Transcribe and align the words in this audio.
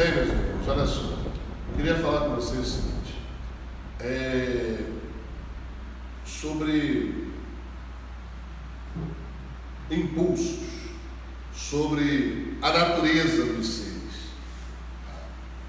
Bem, 0.00 0.14
meus 0.14 0.28
irmãos, 0.28 0.66
olha 0.66 0.86
só. 0.86 1.02
Eu 1.02 1.76
queria 1.76 1.94
falar 1.96 2.20
com 2.20 2.36
vocês 2.36 2.58
o 2.58 2.64
seguinte. 2.64 3.18
É, 4.00 4.78
sobre 6.24 7.30
impulsos, 9.90 10.60
sobre 11.54 12.56
a 12.62 12.72
natureza 12.72 13.44
dos 13.44 13.68
seres. 13.68 14.30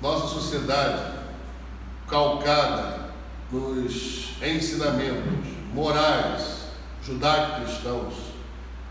Nossa 0.01 0.27
sociedade, 0.27 1.11
calcada 2.07 3.11
nos 3.51 4.41
ensinamentos 4.41 5.51
morais 5.73 6.67
judaico-cristãos, 7.03 8.13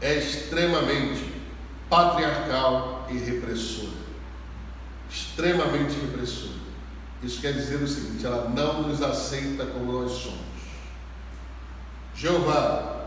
é 0.02 0.18
extremamente 0.18 1.32
patriarcal 1.88 3.08
e 3.10 3.16
repressora. 3.16 3.99
Extremamente 5.10 5.98
repressora. 6.00 6.60
Isso 7.22 7.40
quer 7.40 7.52
dizer 7.52 7.82
o 7.82 7.88
seguinte: 7.88 8.24
ela 8.24 8.48
não 8.48 8.88
nos 8.88 9.02
aceita 9.02 9.66
como 9.66 9.92
nós 9.92 10.12
somos. 10.12 10.40
Jeová 12.14 13.06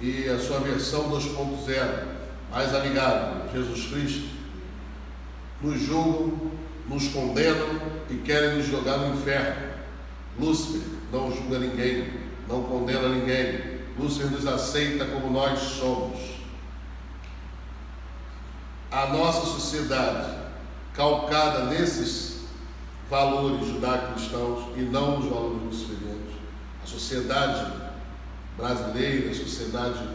e 0.00 0.28
a 0.28 0.38
sua 0.38 0.60
versão 0.60 1.10
2.0, 1.10 2.04
mais 2.50 2.74
amigável, 2.74 3.50
Jesus 3.52 3.86
Cristo, 3.86 4.28
nos 5.60 5.80
julgam, 5.80 6.52
nos 6.88 7.08
condenam 7.08 7.80
e 8.10 8.16
querem 8.18 8.56
nos 8.56 8.66
jogar 8.66 8.98
no 8.98 9.14
inferno. 9.14 9.74
Lúcifer 10.38 10.82
não 11.10 11.34
julga 11.34 11.58
ninguém, 11.58 12.12
não 12.48 12.62
condena 12.64 13.08
ninguém. 13.08 13.76
Lúcifer 13.98 14.30
nos 14.30 14.46
aceita 14.46 15.06
como 15.06 15.30
nós 15.30 15.58
somos. 15.58 16.20
A 18.90 19.06
nossa 19.06 19.46
sociedade, 19.46 20.45
calcada 20.96 21.66
nesses 21.66 22.46
valores 23.10 23.66
judaico-cristãos 23.66 24.64
e 24.76 24.80
não 24.80 25.20
nos 25.20 25.30
valores 25.30 25.62
luciferianos, 25.62 26.32
a 26.82 26.86
sociedade 26.86 27.72
brasileira, 28.56 29.30
a 29.30 29.34
sociedade 29.34 30.08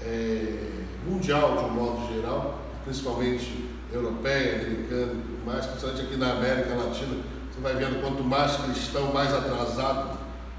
é, 0.00 0.84
mundial 1.06 1.56
de 1.56 1.64
um 1.64 1.70
modo 1.70 2.14
geral, 2.14 2.60
principalmente 2.84 3.68
europeia, 3.92 4.62
americana 4.62 5.12
e 5.12 5.22
tudo 5.22 5.44
mais, 5.44 5.66
principalmente 5.66 6.02
aqui 6.02 6.16
na 6.16 6.32
América 6.32 6.74
Latina, 6.74 7.16
você 7.50 7.60
vai 7.60 7.74
vendo 7.74 8.00
quanto 8.00 8.22
mais 8.22 8.56
cristão, 8.56 9.12
mais 9.12 9.34
atrasado, 9.34 10.18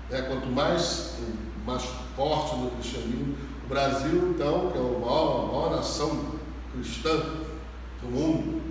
né? 0.09 0.21
quanto 0.23 0.47
mais, 0.47 1.15
mais 1.65 1.83
forte 2.15 2.55
no 2.57 2.71
cristianismo. 2.71 3.37
O 3.65 3.69
Brasil, 3.69 4.33
então, 4.35 4.71
que 4.71 4.77
é 4.77 4.81
a 4.81 4.83
maior, 4.83 5.43
a 5.43 5.47
maior 5.47 5.75
nação 5.77 6.25
cristã 6.73 7.17
do 8.01 8.09
mundo, 8.09 8.68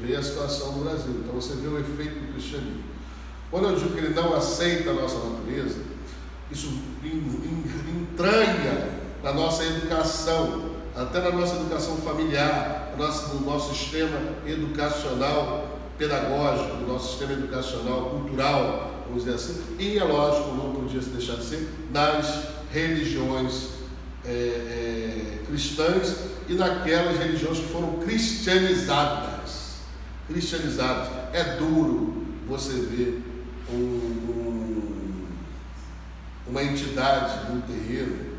vê 0.00 0.16
a 0.16 0.22
situação 0.22 0.72
do 0.72 0.84
Brasil, 0.84 1.22
então 1.22 1.34
você 1.34 1.54
vê 1.54 1.68
o 1.68 1.78
efeito 1.78 2.18
do 2.20 2.32
cristianismo. 2.32 2.82
Quando 3.50 3.68
eu 3.68 3.76
digo 3.76 3.90
que 3.90 3.98
ele 3.98 4.14
não 4.14 4.34
aceita 4.34 4.90
a 4.90 4.94
nossa 4.94 5.18
natureza, 5.18 5.80
isso 6.50 6.72
entranha 7.02 9.00
na 9.22 9.32
nossa 9.32 9.64
educação, 9.64 10.70
até 10.94 11.20
na 11.20 11.30
nossa 11.30 11.56
educação 11.56 11.96
familiar, 11.96 12.94
no 12.96 13.04
nosso, 13.04 13.34
no 13.34 13.40
nosso 13.46 13.74
sistema 13.74 14.18
educacional 14.46 15.78
pedagógico, 15.98 16.76
no 16.76 16.88
nosso 16.88 17.10
sistema 17.10 17.32
educacional 17.32 18.10
cultural, 18.10 19.04
vamos 19.06 19.24
dizer 19.24 19.36
assim, 19.36 19.62
e 19.78 19.98
é 19.98 20.04
lógico, 20.04 20.54
não 20.54 20.72
podia 20.72 21.02
se 21.02 21.10
deixar 21.10 21.36
de 21.36 21.44
ser, 21.44 21.68
nas 21.92 22.44
religiões 22.72 23.70
é, 24.24 24.30
é, 24.30 25.38
cristãs 25.46 26.16
e 26.48 26.54
naquelas 26.54 27.18
religiões 27.18 27.58
que 27.58 27.68
foram 27.68 27.98
cristianizadas. 27.98 29.29
Cristianizadas. 30.30 31.08
É 31.32 31.56
duro 31.56 32.24
você 32.48 32.72
ver 32.72 33.22
um, 33.68 33.74
um, 33.74 35.26
uma 36.46 36.62
entidade 36.62 37.50
num 37.50 37.60
terreiro 37.62 38.30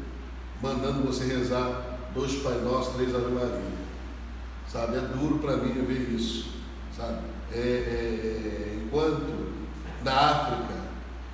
mandando 0.61 1.05
você 1.05 1.25
rezar 1.25 1.97
dois 2.13 2.35
Pai 2.41 2.59
Nosso, 2.61 2.93
três 2.93 3.13
Ave 3.13 3.31
Maria. 3.31 3.81
Sabe? 4.71 4.97
É 4.97 5.01
duro 5.01 5.39
para 5.39 5.57
mim 5.57 5.73
ver 5.85 6.09
isso. 6.15 6.51
Sabe? 6.95 7.19
É, 7.51 7.57
é, 7.59 8.79
enquanto 8.85 9.51
na 10.03 10.13
África, 10.13 10.73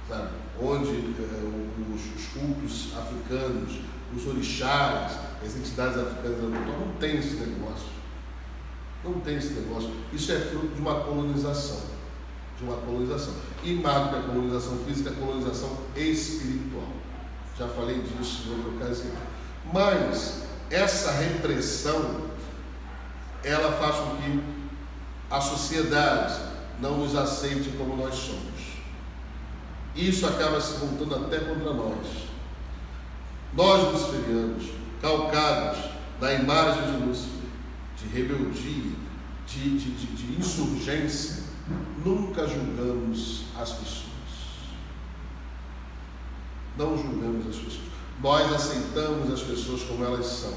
sabe? 0.08 0.30
onde 0.60 0.90
é, 0.90 1.94
os, 1.94 2.02
os, 2.16 2.28
cultos 2.28 2.98
africanos, 2.98 3.80
os 4.16 4.28
orixás, 4.28 5.18
as 5.46 5.56
entidades 5.56 5.98
africanas 5.98 6.40
não 6.42 6.94
tem 7.00 7.18
esse 7.18 7.36
negócio. 7.36 7.97
Não 9.08 9.22
tem 9.22 9.38
esse 9.38 9.54
negócio. 9.54 9.90
Isso 10.12 10.32
é 10.32 10.40
fruto 10.40 10.76
de 10.76 10.82
uma 10.82 10.96
colonização. 11.02 11.82
De 12.58 12.66
uma 12.66 12.78
colonização. 12.78 13.34
E 13.64 13.74
mais 13.76 14.04
do 14.04 14.10
que 14.10 14.16
a 14.18 14.22
colonização 14.24 14.78
física, 14.80 15.12
a 15.12 15.14
colonização 15.14 15.78
espiritual. 15.96 16.88
Já 17.58 17.68
falei 17.70 18.02
disso 18.02 18.44
em 18.48 18.52
outra 18.52 18.86
ocasião. 18.86 19.16
Mas 19.74 20.44
essa 20.70 21.12
repressão, 21.12 22.22
ela 23.44 23.72
faz 23.74 23.96
com 23.96 24.18
que 24.18 24.44
a 25.30 25.40
sociedade 25.42 26.36
não 26.82 26.98
nos 26.98 27.16
aceite 27.16 27.72
como 27.78 27.96
nós 27.96 28.14
somos. 28.16 28.78
Isso 29.96 30.28
acaba 30.28 30.62
se 30.62 30.78
voltando 30.78 31.16
até 31.16 31.40
contra 31.40 31.74
nós. 31.74 32.28
Nós, 33.54 33.94
luciferianos, 33.94 34.70
calcados 35.02 35.80
na 36.22 36.34
imagem 36.34 36.92
de 36.92 37.06
Lúcifer, 37.06 37.50
de 37.98 38.08
rebeldia, 38.08 38.92
de, 39.48 39.78
de, 39.78 39.92
de, 39.92 40.08
de 40.08 40.40
insurgência, 40.40 41.44
nunca 42.06 42.46
julgamos 42.48 43.46
as 43.60 43.72
pessoas. 43.72 44.08
Não 46.78 46.98
julgamos 46.98 47.48
as 47.48 47.56
pessoas. 47.56 47.88
Nós 48.22 48.54
aceitamos 48.54 49.32
as 49.32 49.42
pessoas 49.42 49.84
como 49.84 50.04
elas 50.04 50.26
são. 50.26 50.54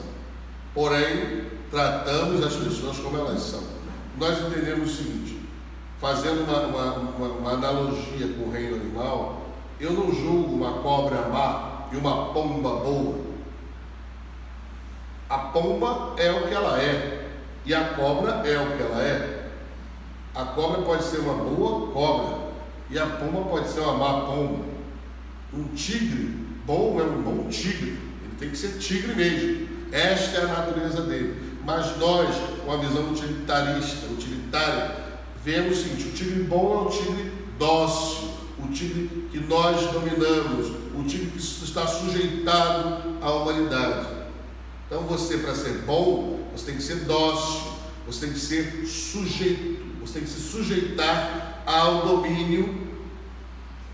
Porém, 0.75 1.47
tratamos 1.71 2.45
as 2.45 2.55
pessoas 2.55 2.99
como 2.99 3.17
elas 3.17 3.41
são. 3.41 3.63
Nós 4.19 4.39
entendemos 4.41 4.91
o 4.91 4.97
seguinte: 4.97 5.41
fazendo 6.01 6.43
uma, 6.43 6.61
uma, 6.67 6.95
uma, 6.95 7.29
uma 7.29 7.53
analogia 7.53 8.29
com 8.37 8.49
o 8.49 8.53
reino 8.53 8.77
animal, 8.77 9.47
eu 9.79 9.93
não 9.93 10.13
julgo 10.13 10.55
uma 10.55 10.83
cobra 10.83 11.29
má 11.29 11.87
e 11.93 11.97
uma 11.97 12.33
pomba 12.33 12.77
boa. 12.77 13.31
A 15.29 15.39
pomba 15.39 16.15
é 16.17 16.31
o 16.33 16.49
que 16.49 16.55
ela 16.55 16.81
é 16.81 17.30
e 17.71 17.75
a 17.75 17.85
cobra 17.85 18.43
é 18.45 18.59
o 18.59 18.77
que 18.77 18.83
ela 18.83 19.01
é. 19.01 19.49
A 20.35 20.45
cobra 20.45 20.83
pode 20.83 21.05
ser 21.05 21.19
uma 21.19 21.35
boa 21.35 21.93
cobra 21.93 22.51
e 22.91 22.99
a 22.99 23.07
pomba 23.07 23.49
pode 23.49 23.69
ser 23.69 23.79
uma 23.79 23.93
má 23.93 24.27
pomba. 24.27 24.65
Um 25.55 25.69
tigre 25.69 26.37
bom 26.67 26.99
é 26.99 27.05
um 27.05 27.23
bom 27.23 27.49
tigre, 27.49 27.91
ele 28.25 28.35
tem 28.41 28.51
que 28.51 28.57
ser 28.57 28.77
tigre 28.79 29.15
mesmo. 29.15 29.69
Esta 29.93 30.39
é 30.39 30.43
a 30.43 30.47
natureza 30.49 31.03
dele. 31.03 31.61
Mas 31.65 31.97
nós, 31.99 32.35
com 32.65 32.73
a 32.73 32.77
visão 32.79 33.13
utilitarista, 33.13 34.07
utilitária, 34.07 34.97
vemos 35.45 35.79
o 35.79 35.83
seguinte: 35.83 36.09
o 36.09 36.13
tigre 36.13 36.43
bom 36.43 36.75
é 36.75 36.89
o 36.89 36.91
tigre 36.91 37.33
dócil, 37.57 38.31
o 38.59 38.67
tigre 38.73 39.29
que 39.31 39.39
nós 39.39 39.81
dominamos, 39.93 40.73
o 40.99 41.05
tigre 41.05 41.31
que 41.31 41.39
está 41.39 41.87
sujeitado 41.87 43.17
à 43.23 43.31
humanidade. 43.31 44.09
Então, 44.89 45.03
você, 45.03 45.39
para 45.39 45.55
ser 45.55 45.83
bom, 45.83 46.40
você 46.61 46.67
tem 46.67 46.77
que 46.77 46.83
ser 46.83 46.97
dócil, 47.05 47.73
você 48.07 48.27
tem 48.27 48.35
que 48.35 48.39
ser 48.39 48.87
sujeito, 48.87 49.83
você 50.01 50.15
tem 50.15 50.23
que 50.23 50.29
se 50.29 50.41
sujeitar 50.41 51.63
ao 51.65 52.07
domínio 52.07 52.89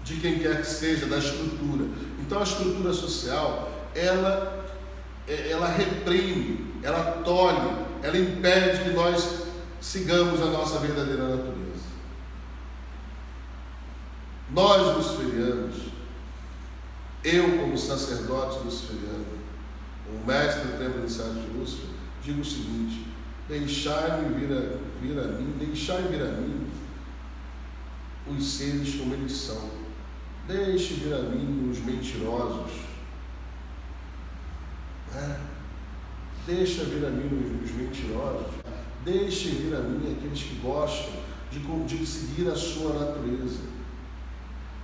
de 0.03 0.16
quem 0.16 0.38
quer 0.41 0.60
que 0.60 0.66
seja, 0.66 1.06
da 1.06 1.19
estrutura. 1.19 1.84
Então, 2.21 2.41
a 2.41 2.43
estrutura 2.43 2.93
social, 2.93 3.88
ela, 3.94 4.66
ela 5.28 5.69
reprime, 5.69 6.75
ela 6.82 7.23
tolhe, 7.25 7.87
ela 8.02 8.19
impede 8.19 8.82
que 8.82 8.91
nós 8.91 9.46
sigamos 9.81 10.41
a 10.43 10.46
nossa 10.46 10.81
verdadeira 10.81 11.23
natureza. 11.23 11.87
Nós, 14.50 14.96
luciferianos, 14.96 15.75
eu, 17.23 17.58
como 17.58 17.79
sacerdote 17.79 18.64
luciferiano, 18.64 19.26
o 20.08 20.26
mestre 20.26 20.62
do 20.62 20.79
templo 20.79 21.00
iniciado 21.00 21.35
de 21.35 21.58
Lúcifer, 21.58 21.95
digo 22.26 22.40
o 22.40 22.44
seguinte: 22.44 23.06
deixai-me 23.49 24.34
vir 24.34 24.52
a, 24.52 24.78
vir 25.00 25.19
a 25.19 25.28
mim, 25.38 25.55
deixai 25.58 26.02
vir 26.02 26.23
a 26.23 26.32
mim 26.32 26.67
os 28.28 28.44
seres 28.44 28.96
como 28.96 29.14
eles 29.14 29.32
são. 29.32 29.70
Deixe 30.49 30.94
vir 30.94 31.14
a 31.14 31.23
mim 31.23 31.70
os 31.70 31.78
mentirosos. 31.78 32.73
Né? 35.14 35.40
Deixa 36.46 36.84
vir 36.84 37.05
a 37.05 37.11
mim 37.11 37.62
os 37.64 37.70
mentirosos 37.73 38.67
Deixe 39.05 39.50
vir 39.50 39.75
a 39.75 39.81
mim 39.81 40.12
aqueles 40.12 40.43
que 40.43 40.56
gostam 40.56 41.12
de, 41.50 41.61
de 41.61 42.05
seguir 42.05 42.49
a 42.49 42.56
sua 42.56 42.93
natureza. 42.93 43.61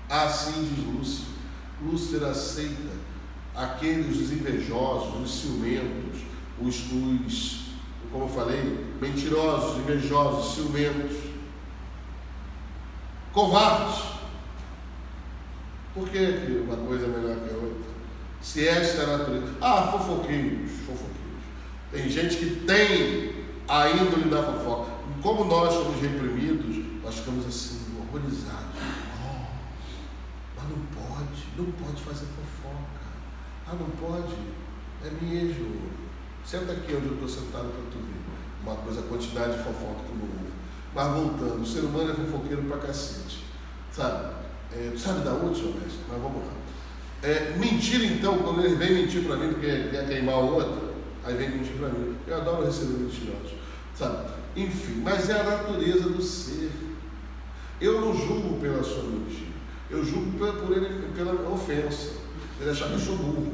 Assim 0.09 0.69
diz 0.75 0.85
Lúcifer. 0.85 1.33
Lúcifer 1.85 2.29
aceita 2.29 2.93
aqueles 3.53 4.17
os 4.21 4.31
invejosos, 4.31 5.23
os 5.23 5.41
ciumentos, 5.41 6.21
os, 6.67 6.93
os 6.93 7.63
como 8.13 8.25
eu 8.25 8.29
falei, 8.29 8.87
mentirosos, 9.01 9.79
invejosos, 9.79 10.55
ciumentos. 10.55 11.17
Covardes. 13.33 14.13
Por 15.95 16.09
que, 16.09 16.65
uma 16.67 16.77
coisa 16.77 17.07
é 17.07 17.09
melhor 17.09 17.37
que 17.37 17.55
a 17.55 17.57
outra? 17.57 17.93
Se 18.43 18.69
esta 18.69 19.03
é 19.03 19.05
a 19.05 19.19
natureza. 19.19 19.55
Ah, 19.63 19.89
fofoquinhos, 19.93 20.71
fofoquinhos. 20.87 21.43
Tem 21.91 22.09
gente 22.11 22.37
que 22.37 22.67
tem 22.67 23.45
a 23.67 23.89
índole 23.89 24.29
da 24.29 24.43
fofoca. 24.43 24.93
Como 25.23 25.45
nós 25.45 25.73
somos 25.73 26.01
reprimidos, 26.01 26.85
nós 27.03 27.15
ficamos 27.15 27.47
assim, 27.47 27.81
horrorizados. 27.99 28.77
Oh, 29.25 29.47
mas 30.57 30.69
não 30.69 30.85
pode, 30.87 31.47
não 31.57 31.73
pode 31.73 32.03
fazer 32.03 32.27
fofoca. 32.27 33.03
Ah, 33.67 33.75
não 33.75 33.89
pode. 33.91 34.35
É 35.05 35.25
mesmo. 35.25 35.91
Senta 36.45 36.73
aqui 36.73 36.95
onde 36.95 37.07
eu 37.07 37.15
estou 37.15 37.29
sentado 37.29 37.69
para 37.69 37.91
tu 37.91 37.99
ver. 37.99 38.23
Uma 38.63 38.77
coisa, 38.77 39.01
a 39.01 39.03
quantidade 39.05 39.57
de 39.57 39.65
fofoca 39.65 40.01
que 40.01 40.13
tu 40.13 40.15
não 40.17 40.25
ouve. 40.25 40.53
Mas 40.95 41.13
voltando, 41.13 41.63
o 41.63 41.67
ser 41.67 41.81
humano 41.81 42.11
é 42.11 42.15
fofoqueiro 42.15 42.63
pra 42.65 42.79
cacete. 42.79 43.45
Sabe? 43.91 44.35
É, 44.73 44.93
sabe 44.97 45.25
da 45.25 45.33
onde, 45.33 45.59
senhor 45.59 45.75
mestre? 45.75 46.01
Mas 46.09 46.21
vamos 46.21 46.47
lá. 46.47 46.53
É, 47.23 47.57
mentira 47.57 48.05
então, 48.05 48.39
quando 48.39 48.65
ele 48.65 48.75
vem 48.75 48.95
mentir 48.95 49.25
para 49.25 49.37
mim 49.37 49.53
porque 49.53 49.67
quer 49.67 50.09
queimar 50.09 50.37
o 50.37 50.55
outro, 50.55 50.93
aí 51.25 51.35
vem 51.35 51.51
mentir 51.51 51.75
para 51.75 51.89
mim. 51.89 52.17
Eu 52.27 52.37
adoro 52.37 52.65
receber 52.65 52.99
mentirosos. 52.99 53.53
Sabe? 53.95 54.31
Enfim, 54.57 55.03
mas 55.03 55.29
é 55.31 55.41
a 55.41 55.45
natureza 55.45 56.09
do 56.09 56.21
ser. 56.21 56.71
Eu 57.81 58.01
não 58.01 58.15
julgo 58.15 58.61
pela 58.61 58.83
sua 58.83 59.05
mentira. 59.05 59.53
Eu 59.91 60.05
julgo 60.05 60.33
por 60.39 60.77
ele, 60.77 61.13
pela 61.15 61.49
ofensa. 61.51 62.13
Ele 62.61 62.71
achar 62.71 62.89
que 62.89 62.95
eu 62.95 62.99
sou 62.99 63.17
burro. 63.17 63.53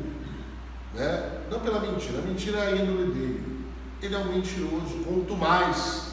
Né? 0.99 1.43
Não 1.51 1.61
pela 1.61 1.81
mentira. 1.81 2.19
A 2.19 2.23
mentira 2.23 2.59
é 2.59 2.73
a 2.73 2.77
índole 2.77 3.13
dele. 3.13 3.65
Ele 4.03 4.15
é 4.15 4.19
um 4.19 4.33
mentiroso. 4.33 5.05
Quanto 5.07 5.37
mais 5.37 6.09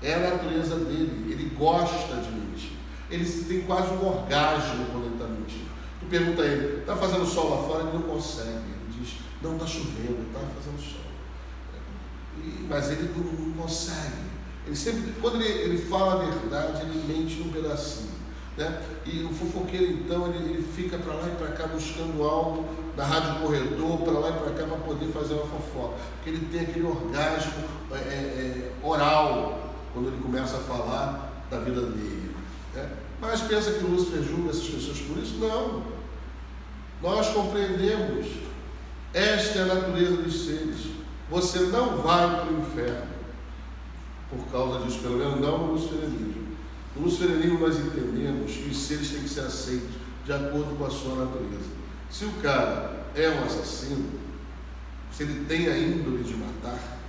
é 0.00 0.14
a 0.14 0.18
natureza 0.18 0.76
dele. 0.76 1.32
Ele 1.32 1.54
gosta 1.56 2.16
de 2.16 2.30
mentir. 2.30 2.72
Ele 3.10 3.24
tem 3.24 3.62
quase 3.62 3.92
um 3.92 4.06
orgasmo 4.06 4.86
quando 4.86 5.06
ele 5.06 5.14
está 5.14 5.26
mentindo. 5.26 5.72
Tu 6.00 6.06
pergunta 6.06 6.42
a 6.42 6.46
ele, 6.46 6.80
está 6.80 6.96
fazendo 6.96 7.26
sol 7.26 7.50
lá 7.50 7.68
fora? 7.68 7.84
Ele 7.84 7.92
não 7.92 8.02
consegue. 8.02 8.48
Ele 8.48 8.98
diz, 8.98 9.18
não, 9.42 9.54
está 9.54 9.66
chovendo, 9.66 10.26
está 10.28 10.40
fazendo 10.40 10.80
sol. 10.80 11.02
E, 12.38 12.66
mas 12.68 12.90
ele 12.90 13.12
não, 13.14 13.22
não, 13.22 13.52
consegue. 13.62 14.32
Ele 14.66 14.76
sempre, 14.76 15.12
quando 15.20 15.42
ele, 15.42 15.46
ele 15.46 15.78
fala 15.78 16.14
a 16.14 16.24
verdade, 16.24 16.82
ele 16.82 17.04
mente 17.06 17.34
num 17.36 17.52
pedacinho. 17.52 18.11
Né? 18.56 18.82
E 19.06 19.24
o 19.24 19.30
fofoqueiro, 19.30 19.92
então, 19.92 20.26
ele, 20.26 20.52
ele 20.52 20.62
fica 20.62 20.98
para 20.98 21.14
lá 21.14 21.26
e 21.26 21.36
para 21.36 21.48
cá 21.48 21.66
buscando 21.66 22.22
algo 22.22 22.68
da 22.96 23.04
rádio 23.04 23.40
corredor, 23.40 23.98
para 23.98 24.12
lá 24.12 24.30
e 24.30 24.32
para 24.32 24.50
cá, 24.52 24.66
para 24.66 24.76
poder 24.78 25.06
fazer 25.06 25.34
uma 25.34 25.46
fofoca. 25.46 25.94
Porque 26.16 26.30
ele 26.30 26.46
tem 26.50 26.60
aquele 26.60 26.84
orgasmo 26.84 27.52
é, 27.92 27.96
é, 27.96 28.00
é 28.00 28.72
oral 28.82 29.72
quando 29.92 30.08
ele 30.08 30.22
começa 30.22 30.56
a 30.56 30.60
falar 30.60 31.44
da 31.50 31.58
vida 31.60 31.80
dele. 31.80 32.34
Né? 32.74 32.88
Mas 33.20 33.40
pensa 33.42 33.72
que 33.72 33.84
Lúcifer 33.84 34.22
julga 34.22 34.50
essas 34.50 34.66
pessoas 34.66 34.98
por 34.98 35.18
isso? 35.18 35.36
Não. 35.36 35.82
Nós 37.02 37.28
compreendemos. 37.28 38.26
Esta 39.14 39.58
é 39.58 39.62
a 39.62 39.74
natureza 39.74 40.16
dos 40.16 40.46
seres. 40.46 40.86
Você 41.30 41.60
não 41.60 41.98
vai 41.98 42.28
para 42.28 42.52
o 42.52 42.60
inferno 42.60 43.12
por 44.30 44.46
causa 44.50 44.84
disso, 44.84 45.00
pelo 45.00 45.18
menos 45.18 45.40
não 45.40 45.66
no. 45.66 46.41
No 46.94 47.04
luciferianismo 47.04 47.58
nós 47.58 47.78
entendemos 47.78 48.52
que 48.52 48.68
os 48.70 48.76
seres 48.76 49.10
têm 49.10 49.22
que 49.22 49.28
ser 49.28 49.40
aceitos 49.40 49.88
de 50.24 50.32
acordo 50.32 50.76
com 50.76 50.84
a 50.84 50.90
sua 50.90 51.24
natureza. 51.24 51.70
Se 52.10 52.24
o 52.26 52.32
cara 52.42 53.06
é 53.14 53.28
um 53.30 53.44
assassino, 53.44 54.04
se 55.10 55.22
ele 55.22 55.44
tem 55.46 55.68
a 55.68 55.76
índole 55.76 56.22
de 56.22 56.34
matar, 56.34 57.00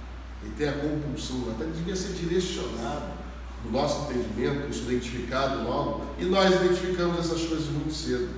ele 0.41 0.53
tem 0.57 0.69
a 0.69 0.74
compulsão 0.74 1.39
de 1.41 1.45
matar, 1.47 1.63
ele 1.65 1.74
devia 1.74 1.95
ser 1.95 2.13
direcionado 2.13 3.12
no 3.65 3.71
nosso 3.71 4.12
entendimento, 4.12 4.69
isso 4.69 4.83
identificado 4.83 5.63
logo, 5.63 6.06
e 6.18 6.25
nós 6.25 6.53
identificamos 6.53 7.19
essas 7.19 7.41
coisas 7.44 7.68
muito 7.68 7.94
cedo. 7.94 8.30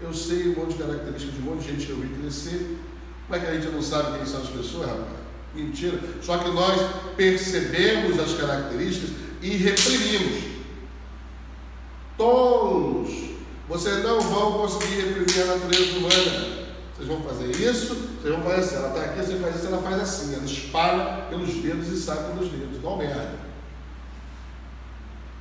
Eu 0.00 0.12
sei 0.12 0.48
um 0.48 0.60
monte 0.60 0.74
de 0.74 0.82
características 0.82 1.34
de 1.34 1.40
um 1.40 1.44
monte 1.44 1.62
de 1.62 1.72
gente 1.72 1.86
que 1.86 1.92
eu 1.92 1.96
vi 1.96 2.08
crescer, 2.08 2.78
mas 3.28 3.42
que 3.42 3.48
a 3.48 3.54
gente 3.54 3.72
não 3.72 3.82
sabe 3.82 4.18
quem 4.18 4.26
são 4.26 4.42
as 4.42 4.48
pessoas, 4.48 4.88
rapaz. 4.88 5.26
Mentira. 5.54 5.98
Só 6.22 6.36
que 6.38 6.50
nós 6.50 6.78
percebemos 7.16 8.18
as 8.20 8.34
características 8.34 9.10
e 9.40 9.50
reprimimos. 9.50 10.55
Tolos. 12.16 13.10
Vocês 13.68 14.02
não 14.02 14.20
vão 14.20 14.52
conseguir 14.52 15.02
reprimir 15.02 15.42
a 15.42 15.56
natureza 15.56 15.98
humana. 15.98 16.66
Vocês 16.94 17.08
vão 17.08 17.20
fazer 17.22 17.50
isso, 17.50 17.94
vocês 17.94 18.34
vão 18.34 18.42
fazer 18.42 18.60
assim. 18.60 18.76
Ela 18.76 18.88
está 18.88 19.00
aqui, 19.02 19.20
você 19.20 19.36
faz 19.36 19.56
isso, 19.56 19.66
ela 19.66 19.82
faz 19.82 20.00
assim. 20.00 20.34
Ela 20.34 20.44
espalha 20.44 21.22
pelos 21.28 21.54
dedos 21.54 21.88
e 21.88 21.96
sai 22.00 22.16
pelos 22.32 22.50
dedos. 22.50 22.76
Igual 22.76 22.96
merda. 22.96 23.46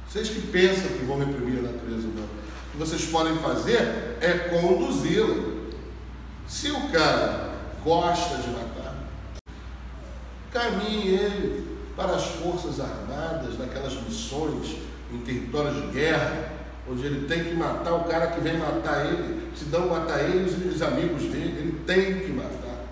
Vocês 0.10 0.30
que 0.30 0.42
pensam 0.48 0.88
que 0.98 1.06
vão 1.06 1.20
reprimir 1.20 1.60
a 1.60 1.72
natureza 1.74 2.08
humana, 2.08 2.28
o 2.68 2.72
que 2.72 2.78
vocês 2.78 3.06
podem 3.06 3.38
fazer 3.38 4.18
é 4.22 4.50
conduzi-la. 4.50 5.56
Se 6.48 6.72
o 6.72 6.90
cara 6.90 7.54
gosta 7.84 8.38
de 8.38 8.50
matar, 8.50 8.96
caminhe 10.52 11.10
ele 11.10 11.78
para 11.96 12.16
as 12.16 12.26
forças 12.26 12.80
armadas, 12.80 13.58
naquelas 13.58 13.94
missões 14.02 14.78
em 15.12 15.20
territórios 15.20 15.82
de 15.82 15.88
guerra, 15.88 16.55
onde 16.90 17.06
ele 17.06 17.28
tem 17.28 17.44
que 17.44 17.56
matar 17.56 17.94
o 17.94 18.04
cara 18.04 18.28
que 18.28 18.42
vem 18.42 18.58
matar 18.58 19.06
ele, 19.06 19.50
se 19.56 19.66
não 19.66 19.90
matar 19.90 20.22
ele, 20.24 20.46
os, 20.46 20.76
os 20.76 20.82
amigos 20.82 21.24
dele, 21.24 21.58
ele 21.58 21.84
tem 21.86 22.20
que 22.20 22.32
matar. 22.32 22.86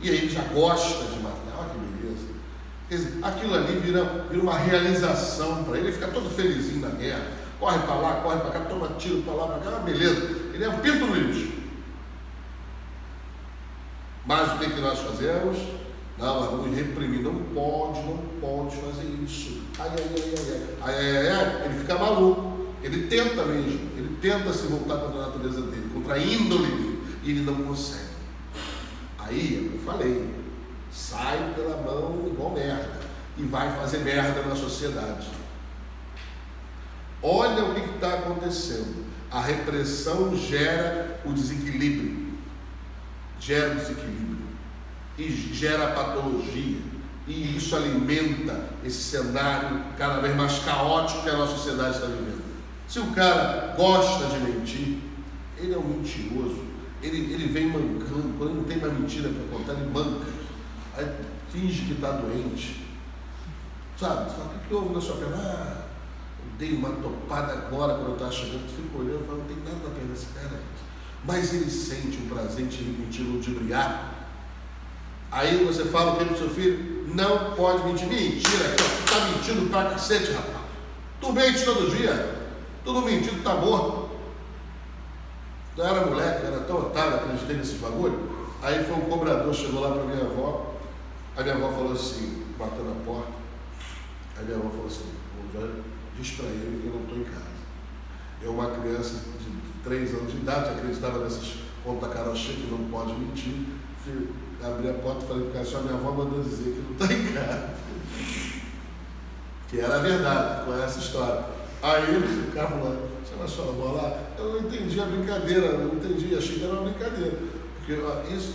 E 0.00 0.10
aí 0.10 0.16
ele 0.16 0.28
já 0.28 0.42
gosta 0.42 1.04
de 1.04 1.20
matar. 1.20 1.38
Olha 1.58 1.68
que 1.70 1.78
beleza. 1.78 2.26
Quer 2.88 2.94
dizer, 2.96 3.18
aquilo 3.22 3.54
ali 3.54 3.78
vira, 3.78 4.26
vira 4.28 4.42
uma 4.42 4.58
realização 4.58 5.64
para 5.64 5.78
ele, 5.78 5.88
ele 5.88 5.92
fica 5.92 6.08
todo 6.08 6.28
felizinho 6.28 6.80
na 6.80 6.88
guerra, 6.88 7.26
corre 7.60 7.78
para 7.78 7.94
lá, 7.94 8.20
corre 8.22 8.40
para 8.40 8.50
cá, 8.50 8.60
toma 8.60 8.88
tiro 8.98 9.22
para 9.22 9.34
lá, 9.34 9.46
para 9.46 9.70
cá, 9.70 9.76
ah, 9.76 9.80
beleza. 9.80 10.20
Ele 10.52 10.64
é 10.64 10.68
um 10.68 10.78
pinto 10.78 11.06
lixo. 11.06 11.52
Mas 14.26 14.52
o 14.52 14.58
que, 14.58 14.70
que 14.70 14.80
nós 14.80 14.98
fazemos? 14.98 15.58
Não, 16.18 16.40
nós 16.40 16.50
vamos 16.50 16.76
reprimir, 16.76 17.22
não 17.22 17.34
pode, 17.54 18.00
não 18.02 18.18
pode 18.40 18.76
fazer 18.76 19.08
isso. 19.24 19.62
Ai, 19.78 19.90
ai, 19.90 20.10
ai, 20.16 20.34
ai, 20.36 20.62
ai, 20.82 20.94
ai, 20.94 21.16
ai, 21.16 21.28
ai. 21.28 21.64
ele 21.64 21.78
fica 21.80 21.98
maluco. 21.98 22.51
Ele 22.82 23.06
tenta 23.06 23.44
mesmo, 23.44 23.90
ele 23.96 24.16
tenta 24.20 24.52
se 24.52 24.66
voltar 24.66 24.96
contra 24.96 25.22
a 25.22 25.26
natureza 25.26 25.60
dele, 25.62 25.90
contra 25.94 26.14
a 26.14 26.18
índole 26.18 26.66
dele, 26.66 27.02
e 27.22 27.30
ele 27.30 27.40
não 27.42 27.54
consegue. 27.62 28.12
Aí, 29.18 29.70
é 29.70 29.76
eu 29.76 29.80
falei, 29.84 30.34
sai 30.90 31.52
pela 31.54 31.76
mão 31.76 32.26
igual 32.26 32.50
merda 32.50 33.00
e 33.38 33.42
vai 33.44 33.74
fazer 33.76 33.98
merda 33.98 34.42
na 34.42 34.56
sociedade. 34.56 35.28
Olha 37.22 37.64
o 37.64 37.74
que 37.74 37.94
está 37.94 38.14
acontecendo. 38.14 39.06
A 39.30 39.40
repressão 39.40 40.36
gera 40.36 41.20
o 41.24 41.32
desequilíbrio, 41.32 42.32
gera 43.38 43.72
o 43.72 43.76
desequilíbrio 43.76 44.38
e 45.16 45.30
gera 45.30 45.92
patologia. 45.92 46.78
E 47.26 47.56
isso 47.56 47.76
alimenta 47.76 48.68
esse 48.84 49.00
cenário 49.00 49.84
cada 49.96 50.20
vez 50.20 50.36
mais 50.36 50.58
caótico 50.58 51.22
que 51.22 51.30
a 51.30 51.36
nossa 51.36 51.56
sociedade 51.56 51.94
está 51.94 52.06
vivendo. 52.06 52.51
Se 52.92 53.00
o 53.00 53.06
cara 53.12 53.74
gosta 53.74 54.26
de 54.26 54.38
mentir, 54.40 54.98
ele 55.56 55.72
é 55.72 55.78
um 55.78 55.82
mentiroso. 55.82 56.62
Ele, 57.02 57.32
ele 57.32 57.46
vem 57.46 57.68
mancando. 57.68 58.34
Quando 58.36 58.50
ele 58.50 58.58
não 58.58 58.64
tem 58.64 58.76
mais 58.76 58.92
mentira 58.92 59.30
para 59.30 59.58
contar, 59.58 59.72
ele 59.80 59.90
manca. 59.90 60.26
Aí 60.94 61.10
finge 61.50 61.86
que 61.86 61.92
está 61.94 62.10
doente. 62.10 62.84
Sabe? 63.98 64.30
Fala, 64.32 64.44
o 64.44 64.58
que, 64.58 64.68
que 64.68 64.74
houve 64.74 64.94
na 64.94 65.00
sua 65.00 65.16
perna? 65.16 65.36
Ah, 65.38 65.84
eu 66.38 66.58
dei 66.58 66.74
uma 66.74 66.90
topada 66.90 67.54
agora 67.54 67.94
quando 67.94 68.08
eu 68.08 68.12
estava 68.12 68.30
chegando. 68.30 68.66
Tu 68.66 68.82
fica 68.82 68.98
olhando 68.98 69.24
e 69.24 69.26
fala, 69.26 69.38
não 69.38 69.46
tem 69.46 69.56
nada 69.56 69.88
na 69.88 69.94
perna 69.94 70.12
desse 70.12 70.26
cara. 70.26 70.60
Mas 71.24 71.54
ele 71.54 71.70
sente 71.70 72.18
um 72.18 72.28
prazer 72.28 72.66
em 72.66 72.68
te 72.68 73.22
ludibriar. 73.22 74.12
Aí 75.30 75.64
você 75.64 75.86
fala 75.86 76.12
o 76.12 76.18
que 76.18 76.26
para 76.26 76.34
o 76.34 76.38
seu 76.38 76.50
filho? 76.50 77.06
Não 77.14 77.54
pode 77.54 77.84
mentir. 77.84 78.06
Mentira, 78.06 78.74
está 78.76 79.28
mentindo 79.30 79.70
pra 79.70 79.88
cacete, 79.88 80.30
rapaz. 80.32 80.66
Tu 81.22 81.32
mente 81.32 81.64
todo 81.64 81.96
dia. 81.96 82.41
Tudo 82.84 83.02
mentindo, 83.02 83.38
está 83.38 83.54
morto. 83.54 84.10
Eu 85.76 85.86
era 85.86 86.06
moleque, 86.06 86.46
era 86.46 86.60
tão 86.60 86.78
otário, 86.78 87.16
acreditei 87.16 87.56
nesses 87.56 87.80
bagulho. 87.80 88.30
Aí 88.62 88.84
foi 88.84 88.94
um 88.94 89.00
cobrador, 89.02 89.54
chegou 89.54 89.80
lá 89.80 89.92
para 89.92 90.04
minha 90.04 90.24
avó. 90.24 90.74
A 91.36 91.42
minha 91.42 91.54
avó 91.54 91.72
falou 91.72 91.92
assim, 91.92 92.44
batendo 92.58 92.88
na 92.88 93.04
porta. 93.04 93.32
Aí 94.36 94.44
minha 94.44 94.58
avó 94.58 94.68
falou 94.68 94.86
assim, 94.86 95.10
diz 96.16 96.30
para 96.32 96.46
ele 96.46 96.80
que 96.82 96.88
eu 96.88 96.94
não 96.94 97.02
estou 97.02 97.18
em 97.18 97.24
casa. 97.24 97.52
Eu, 98.42 98.52
uma 98.52 98.70
criança 98.70 99.24
de 99.40 99.82
3 99.84 100.14
anos 100.14 100.32
de 100.32 100.38
idade, 100.38 100.70
acreditava 100.70 101.18
nessas 101.18 101.62
conta 101.84 102.08
carochinha 102.08 102.56
que 102.56 102.70
não 102.70 102.90
pode 102.90 103.12
mentir. 103.14 103.66
Fui, 104.04 104.28
abri 104.62 104.90
a 104.90 104.94
porta 104.94 105.24
e 105.24 105.28
falei 105.28 105.50
para 105.50 105.62
o 105.62 105.64
cara, 105.64 105.82
minha 105.82 105.94
avó 105.94 106.10
mandou 106.12 106.42
dizer 106.42 106.72
que 106.72 106.80
não 106.80 106.92
está 106.92 107.12
em 107.12 107.32
casa. 107.32 107.70
Que 109.68 109.80
era 109.80 109.96
a 109.96 110.00
verdade, 110.00 110.66
com 110.66 110.74
essa 110.74 110.98
história. 110.98 111.61
Aí 111.82 112.16
o 112.16 112.52
cara 112.52 112.68
falou, 112.68 113.08
chama 113.28 113.44
a 113.44 113.48
sua 113.48 113.64
avó 113.70 113.92
lá. 113.92 114.22
Eu 114.38 114.52
não 114.52 114.68
entendi 114.68 115.00
a 115.00 115.04
brincadeira, 115.04 115.78
não 115.78 115.94
entendi, 115.94 116.34
achei 116.36 116.60
que 116.60 116.64
era 116.64 116.74
uma 116.74 116.90
brincadeira. 116.90 117.36
Porque 117.78 117.92
isso, 118.32 118.54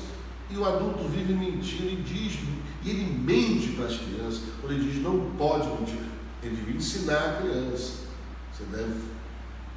e 0.49 0.55
o 0.55 0.65
adulto 0.65 1.03
vive 1.09 1.33
mentindo 1.33 1.89
e 1.89 1.95
diz, 1.97 2.39
e 2.83 2.89
ele 2.89 3.03
mente 3.19 3.73
para 3.73 3.87
as 3.87 3.97
crianças, 3.97 4.43
quando 4.61 4.73
ele 4.73 4.89
diz 4.89 5.03
não 5.03 5.31
pode 5.37 5.67
mentir. 5.67 5.99
Ele 6.41 6.55
devia 6.55 6.75
ensinar 6.75 7.17
a 7.17 7.41
criança. 7.41 8.07
Você 8.53 8.63
deve 8.71 8.93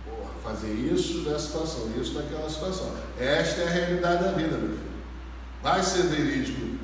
porra, 0.04 0.30
fazer 0.44 0.72
isso 0.72 1.22
nessa 1.22 1.40
situação, 1.40 1.90
isso 2.00 2.14
naquela 2.14 2.48
situação. 2.48 2.94
Esta 3.18 3.62
é 3.62 3.66
a 3.66 3.70
realidade 3.70 4.24
da 4.24 4.32
vida, 4.32 4.56
meu 4.56 4.68
filho. 4.68 4.90
Vai 5.60 5.82
ser 5.82 6.04
verídico, 6.04 6.78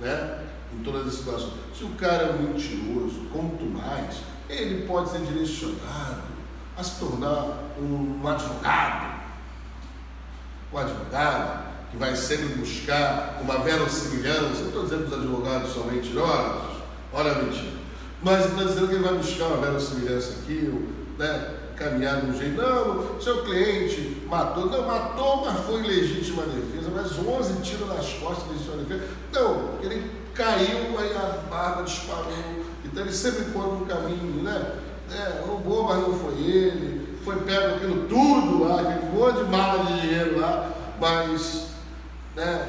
né? 0.00 0.46
Em 0.72 0.82
todas 0.82 1.08
as 1.08 1.14
situações. 1.14 1.52
Se 1.76 1.84
o 1.84 1.90
cara 1.90 2.22
é 2.24 2.32
mentiroso, 2.32 3.26
quanto 3.32 3.64
mais, 3.64 4.22
ele 4.50 4.86
pode 4.86 5.10
ser 5.10 5.20
direcionado 5.20 6.22
a 6.76 6.82
se 6.82 6.98
tornar 6.98 7.70
um, 7.78 8.26
advogado. 8.26 9.20
Um 10.72 10.78
advogado 10.78 11.70
que 11.90 11.96
vai 11.96 12.14
sempre 12.16 12.46
buscar 12.56 13.38
uma 13.40 13.58
verossimilhança. 13.58 14.60
Não 14.60 14.66
estou 14.66 14.82
dizendo 14.84 15.08
que 15.08 15.14
os 15.14 15.20
advogados 15.20 15.74
são 15.74 15.84
mentirosos, 15.84 16.82
olha 17.12 17.32
a 17.32 17.42
mentira. 17.42 17.80
Mas 18.22 18.46
estou 18.46 18.64
dizendo 18.64 18.88
que 18.88 18.94
ele 18.94 19.04
vai 19.04 19.14
buscar 19.14 19.46
uma 19.46 19.56
verossimilhança 19.58 20.40
aqui, 20.42 20.88
né? 21.18 21.56
caminhar 21.80 22.20
de 22.20 22.30
um 22.30 22.38
jeito. 22.38 22.60
Não, 22.60 23.20
seu 23.20 23.42
cliente 23.42 24.22
matou. 24.28 24.66
Não, 24.66 24.86
matou, 24.86 25.44
mas 25.44 25.64
foi 25.64 25.82
legítima 25.82 26.42
defesa. 26.42 26.90
Mas 26.94 27.18
11 27.18 27.62
tiros 27.62 27.88
nas 27.88 28.06
costas 28.14 28.48
legítima 28.50 28.76
defesa. 28.76 29.08
Não, 29.32 29.78
ele 29.82 30.10
caiu, 30.34 30.98
aí 30.98 31.16
a 31.16 31.38
barba 31.48 31.82
disparou. 31.82 32.69
Então 32.90 33.04
ele 33.04 33.12
sempre 33.12 33.42
encontra 33.42 33.70
um 33.70 33.86
caminho, 33.86 34.42
né? 34.42 34.76
É, 35.12 35.44
roubou, 35.46 35.84
mas 35.84 35.98
não 35.98 36.18
foi 36.18 36.34
ele. 36.40 37.18
Foi 37.24 37.36
pego 37.40 37.76
aquilo 37.76 38.08
tudo 38.08 38.64
lá, 38.64 38.80
aquele 38.80 39.12
monte 39.12 39.36
de 39.36 39.50
mala 39.50 39.84
de 39.84 40.00
dinheiro 40.00 40.40
lá, 40.40 40.70
mas 41.00 41.68
né, 42.34 42.66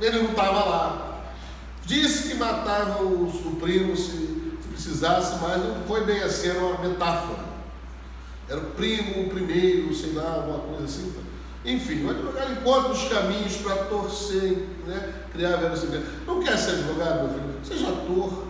ele 0.00 0.22
não 0.22 0.30
estava 0.30 0.64
lá. 0.64 1.22
Disse 1.84 2.28
que 2.28 2.34
matava 2.34 3.02
o, 3.02 3.26
o 3.26 3.56
primo 3.60 3.96
se, 3.96 4.10
se 4.10 4.68
precisasse, 4.70 5.36
mas 5.42 5.62
não 5.62 5.82
foi 5.86 6.04
bem 6.04 6.22
assim, 6.22 6.48
era 6.50 6.58
uma 6.58 6.78
metáfora. 6.78 7.44
Era 8.48 8.60
o 8.60 8.70
primo, 8.72 9.26
o 9.26 9.30
primeiro, 9.30 9.94
sei 9.94 10.12
lá, 10.12 10.34
alguma 10.34 10.58
coisa 10.58 10.84
assim. 10.84 11.14
Enfim, 11.64 12.04
o 12.04 12.10
advogado 12.10 12.52
encontra 12.52 12.92
os 12.92 13.08
caminhos 13.08 13.56
para 13.56 13.76
torcer, 13.84 14.68
né? 14.86 15.14
criar 15.32 15.56
verosimilhança. 15.56 16.06
Não 16.26 16.42
quer 16.42 16.58
ser 16.58 16.72
advogado, 16.72 17.26
meu 17.26 17.28
filho? 17.28 17.54
Seja 17.64 17.88
ator. 17.88 18.44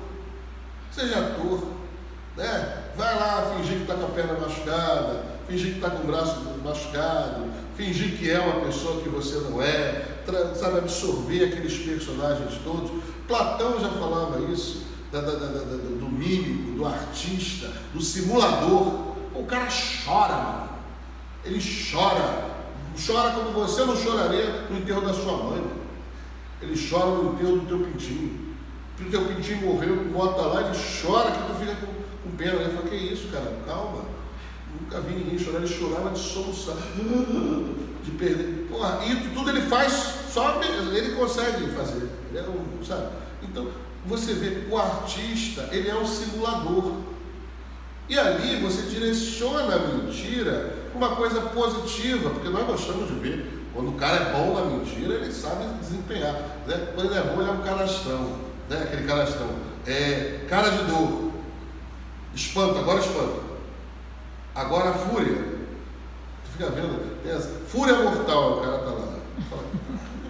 Seja 0.94 1.18
ator. 1.18 1.68
Né? 2.36 2.84
Vai 2.96 3.14
lá 3.18 3.54
fingir 3.56 3.76
que 3.76 3.82
está 3.82 3.94
com 3.94 4.06
a 4.06 4.10
perna 4.10 4.38
machucada, 4.38 5.24
fingir 5.48 5.72
que 5.72 5.78
está 5.78 5.90
com 5.90 6.04
o 6.04 6.06
braço 6.06 6.40
machucado, 6.64 7.46
fingir 7.76 8.16
que 8.16 8.30
é 8.30 8.38
uma 8.38 8.64
pessoa 8.64 9.02
que 9.02 9.08
você 9.08 9.36
não 9.48 9.60
é, 9.60 10.06
sabe, 10.54 10.78
absorver 10.78 11.44
aqueles 11.44 11.78
personagens 11.78 12.60
todos. 12.62 12.90
Platão 13.26 13.80
já 13.80 13.88
falava 13.90 14.40
isso, 14.52 14.84
da, 15.10 15.20
da, 15.20 15.32
da, 15.32 15.60
do 15.60 16.08
mímico, 16.10 16.72
do 16.72 16.86
artista, 16.86 17.70
do 17.92 18.00
simulador. 18.00 19.14
O 19.34 19.44
cara 19.46 19.68
chora, 20.04 20.34
mano. 20.34 20.68
Ele 21.44 21.60
chora. 21.60 22.54
Chora 23.04 23.30
como 23.32 23.50
você 23.50 23.84
não 23.84 23.96
choraria 23.96 24.66
no 24.70 24.78
enterro 24.78 25.00
da 25.00 25.12
sua 25.12 25.36
mãe. 25.36 25.64
Ele 26.62 26.88
chora 26.88 27.06
no 27.06 27.32
enterro 27.32 27.58
do 27.58 27.66
teu 27.66 27.78
pintinho. 27.80 28.43
O 29.00 29.10
teu 29.10 29.24
pintinho 29.26 29.66
morreu, 29.66 29.96
tu 29.96 30.04
bota 30.12 30.42
lá, 30.42 30.60
ele 30.60 30.78
chora 31.02 31.32
que 31.32 31.38
tu 31.38 31.54
fica 31.58 31.74
com, 31.74 32.30
com 32.30 32.36
pena. 32.36 32.62
Ele 32.62 32.74
fala, 32.74 32.88
que 32.88 32.96
isso, 32.96 33.28
cara? 33.28 33.52
Calma. 33.66 34.04
Nunca 34.80 35.00
vi 35.00 35.14
ninguém 35.14 35.38
chorar, 35.38 35.58
ele 35.58 35.68
chorava 35.68 36.10
de 36.10 36.18
soluçar, 36.18 36.76
de 38.02 38.10
perder. 38.12 38.66
Porra, 38.68 39.00
e 39.06 39.28
tudo 39.30 39.50
ele 39.50 39.62
faz, 39.62 39.92
só 40.32 40.60
ele 40.62 41.14
consegue 41.16 41.70
fazer. 41.70 42.08
Ele 42.30 42.38
é 42.38 42.42
um, 42.42 42.84
sabe? 42.84 43.08
Então, 43.42 43.68
você 44.06 44.34
vê, 44.34 44.66
o 44.70 44.78
artista, 44.78 45.68
ele 45.72 45.88
é 45.88 45.94
um 45.94 46.06
simulador. 46.06 46.92
E 48.08 48.18
ali 48.18 48.60
você 48.60 48.82
direciona 48.82 49.74
a 49.74 49.78
mentira 49.78 50.76
uma 50.94 51.16
coisa 51.16 51.40
positiva, 51.40 52.30
porque 52.30 52.48
nós 52.48 52.66
gostamos 52.66 53.08
de 53.08 53.14
ver. 53.14 53.64
Quando 53.72 53.88
o 53.88 53.94
cara 53.94 54.16
é 54.16 54.32
bom 54.32 54.54
na 54.54 54.64
mentira, 54.66 55.14
ele 55.14 55.32
sabe 55.32 55.64
desempenhar. 55.80 56.34
Né? 56.66 56.92
Quando 56.94 57.10
ele 57.10 57.18
é 57.18 57.22
bom, 57.22 57.40
ele 57.40 57.50
é 57.50 57.52
um 57.52 57.62
canastrão. 57.62 58.53
Né? 58.68 58.82
Aquele 58.82 59.06
canastrão. 59.06 59.50
É, 59.86 60.44
cara 60.48 60.70
de 60.70 60.84
dor. 60.84 61.32
Espanto, 62.34 62.78
agora 62.78 63.00
espanto. 63.00 63.42
Agora 64.54 64.92
fúria. 64.92 65.34
Tu 66.44 66.50
fica 66.52 66.70
vendo, 66.70 67.16
essa, 67.28 67.48
fúria 67.66 67.94
mortal, 68.02 68.58
o 68.58 68.60
cara 68.60 68.78
tá 68.78 68.90
lá. 68.90 69.14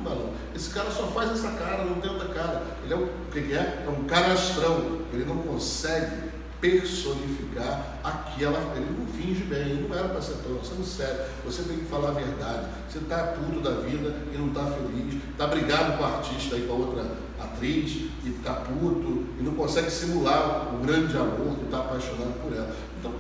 Fala, 0.03 0.31
esse 0.55 0.71
cara 0.71 0.91
só 0.91 1.07
faz 1.09 1.31
essa 1.31 1.51
cara, 1.53 1.85
não 1.85 2.01
tem 2.01 2.11
outra 2.11 2.29
cara. 2.29 2.63
Ele 2.85 2.95
é 2.95 2.97
um, 2.97 3.05
o 3.05 3.31
que, 3.31 3.55
é? 3.55 3.85
É 3.87 3.89
um 3.89 4.05
canastrão. 4.05 5.03
Ele 5.13 5.25
não 5.25 5.39
consegue 5.39 6.31
personificar 6.61 7.99
aquela. 8.03 8.59
Ele 8.77 8.97
não 8.99 9.07
finge 9.07 9.45
bem, 9.45 9.61
ele 9.61 9.89
não 9.89 9.97
era 9.97 10.09
para 10.09 10.21
ser 10.21 10.37
tão. 10.43 10.57
Você 10.57 10.75
não 10.75 10.85
sério, 10.85 11.25
você 11.45 11.63
tem 11.63 11.79
que 11.79 11.85
falar 11.85 12.11
a 12.11 12.13
verdade. 12.13 12.67
Você 12.89 12.99
está 12.99 13.19
puto 13.19 13.61
da 13.61 13.81
vida 13.81 14.15
e 14.33 14.37
não 14.37 14.49
está 14.49 14.67
feliz, 14.67 15.23
está 15.31 15.47
brigado 15.47 15.99
com 15.99 16.05
a 16.05 16.17
artista 16.17 16.57
e 16.57 16.67
com 16.67 16.73
a 16.73 16.77
outra 16.77 17.05
atriz 17.41 18.09
e 18.25 18.29
está 18.29 18.53
puto 18.55 19.25
e 19.39 19.43
não 19.43 19.55
consegue 19.55 19.91
simular 19.91 20.75
o 20.75 20.79
grande 20.79 21.17
amor 21.17 21.57
que 21.59 21.65
está 21.65 21.79
apaixonado 21.79 22.41
por 22.43 22.53
ela. 22.53 22.75
Então, 22.99 23.13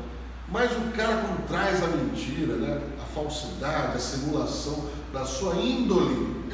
mas 0.48 0.70
o 0.72 0.92
cara 0.96 1.16
quando 1.16 1.46
traz 1.48 1.82
a 1.82 1.86
mentira, 1.88 2.56
né, 2.56 2.80
a 3.02 3.06
falsidade, 3.14 3.96
a 3.96 3.98
simulação 3.98 4.88
da 5.12 5.24
sua 5.24 5.54
índole, 5.56 6.44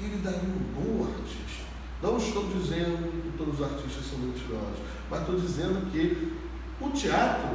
ele 0.00 0.20
daria 0.22 0.40
um 0.40 0.72
bom 0.74 1.04
artista. 1.04 1.66
Não 2.02 2.16
estou 2.18 2.46
dizendo 2.48 3.22
que 3.22 3.38
todos 3.38 3.60
os 3.60 3.64
artistas 3.64 4.04
são 4.10 4.18
mentirosos, 4.18 4.78
mas 5.10 5.20
estou 5.20 5.36
dizendo 5.36 5.90
que 5.90 6.32
o 6.80 6.90
teatro, 6.90 7.48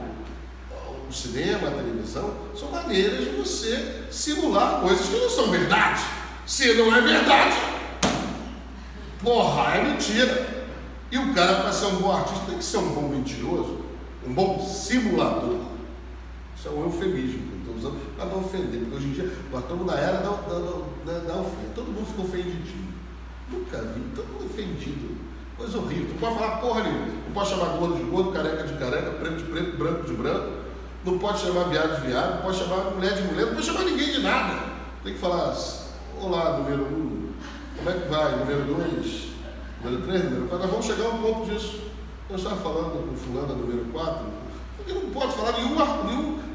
o 1.07 1.13
cinema, 1.13 1.67
a 1.67 1.71
televisão, 1.71 2.33
são 2.55 2.71
maneiras 2.71 3.25
de 3.25 3.31
você 3.31 4.05
simular 4.09 4.81
coisas 4.81 5.07
que 5.07 5.17
não 5.17 5.29
são 5.29 5.51
verdade. 5.51 6.01
Se 6.45 6.73
não 6.73 6.95
é 6.95 7.01
verdade, 7.01 7.55
porra, 9.23 9.75
é 9.75 9.83
mentira. 9.83 10.65
E 11.11 11.17
o 11.17 11.33
cara, 11.33 11.61
para 11.61 11.71
ser 11.73 11.87
um 11.87 11.97
bom 11.97 12.11
artista, 12.11 12.45
tem 12.47 12.57
que 12.57 12.63
ser 12.63 12.77
um 12.77 12.93
bom 12.93 13.09
mentiroso 13.09 13.81
um 14.25 14.33
bom 14.33 14.59
simulador. 14.59 15.57
Isso 16.55 16.67
é 16.67 16.71
um 16.71 16.83
eufemismo 16.83 17.39
que 17.47 17.53
eu 17.53 17.59
estou 17.59 17.75
usando 17.75 18.15
para 18.15 18.25
não 18.25 18.39
ofender, 18.39 18.81
porque 18.81 18.95
hoje 18.95 19.07
em 19.07 19.11
dia 19.13 19.31
nós 19.51 19.61
estamos 19.61 19.85
na 19.85 19.93
era 19.93 20.17
da, 20.17 20.29
da, 20.29 20.59
da, 21.05 21.19
da. 21.19 21.45
Todo 21.73 21.87
mundo 21.87 22.05
ficou 22.05 22.25
ofendidinho. 22.25 22.91
Nunca 23.49 23.81
vi, 23.81 24.01
todo 24.15 24.27
mundo 24.27 24.45
ofendido. 24.45 25.17
Coisa 25.57 25.77
horrível. 25.77 26.07
Tu 26.13 26.19
pode 26.19 26.35
falar 26.35 26.57
porra 26.57 26.83
nenhuma. 26.83 27.07
Não 27.25 27.33
pode 27.33 27.49
chamar 27.49 27.77
gordo 27.77 27.95
de 27.95 28.03
gordo, 28.03 28.31
careca 28.31 28.63
de 28.63 28.73
careca, 28.77 29.11
preto 29.11 29.37
de 29.37 29.43
preto, 29.43 29.77
branco 29.77 30.03
de 30.05 30.13
branco. 30.13 30.61
Não 31.03 31.17
pode 31.17 31.39
chamar 31.39 31.63
viado 31.63 31.99
de 31.99 32.07
viado, 32.07 32.35
não 32.35 32.41
pode 32.43 32.57
chamar 32.57 32.91
mulher 32.91 33.15
de 33.15 33.23
mulher, 33.23 33.47
não 33.47 33.55
pode 33.55 33.65
chamar 33.65 33.83
ninguém 33.83 34.11
de 34.11 34.21
nada. 34.21 34.71
Tem 35.03 35.13
que 35.13 35.19
falar, 35.19 35.55
olá, 36.21 36.59
número 36.59 36.83
um, 36.83 37.20
como 37.83 37.89
é 37.89 37.99
que 37.99 38.09
vai? 38.09 38.35
Número 38.37 38.63
dois, 38.75 39.29
número 39.83 40.03
três, 40.03 40.23
número 40.25 40.47
quatro. 40.47 40.59
Nós 40.59 40.71
vamos 40.71 40.85
chegar 40.85 41.05
a 41.05 41.09
um 41.09 41.21
ponto 41.21 41.49
disso. 41.49 41.81
Eu 42.29 42.35
estava 42.35 42.55
falando 42.57 43.09
com 43.09 43.15
fulano 43.17 43.55
número 43.55 43.85
4, 43.91 44.25
porque 44.77 44.93
não 44.93 45.09
pode 45.09 45.33
falar 45.33 45.51
nenhuma, 45.53 46.03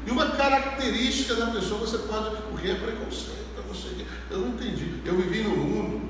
nenhuma 0.03 0.31
característica 0.31 1.35
da 1.35 1.47
pessoa, 1.47 1.81
você 1.81 1.99
pode, 1.99 2.35
porque 2.49 2.69
é 2.69 2.75
preconceito, 2.75 3.61
não 3.67 3.75
sei 3.75 4.05
Eu 4.31 4.39
não 4.39 4.47
entendi. 4.49 5.01
Eu 5.05 5.15
vivi 5.17 5.43
num 5.43 5.55
mundo 5.55 6.09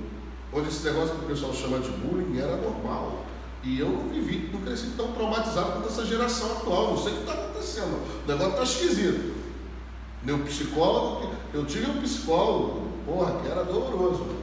onde 0.54 0.70
esse 0.70 0.86
negócio 0.86 1.16
que 1.16 1.26
o 1.26 1.28
pessoal 1.28 1.54
chama 1.54 1.80
de 1.80 1.90
bullying 1.90 2.40
era 2.40 2.56
normal. 2.56 3.26
E 3.64 3.80
eu 3.80 3.90
não 3.90 4.08
vivi, 4.08 4.50
não 4.54 4.62
cresci 4.62 4.92
tão 4.96 5.12
traumatizado 5.12 5.74
quanto 5.74 5.90
essa 5.90 6.06
geração 6.06 6.50
atual. 6.58 6.92
Não 6.92 6.98
sei 6.98 7.12
o 7.12 7.16
que 7.16 7.22
está 7.22 7.34
acontecendo. 7.34 8.24
O 8.24 8.28
negócio 8.28 8.52
está 8.52 8.64
esquisito. 8.64 9.36
Meu 10.24 10.40
psicólogo, 10.40 11.34
eu 11.54 11.66
tive 11.66 11.90
um 11.90 12.02
psicólogo, 12.02 12.88
porra, 13.06 13.42
que 13.42 13.48
era 13.50 13.64
doloroso. 13.64 14.37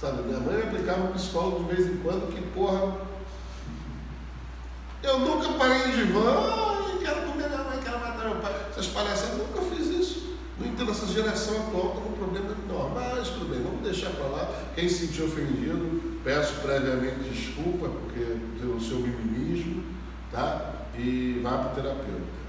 Sabe, 0.00 0.22
minha 0.22 0.40
mãe 0.40 0.62
aplicava 0.62 1.08
um 1.08 1.12
psicólogo 1.12 1.64
de 1.64 1.74
vez 1.74 1.86
em 1.86 1.98
quando 1.98 2.32
que, 2.34 2.40
porra, 2.52 2.96
eu 5.02 5.18
nunca 5.18 5.52
parei 5.58 5.88
em 5.88 6.06
divã, 6.06 6.48
ai, 6.48 6.98
quero 7.04 7.20
comer 7.26 7.48
minha 7.48 7.64
mãe, 7.64 7.78
quero 7.84 8.00
matar 8.00 8.24
meu 8.24 8.36
pai. 8.36 8.66
Essas 8.70 8.86
palhaçadas, 8.86 9.36
nunca 9.36 9.60
fiz 9.60 9.88
isso. 9.88 10.36
No 10.58 10.66
entanto, 10.66 10.92
essa 10.92 11.06
geração 11.06 11.54
atual 11.56 11.88
está 11.88 12.00
com 12.00 12.08
um 12.08 12.12
problema 12.12 12.56
enorme. 12.64 12.94
Mas 12.94 13.28
tudo 13.28 13.50
bem, 13.50 13.62
vamos 13.62 13.82
deixar 13.82 14.08
para 14.12 14.24
lá. 14.26 14.50
Quem 14.74 14.88
se 14.88 15.06
sentiu 15.06 15.26
ofendido, 15.26 16.18
peço 16.24 16.54
previamente 16.62 17.28
desculpa, 17.28 17.90
porque 17.90 18.38
pelo 18.58 18.80
seu 18.80 19.00
mimimismo, 19.00 19.84
tá? 20.32 20.86
E 20.96 21.40
vá 21.42 21.58
para 21.58 21.72
o 21.72 21.74
terapeuta. 21.74 22.40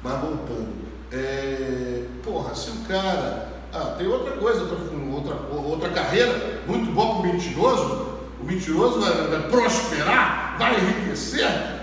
Mas 0.00 0.20
voltando, 0.20 0.86
é, 1.10 2.06
porra, 2.22 2.54
se 2.54 2.70
o 2.70 2.76
cara. 2.86 3.59
Ah, 3.72 3.94
tem 3.96 4.06
outra 4.06 4.36
coisa, 4.36 4.62
outra, 4.62 4.76
outra, 5.12 5.56
outra 5.56 5.88
carreira 5.90 6.60
muito 6.66 6.92
boa 6.92 7.20
para 7.20 7.28
o 7.28 7.32
mentiroso. 7.32 8.10
O 8.40 8.44
mentiroso 8.44 9.00
vai, 9.00 9.12
vai 9.28 9.48
prosperar, 9.48 10.56
vai 10.58 10.74
enriquecer 10.80 11.80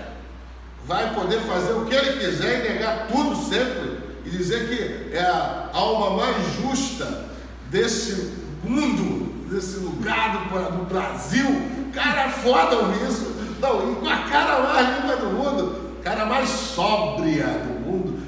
vai 0.88 1.14
poder 1.14 1.40
fazer 1.40 1.74
o 1.74 1.84
que 1.84 1.94
ele 1.94 2.18
quiser 2.18 2.64
e 2.64 2.72
negar 2.72 3.06
tudo 3.08 3.36
sempre 3.36 3.98
e 4.24 4.30
dizer 4.30 4.66
que 4.66 5.14
é 5.14 5.20
a 5.20 5.68
alma 5.74 6.16
mais 6.16 6.36
justa 6.54 7.26
desse 7.70 8.32
mundo, 8.64 9.50
desse 9.50 9.76
lugar 9.80 10.48
do, 10.48 10.78
do 10.78 10.84
Brasil. 10.86 11.44
Cara 11.92 12.30
foda 12.30 12.76
ouvir 12.76 13.06
isso. 13.06 13.36
Não, 13.60 13.96
com 13.96 14.08
a 14.08 14.16
cara 14.30 14.60
mais 14.62 14.96
limpa 14.96 15.16
do 15.16 15.26
mundo, 15.26 15.92
cara 16.02 16.24
mais 16.24 16.48
sóbria 16.48 17.44
do 17.44 17.80
mundo 17.80 18.18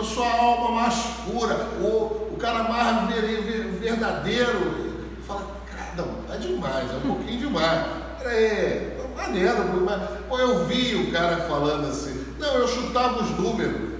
a 0.00 0.04
sua 0.04 0.30
alma 0.30 0.82
mais 0.82 0.94
pura, 1.24 1.68
o, 1.80 1.86
o 1.86 2.23
cara 2.44 2.62
mais 2.64 3.08
ver, 3.08 3.42
ver, 3.42 3.70
verdadeiro. 3.80 4.92
Fala, 5.26 5.46
cara, 5.66 5.94
não, 5.96 6.34
é 6.34 6.38
demais, 6.38 6.90
é 6.90 6.96
um 6.96 7.00
pouquinho 7.00 7.38
demais. 7.40 7.86
É, 8.20 8.96
maneiro, 9.16 9.82
mas 9.84 10.02
pô, 10.28 10.38
eu 10.38 10.66
vi 10.66 10.94
o 10.96 11.12
cara 11.12 11.36
falando 11.48 11.88
assim. 11.88 12.24
Não, 12.38 12.54
eu 12.54 12.68
chutava 12.68 13.22
os 13.22 13.30
números. 13.30 13.94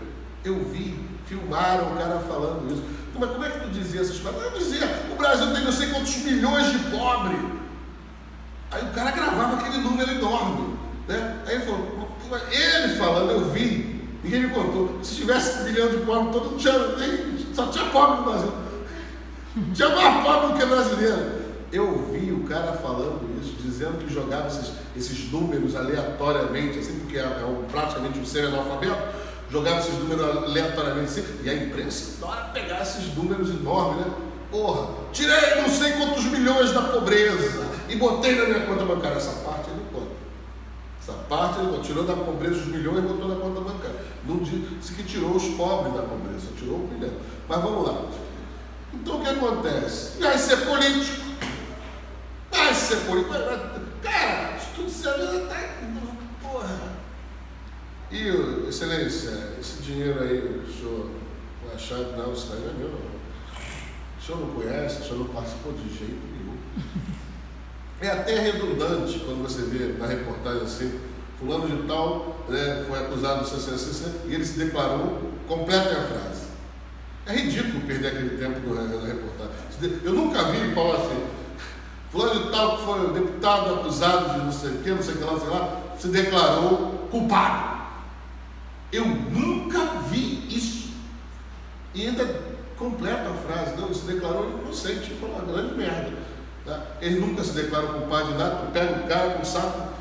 Eu 0.45 0.63
vi, 0.65 1.09
filmaram 1.27 1.93
o 1.93 1.97
cara 1.97 2.21
falando 2.21 2.71
isso. 2.71 2.83
Mas 3.19 3.31
como 3.31 3.45
é 3.45 3.49
que 3.49 3.61
tu 3.61 3.71
dizia 3.71 4.03
essas 4.03 4.19
coisas? 4.19 4.43
Eu 4.43 4.59
dizia, 4.59 4.87
o 5.11 5.17
Brasil 5.17 5.53
tem 5.55 5.65
não 5.65 5.73
sei 5.73 5.89
quantos 5.89 6.17
milhões 6.17 6.71
de 6.71 6.79
pobres. 6.91 7.39
Aí 8.71 8.83
o 8.83 8.91
cara 8.93 9.13
gravava 9.13 9.57
aquele 9.57 9.79
número 9.79 10.11
enorme. 10.11 10.77
Né? 11.07 11.39
Aí 11.47 11.55
ele 11.55 11.65
falou, 11.65 12.11
ele 12.51 12.95
falando, 12.97 13.31
eu 13.31 13.51
vi, 13.51 14.11
ninguém 14.23 14.43
me 14.43 14.51
contou. 14.51 14.99
Se 15.03 15.15
tivesse 15.15 15.61
um 15.61 15.65
milhão 15.65 15.89
de 15.89 15.99
pobres, 15.99 16.33
todo 16.33 16.51
mundo 16.51 16.59
tinha, 16.59 16.97
nem, 16.97 17.34
só 17.55 17.67
tinha 17.67 17.85
pobre 17.87 18.19
no 18.19 18.25
Brasil. 18.25 18.53
Tinha 19.73 19.89
mais 19.91 20.25
pobre 20.25 20.49
do 20.49 20.59
que 20.59 20.67
brasileiro. 20.67 21.45
Eu 21.73 22.09
vi 22.13 22.33
o 22.33 22.45
cara 22.45 22.73
falando 22.73 23.41
isso, 23.41 23.55
dizendo 23.61 23.99
que 23.99 24.13
jogava 24.13 24.49
esses, 24.49 24.73
esses 24.97 25.31
números 25.31 25.75
aleatoriamente, 25.75 26.79
assim, 26.79 27.01
porque 27.01 27.19
é, 27.19 27.23
é 27.23 27.45
um, 27.45 27.65
praticamente 27.65 28.19
um 28.19 28.25
semi-analfabeto, 28.25 29.03
jogava 29.51 29.81
esses 29.81 29.95
números 29.95 30.25
aleatoriamente 30.25 31.07
assim, 31.07 31.25
e 31.43 31.51
a 31.51 31.55
imprensa 31.55 32.25
adora 32.25 32.49
pegar 32.53 32.83
esses 32.83 33.15
números 33.15 33.51
enormes, 33.51 34.07
né? 34.07 34.13
Porra, 34.51 34.89
tirei 35.13 35.61
não 35.61 35.69
sei 35.69 35.93
quantos 35.93 36.25
milhões 36.27 36.73
da 36.73 36.83
pobreza 36.83 37.67
e 37.89 37.97
botei 37.97 38.37
na 38.37 38.45
minha 38.45 38.67
conta 38.67 38.85
bancária. 38.85 39.17
Essa 39.17 39.33
parte 39.41 39.69
ele. 39.71 39.83
Essa 39.83 39.84
parte 41.37 41.61
ele 41.61 41.83
tirou 41.83 42.05
da 42.05 42.15
pobreza 42.15 42.57
os 42.57 42.67
milhões 42.67 42.99
e 42.99 43.03
botou 43.03 43.29
na 43.29 43.37
conta 43.37 43.61
bancária. 43.61 43.97
Não 44.25 44.39
disse 44.39 44.95
que 44.95 45.03
tirou 45.03 45.35
os 45.37 45.45
pobres 45.57 45.95
da 45.95 46.03
pobreza, 46.03 46.49
tirou 46.57 46.77
o 46.77 46.89
milhão. 46.89 47.13
Mas 47.49 47.63
vamos 47.63 47.89
lá. 47.89 48.05
Então 48.93 49.21
o 49.21 49.23
que 49.23 49.29
acontece? 49.29 50.21
Vai 50.21 50.39
ser 50.39 50.59
político. 50.59 51.25
Vai 52.51 52.75
ser 52.75 52.97
político. 52.99 53.35
Cara, 54.03 54.59
tudo 54.75 54.91
serve 54.91 55.45
até. 55.45 55.75
Porra. 56.41 56.95
E, 58.11 58.29
excelência, 58.69 59.57
esse 59.59 59.83
dinheiro 59.83 60.23
aí, 60.23 60.39
o 60.39 60.73
senhor 60.73 61.11
que 61.77 62.17
não, 62.17 62.33
isso 62.33 62.49
daí 62.51 62.63
é 62.63 62.73
meu, 62.79 62.89
não. 62.89 63.15
O 64.19 64.23
senhor 64.25 64.41
não 64.41 64.55
conhece, 64.55 65.03
o 65.03 65.05
senhor 65.05 65.19
não 65.19 65.27
participou 65.27 65.73
de 65.73 65.89
jeito 65.89 66.21
nenhum. 66.33 66.57
É 68.01 68.09
até 68.09 68.39
redundante 68.39 69.19
quando 69.21 69.43
você 69.43 69.63
vê 69.63 69.99
na 69.99 70.07
reportagem 70.07 70.63
assim, 70.63 71.01
fulano 71.39 71.69
de 71.69 71.87
tal 71.89 72.45
né, 72.49 72.85
foi 72.89 72.99
acusado 72.99 73.45
de 73.45 73.51
ser 73.51 73.75
assim, 73.75 74.15
e 74.27 74.35
ele 74.35 74.45
se 74.45 74.59
declarou, 74.59 75.21
completa 75.49 75.91
a 75.91 76.03
frase. 76.03 76.45
É 77.27 77.35
ridículo 77.35 77.81
perder 77.87 78.09
aquele 78.09 78.37
tempo 78.37 78.75
na, 78.75 78.83
reportagem. 78.83 80.01
Eu 80.03 80.13
nunca 80.13 80.45
vi 80.45 80.75
Paulo 80.75 80.93
assim, 80.97 81.25
fulano 82.11 82.45
de 82.45 82.51
tal 82.51 82.77
que 82.77 82.85
foi 82.85 83.13
deputado 83.13 83.75
acusado 83.75 84.35
de 84.35 84.45
não 84.45 84.53
sei 84.53 84.71
o 84.71 84.79
que, 84.79 84.91
não 84.91 85.03
sei 85.03 85.15
o 85.15 85.19
que 85.19 85.25
lá, 85.25 85.39
sei 85.39 85.49
lá, 85.49 85.81
se 85.99 86.09
declarou 86.09 87.09
culpado. 87.11 87.75
Eu 88.93 89.07
nunca 89.07 89.79
vi 90.09 90.47
isso. 90.49 90.93
E 91.95 92.07
ainda 92.07 92.41
completa 92.77 93.31
a 93.31 93.35
frase, 93.35 93.77
não, 93.77 93.87
ele 93.87 93.95
se 93.95 94.05
declarou 94.05 94.61
inocente, 94.63 95.15
foi 95.19 95.31
uma 95.31 95.41
grande 95.41 95.75
merda. 95.75 96.13
Tá? 96.65 96.83
Ele 97.01 97.21
nunca 97.21 97.43
se 97.43 97.53
declarou 97.53 97.95
culpado 97.95 98.33
de 98.33 98.39
nada, 98.39 98.71
pega 98.73 99.01
o 99.01 99.09
cara 99.09 99.31
com 99.31 99.43
um 99.43 99.45
saco 99.45 99.94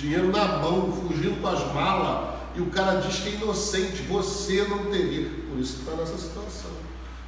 dinheiro 0.00 0.32
na 0.32 0.58
mão, 0.58 0.92
fugindo 0.92 1.40
com 1.40 1.48
as 1.48 1.72
malas, 1.72 2.30
e 2.56 2.60
o 2.60 2.66
cara 2.66 3.00
diz 3.00 3.20
que 3.20 3.28
é 3.28 3.32
inocente, 3.32 4.02
você 4.02 4.64
não 4.68 4.86
teria. 4.86 5.28
Por 5.48 5.58
isso 5.58 5.74
que 5.74 5.80
está 5.80 5.92
nessa 5.92 6.18
situação. 6.18 6.70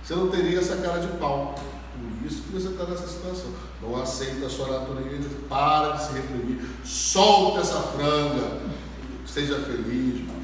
Você 0.02 0.14
não 0.14 0.28
teria 0.28 0.58
essa 0.58 0.76
cara 0.76 0.98
de 0.98 1.08
pau. 1.18 1.54
Por 1.92 2.26
isso 2.26 2.42
que 2.42 2.52
você 2.52 2.68
está 2.68 2.84
nessa 2.84 3.06
situação. 3.06 3.50
Não 3.80 4.00
aceita 4.00 4.46
a 4.46 4.50
sua 4.50 4.80
natureza, 4.80 5.28
para 5.48 5.92
de 5.92 6.04
se 6.04 6.12
reprimir, 6.14 6.60
solta 6.84 7.60
essa 7.60 7.80
franga, 7.80 8.60
seja 9.26 9.56
feliz, 9.56 9.84
meu 9.84 10.26
filho. 10.26 10.42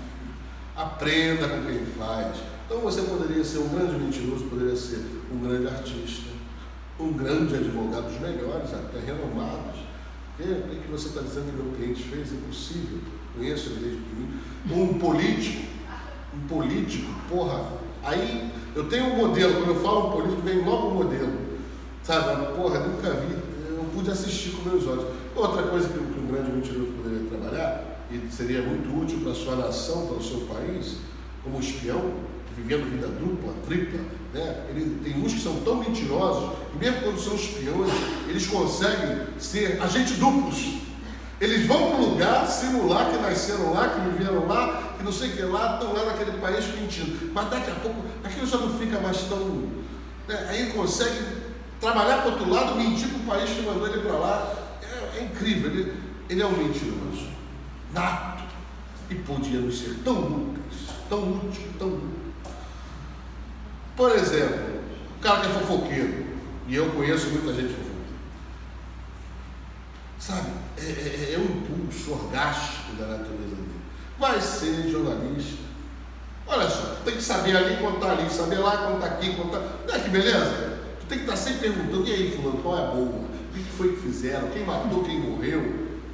Aprenda 0.77 1.49
com 1.49 1.65
quem 1.65 1.85
faz. 1.99 2.37
Então 2.67 2.81
você 2.81 3.03
poderia 3.03 3.43
ser 3.43 3.59
um 3.59 3.69
grande 3.69 3.99
mentiroso, 3.99 4.45
poderia 4.45 4.77
ser 4.77 5.05
um 5.33 5.39
grande 5.39 5.67
artista, 5.67 6.31
um 7.01 7.13
grande 7.13 7.55
advogado, 7.55 8.09
dos 8.09 8.21
melhores, 8.21 8.73
até 8.75 9.01
renomados. 9.01 9.88
O 10.41 10.81
que, 10.81 10.89
você 10.89 11.09
está 11.09 11.21
dizendo 11.21 11.51
que 11.51 11.63
meu 11.63 11.75
cliente 11.75 12.03
fez? 12.05 12.33
Impossível. 12.33 12.99
Conheço 13.37 13.71
ele 13.71 13.81
desde 13.81 14.01
pequenininho. 14.03 14.41
Um 14.71 14.99
político, 14.99 15.67
um 16.33 16.47
político, 16.47 17.13
porra. 17.29 17.73
Aí 18.05 18.53
eu 18.75 18.89
tenho 18.89 19.07
um 19.07 19.17
modelo, 19.17 19.55
quando 19.55 19.69
eu 19.69 19.81
falo 19.83 20.09
um 20.09 20.13
político, 20.13 20.43
vem 20.43 20.65
logo 20.65 20.89
um 20.89 20.95
modelo. 20.95 21.33
Sabe? 22.05 22.55
Porra, 22.55 22.79
nunca 22.81 23.15
vi, 23.15 23.35
eu 23.35 23.85
pude 23.93 24.11
assistir 24.11 24.53
com 24.53 24.69
meus 24.69 24.87
olhos. 24.87 25.07
Outra 25.35 25.65
coisa 25.65 25.89
que, 25.89 25.95
que 25.95 26.21
um 26.21 26.27
grande 26.27 26.53
mentiroso 26.53 26.93
poderia 26.93 27.29
trabalhar, 27.29 28.07
e 28.11 28.33
seria 28.33 28.63
muito 28.63 28.97
útil 28.97 29.21
para 29.21 29.33
a 29.33 29.35
sua 29.35 29.57
nação, 29.57 30.07
para 30.07 30.17
o 30.17 30.23
seu 30.23 30.41
país, 30.43 30.99
como 31.43 31.59
espião, 31.59 32.15
vivendo 32.63 32.91
vida 32.91 33.09
dupla, 33.09 33.55
tripla, 33.67 34.01
né? 34.35 34.67
Ele, 34.71 35.01
tem 35.03 35.23
uns 35.23 35.33
que 35.35 35.41
são 35.41 35.61
tão 35.61 35.77
mentirosos, 35.77 36.59
que 36.73 36.79
mesmo 36.79 37.03
quando 37.03 37.19
são 37.19 37.35
espiões, 37.35 37.93
eles 38.29 38.47
conseguem 38.47 39.27
ser 39.39 39.81
agentes 39.81 40.19
duplos. 40.19 40.79
Eles 41.41 41.67
vão 41.67 41.91
para 41.91 42.01
o 42.01 42.11
lugar, 42.11 42.47
simular 42.47 43.11
que 43.11 43.19
nasceram 43.19 43.73
lá, 43.73 43.89
que 43.89 44.01
viveram 44.11 44.47
lá, 44.47 44.95
que 44.99 45.05
não 45.05 45.13
sei 45.13 45.31
o 45.31 45.37
que 45.37 45.43
lá, 45.43 45.75
estão 45.75 45.93
lá 45.93 46.05
naquele 46.07 46.33
país 46.39 46.67
mentindo. 46.75 47.31
Mas 47.33 47.49
daqui 47.49 47.71
a 47.71 47.75
pouco, 47.77 48.03
aquilo 48.25 48.47
já 48.47 48.59
não 48.59 48.77
fica 48.77 48.99
mais 49.01 49.19
tão. 49.23 49.39
Né? 50.27 50.47
Aí 50.51 50.73
consegue 50.73 51.17
trabalhar 51.81 52.23
para 52.23 52.33
outro 52.33 52.51
lado, 52.51 52.75
mentir 52.75 53.09
para 53.09 53.19
o 53.19 53.39
país 53.39 53.51
que 53.51 53.63
mandou 53.63 53.87
ele 53.87 54.03
para 54.03 54.19
lá. 54.19 54.55
É, 54.83 55.19
é 55.19 55.25
incrível, 55.25 55.71
ele, 55.71 55.95
ele 56.29 56.43
é 56.43 56.47
um 56.47 56.57
mentiroso, 56.57 57.29
nato. 57.95 58.43
E 59.09 59.15
podia 59.15 59.71
ser 59.71 59.95
tão 60.05 60.19
úteis, 60.19 60.91
tão 61.09 61.37
útil, 61.37 61.63
tão 61.79 61.89
útil. 61.89 62.28
Por 63.99 64.13
exemplo, 64.13 64.79
o 65.17 65.21
cara 65.21 65.41
que 65.41 65.47
é 65.49 65.51
fofoqueiro, 65.51 66.25
e 66.69 66.77
eu 66.77 66.89
conheço 66.91 67.31
muita 67.31 67.53
gente 67.53 67.75
fofoqueira. 67.75 67.99
Sabe, 70.21 70.51
é, 70.79 70.83
é, 70.83 71.35
é 71.35 71.39
um 71.39 71.47
impulso 71.47 72.13
orgástico 72.13 72.93
da 72.93 73.07
natureza 73.07 73.57
dele. 73.57 73.81
Vai 74.17 74.41
ser 74.41 74.89
jornalista. 74.89 75.65
Olha 76.47 76.71
só, 76.71 76.95
tem 77.05 77.17
que 77.17 77.23
saber 77.23 77.57
ali 77.57 77.77
contar 77.79 78.13
ali, 78.13 78.31
saber 78.31 78.59
lá 78.59 78.77
contar 78.89 79.07
aqui, 79.07 79.35
contar. 79.35 79.65
Não 79.89 79.93
é 79.93 79.99
que 79.99 80.11
beleza? 80.11 80.79
Tu 81.01 81.07
tem 81.09 81.19
que 81.19 81.25
estar 81.25 81.37
sempre 81.37 81.69
perguntando, 81.69 82.07
e 82.07 82.13
aí, 82.13 82.31
fulano, 82.37 82.63
qual 82.63 82.79
é 82.79 82.83
a 82.83 82.91
boa? 82.93 83.09
O 83.09 83.53
que 83.53 83.65
foi 83.77 83.97
que 83.97 84.03
fizeram? 84.03 84.49
Quem 84.51 84.65
matou, 84.65 85.03
quem 85.03 85.19
morreu? 85.19 85.61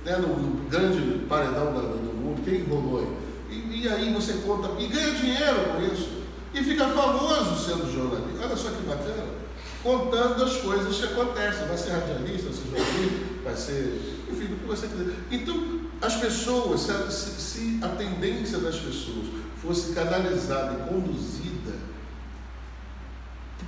Né, 0.06 0.16
no, 0.16 0.28
no 0.28 0.70
grande 0.70 1.18
paredão 1.26 1.66
do 1.74 2.14
mundo, 2.14 2.42
quem 2.46 2.64
rolou 2.64 3.00
aí? 3.00 3.54
E, 3.54 3.82
e 3.82 3.88
aí 3.90 4.10
você 4.14 4.32
conta, 4.46 4.70
e 4.80 4.86
ganha 4.86 5.10
dinheiro 5.10 5.74
com 5.74 5.82
isso 5.82 6.13
e 6.54 6.62
fica 6.62 6.88
famoso 6.88 7.56
sendo 7.64 7.92
jornalista. 7.92 8.46
Olha 8.46 8.56
só 8.56 8.70
que 8.70 8.82
bacana. 8.82 9.44
Contando 9.82 10.44
as 10.44 10.56
coisas 10.58 10.96
que 10.96 11.04
acontecem. 11.04 11.66
Vai 11.66 11.76
ser 11.76 11.90
radialista, 11.90 12.48
vai 12.48 12.54
ser 12.54 12.70
jornalista, 12.70 13.24
vai 13.42 13.56
ser. 13.56 14.24
Enfim, 14.30 14.46
do 14.46 14.60
que 14.60 14.66
você 14.66 14.86
quiser. 14.86 15.14
Então, 15.30 15.80
as 16.00 16.14
pessoas, 16.16 16.80
se, 16.80 17.40
se 17.40 17.78
a 17.82 17.88
tendência 17.88 18.58
das 18.58 18.76
pessoas 18.76 19.26
fosse 19.60 19.92
canalizada 19.92 20.74
e 20.74 20.88
conduzida 20.88 21.72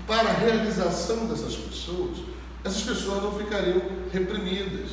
para 0.07 0.29
a 0.29 0.33
realização 0.33 1.27
dessas 1.27 1.57
pessoas, 1.57 2.18
essas 2.64 2.83
pessoas 2.83 3.22
não 3.22 3.33
ficariam 3.33 3.83
reprimidas. 4.12 4.90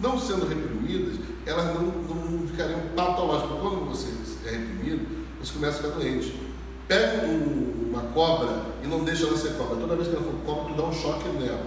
Não 0.00 0.18
sendo 0.18 0.46
reprimidas, 0.46 1.16
elas 1.46 1.74
não, 1.74 1.82
não 1.84 2.46
ficariam 2.46 2.80
patológicas. 2.94 3.58
Quando 3.60 3.86
você 3.86 4.08
é 4.46 4.50
reprimido, 4.52 5.26
você 5.40 5.52
começa 5.52 5.78
a 5.78 5.82
ficar 5.82 5.94
doente. 5.96 6.45
Pega 6.88 7.26
um, 7.26 7.90
uma 7.90 8.02
cobra 8.12 8.62
e 8.82 8.86
não 8.86 9.02
deixa 9.02 9.26
ela 9.26 9.36
ser 9.36 9.54
cobra. 9.54 9.76
Toda 9.76 9.96
vez 9.96 10.08
que 10.08 10.14
ela 10.14 10.24
for 10.24 10.34
cobra, 10.44 10.72
tu 10.72 10.80
dá 10.80 10.88
um 10.88 10.92
choque 10.92 11.28
nela. 11.30 11.66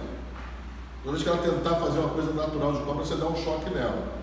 Toda 1.02 1.16
vez 1.16 1.22
que 1.22 1.28
ela 1.28 1.38
tentar 1.38 1.76
fazer 1.76 1.98
uma 1.98 2.08
coisa 2.08 2.32
natural 2.32 2.72
de 2.72 2.78
cobra, 2.80 3.04
você 3.04 3.16
dá 3.16 3.26
um 3.26 3.36
choque 3.36 3.68
nela. 3.70 4.20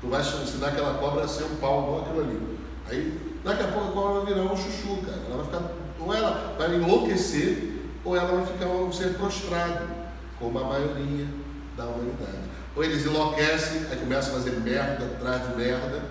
Tu 0.00 0.08
vai 0.08 0.20
ensinar 0.20 0.68
aquela 0.68 0.94
cobra 0.94 1.24
a 1.24 1.28
ser 1.28 1.44
um 1.44 1.56
pau 1.56 1.82
igual 1.82 2.00
aquilo 2.00 2.20
ali. 2.20 2.58
Aí, 2.90 3.38
daqui 3.44 3.62
a 3.62 3.68
pouco 3.68 3.88
a 3.88 3.92
cobra 3.92 4.20
vai 4.20 4.34
virar 4.34 4.52
um 4.52 4.56
chuchu, 4.56 5.02
cara. 5.06 5.18
Ela 5.28 5.36
vai 5.36 5.44
ficar, 5.44 5.72
ou 6.00 6.14
ela 6.14 6.54
vai 6.58 6.74
enlouquecer, 6.74 7.82
ou 8.04 8.16
ela 8.16 8.36
vai 8.36 8.46
ficar 8.46 8.66
um 8.66 8.92
ser 8.92 9.14
prostrado, 9.14 9.86
como 10.40 10.58
a 10.58 10.64
maioria 10.64 11.26
da 11.76 11.84
humanidade. 11.84 12.48
Ou 12.74 12.82
eles 12.82 13.06
enlouquecem, 13.06 13.86
aí 13.90 13.96
começam 13.98 14.32
a 14.32 14.38
fazer 14.38 14.52
merda 14.60 15.04
atrás 15.04 15.48
de 15.48 15.56
merda, 15.56 16.02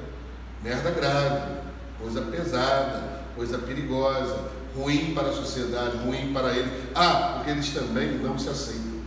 merda 0.63 0.91
grave, 0.91 1.57
coisa 1.99 2.21
pesada 2.21 3.16
coisa 3.37 3.59
perigosa, 3.59 4.49
ruim 4.75 5.13
para 5.13 5.29
a 5.29 5.33
sociedade, 5.33 5.97
ruim 5.97 6.33
para 6.33 6.53
ele. 6.55 6.69
Ah, 6.93 7.35
porque 7.35 7.51
eles 7.51 7.69
também 7.69 8.17
não 8.17 8.37
se 8.37 8.49
aceitam. 8.49 8.97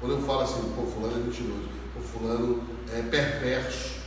Quando 0.00 0.12
eu 0.12 0.22
falo 0.22 0.40
assim, 0.40 0.72
pô, 0.74 0.82
fulano 0.82 1.14
é 1.14 1.18
mentiroso, 1.18 1.68
o 1.96 2.00
fulano 2.00 2.62
é 2.92 3.02
perverso, 3.02 4.00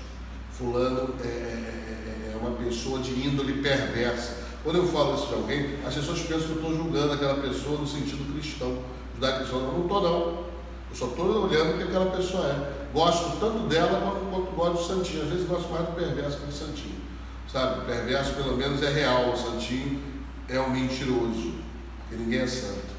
fulano 0.51 1.13
é, 1.23 1.27
é, 1.27 1.29
é, 1.29 2.33
é, 2.33 2.37
uma 2.37 2.51
pessoa 2.57 2.99
de 2.99 3.11
índole 3.11 3.61
perversa. 3.61 4.47
Quando 4.63 4.77
eu 4.77 4.87
falo 4.87 5.15
isso 5.15 5.27
de 5.27 5.33
alguém, 5.35 5.79
as 5.85 5.93
pessoas 5.93 6.19
pensam 6.21 6.47
que 6.47 6.49
eu 6.49 6.55
estou 6.55 6.75
julgando 6.75 7.13
aquela 7.13 7.35
pessoa 7.35 7.79
no 7.79 7.87
sentido 7.87 8.33
cristão, 8.33 8.79
judaico-cristão. 9.15 9.59
Eu 9.59 9.73
não 9.73 9.81
estou, 9.83 10.01
não. 10.01 10.47
Eu 10.89 10.95
só 10.95 11.07
estou 11.07 11.47
olhando 11.47 11.75
o 11.75 11.77
que 11.77 11.83
aquela 11.83 12.11
pessoa 12.11 12.45
é. 12.47 12.87
Gosto 12.93 13.39
tanto 13.39 13.67
dela 13.67 14.01
quanto, 14.01 14.25
quanto 14.29 14.55
gosto 14.55 14.73
do 14.73 14.95
santinho. 14.95 15.23
Às 15.23 15.29
vezes 15.29 15.47
gosto 15.47 15.71
mais 15.71 15.85
do 15.85 15.93
perverso 15.93 16.37
que 16.37 16.45
do 16.45 16.53
santinho. 16.53 17.06
Sabe? 17.51 17.81
O 17.81 17.85
perverso 17.85 18.33
pelo 18.33 18.57
menos 18.57 18.81
é 18.83 18.89
real, 18.89 19.31
o 19.31 19.37
santinho 19.37 20.01
é 20.49 20.59
um 20.59 20.69
mentiroso, 20.69 21.53
porque 21.99 22.15
ninguém 22.15 22.41
é 22.41 22.47
santo. 22.47 22.97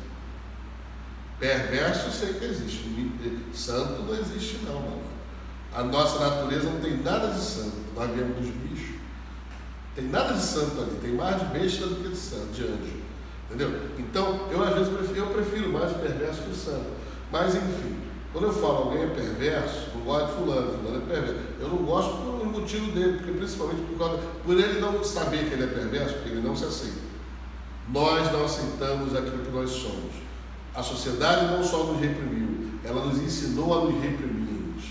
Perverso 1.39 2.07
eu 2.07 2.13
sei 2.13 2.35
que 2.35 2.45
existe, 2.45 3.13
santo 3.53 4.03
não 4.03 4.15
existe 4.15 4.61
não, 4.65 4.75
mano. 4.75 5.03
A 5.75 5.83
nossa 5.83 6.19
natureza 6.19 6.71
não 6.71 6.81
tem 6.81 6.97
nada 7.03 7.29
de 7.29 7.41
santo. 7.41 7.77
Nós 7.95 8.11
viemos 8.11 8.37
dos 8.37 8.49
bichos. 8.49 8.97
Tem 9.95 10.05
nada 10.05 10.33
de 10.33 10.41
santo 10.41 10.81
ali, 10.81 10.99
tem 11.01 11.13
mais 11.13 11.39
de 11.39 11.47
besta 11.47 11.87
do 11.87 12.03
que 12.03 12.09
de 12.09 12.17
santo, 12.17 12.53
de 12.53 12.63
anjo. 12.63 12.99
Entendeu? 13.49 13.81
Então, 13.99 14.49
eu 14.51 14.63
às 14.63 14.75
vezes 14.75 14.89
prefiro, 14.89 15.19
eu 15.19 15.27
prefiro 15.27 15.73
mais 15.73 15.93
perverso 15.93 16.43
que 16.43 16.55
santo. 16.55 16.87
Mas 17.31 17.55
enfim, 17.55 17.97
quando 18.33 18.45
eu 18.45 18.53
falo 18.53 18.91
alguém 18.91 19.05
é 19.05 19.07
perverso, 19.07 19.89
não 19.95 20.03
gosto 20.03 20.27
de 20.27 20.33
fulano, 20.35 20.79
fulano 20.79 21.03
é 21.03 21.15
perverso. 21.15 21.41
Eu 21.61 21.69
não 21.69 21.79
gosto 21.79 22.11
motivo 22.49 22.93
dele, 22.93 23.19
porque 23.19 23.33
principalmente 23.33 23.83
por, 23.83 23.99
causa, 23.99 24.23
por 24.45 24.59
ele 24.59 24.81
não 24.81 25.03
saber 25.03 25.49
que 25.49 25.55
ele 25.55 25.65
é 25.65 25.67
perverso, 25.67 26.15
porque 26.15 26.31
ele 26.31 26.41
não 26.41 26.55
se 26.57 26.65
aceita. 26.65 27.09
Nós 27.93 28.31
não 28.33 28.45
aceitamos 28.45 29.15
aquilo 29.15 29.39
que 29.39 29.51
nós 29.51 29.71
somos. 29.71 30.13
A 30.75 30.83
sociedade 30.83 31.47
não 31.47 31.65
só 31.65 31.85
nos 31.85 32.01
reprimiu, 32.01 32.71
ela 32.85 33.05
nos 33.05 33.19
ensinou 33.19 33.77
a 33.77 33.85
nos 33.85 34.03
reprimirmos. 34.03 34.85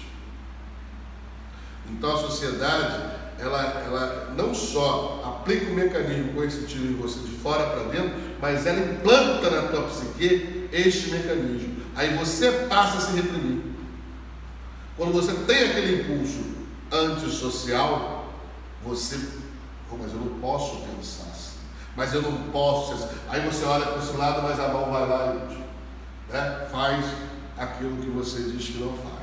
Então 1.89 2.15
a 2.15 2.17
sociedade, 2.17 3.15
ela, 3.39 3.61
ela 3.85 4.33
não 4.35 4.53
só 4.53 5.21
aplica 5.23 5.71
o 5.71 5.75
mecanismo 5.75 6.33
coercitivo 6.33 6.87
em 6.87 6.95
você 6.95 7.19
de 7.19 7.35
fora 7.37 7.69
para 7.69 7.83
dentro, 7.83 8.11
mas 8.41 8.65
ela 8.65 8.79
implanta 8.79 9.49
na 9.49 9.67
tua 9.69 9.83
psique 9.83 10.67
este 10.71 11.11
mecanismo. 11.11 11.77
Aí 11.95 12.15
você 12.17 12.51
passa 12.67 12.97
a 12.97 13.01
se 13.01 13.15
reprimir. 13.15 13.61
Quando 14.97 15.13
você 15.13 15.33
tem 15.33 15.69
aquele 15.69 16.01
impulso 16.01 16.57
antissocial, 16.91 18.33
você, 18.83 19.19
oh, 19.91 19.97
mas 19.97 20.11
eu 20.11 20.19
não 20.19 20.39
posso 20.39 20.77
pensar 20.77 21.29
assim, 21.29 21.57
mas 21.95 22.13
eu 22.13 22.21
não 22.21 22.51
posso. 22.51 23.09
Aí 23.29 23.41
você 23.41 23.65
olha 23.65 23.85
para 23.85 24.01
esse 24.01 24.15
lado, 24.15 24.43
mas 24.43 24.59
a 24.59 24.69
mão 24.69 24.91
vai 24.91 25.07
lá 25.07 25.35
e 25.35 26.31
né? 26.31 26.67
faz 26.71 27.05
aquilo 27.57 27.97
que 27.97 28.09
você 28.09 28.43
diz 28.43 28.67
que 28.67 28.77
não 28.79 28.93
faz. 28.93 29.17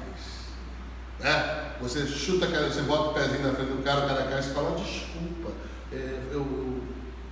Né? 1.20 1.72
Você 1.81 2.07
chuta, 2.07 2.46
você 2.46 2.83
bota 2.83 3.11
o 3.11 3.14
pezinho 3.14 3.42
na 3.42 3.55
frente 3.55 3.72
do 3.72 3.83
cara, 3.83 4.05
o 4.05 4.09
cara 4.09 4.24
cai 4.24 4.40
e 4.40 4.42
fala, 4.42 4.79
desculpa, 4.79 5.53
é, 5.92 6.20
eu, 6.33 6.40
eu, 6.40 6.83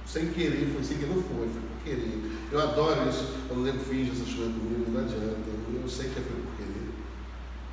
sem 0.06 0.28
querer, 0.28 0.72
foi 0.72 0.84
sem 0.84 0.98
querer, 0.98 1.14
não 1.14 1.22
foi, 1.22 1.48
foi 1.48 1.60
por 1.60 1.84
querer. 1.84 2.32
Eu 2.50 2.60
adoro 2.60 3.08
isso, 3.08 3.34
quando 3.48 3.60
o 3.60 3.62
nego 3.64 3.78
finge 3.78 4.10
essas 4.12 4.32
coisas 4.32 4.54
comigo, 4.54 4.90
não 4.90 5.00
adianta, 5.00 5.36
eu 5.82 5.88
sei 5.88 6.08
que 6.08 6.14
foi 6.14 6.22
por 6.22 6.56
querer. 6.56 6.90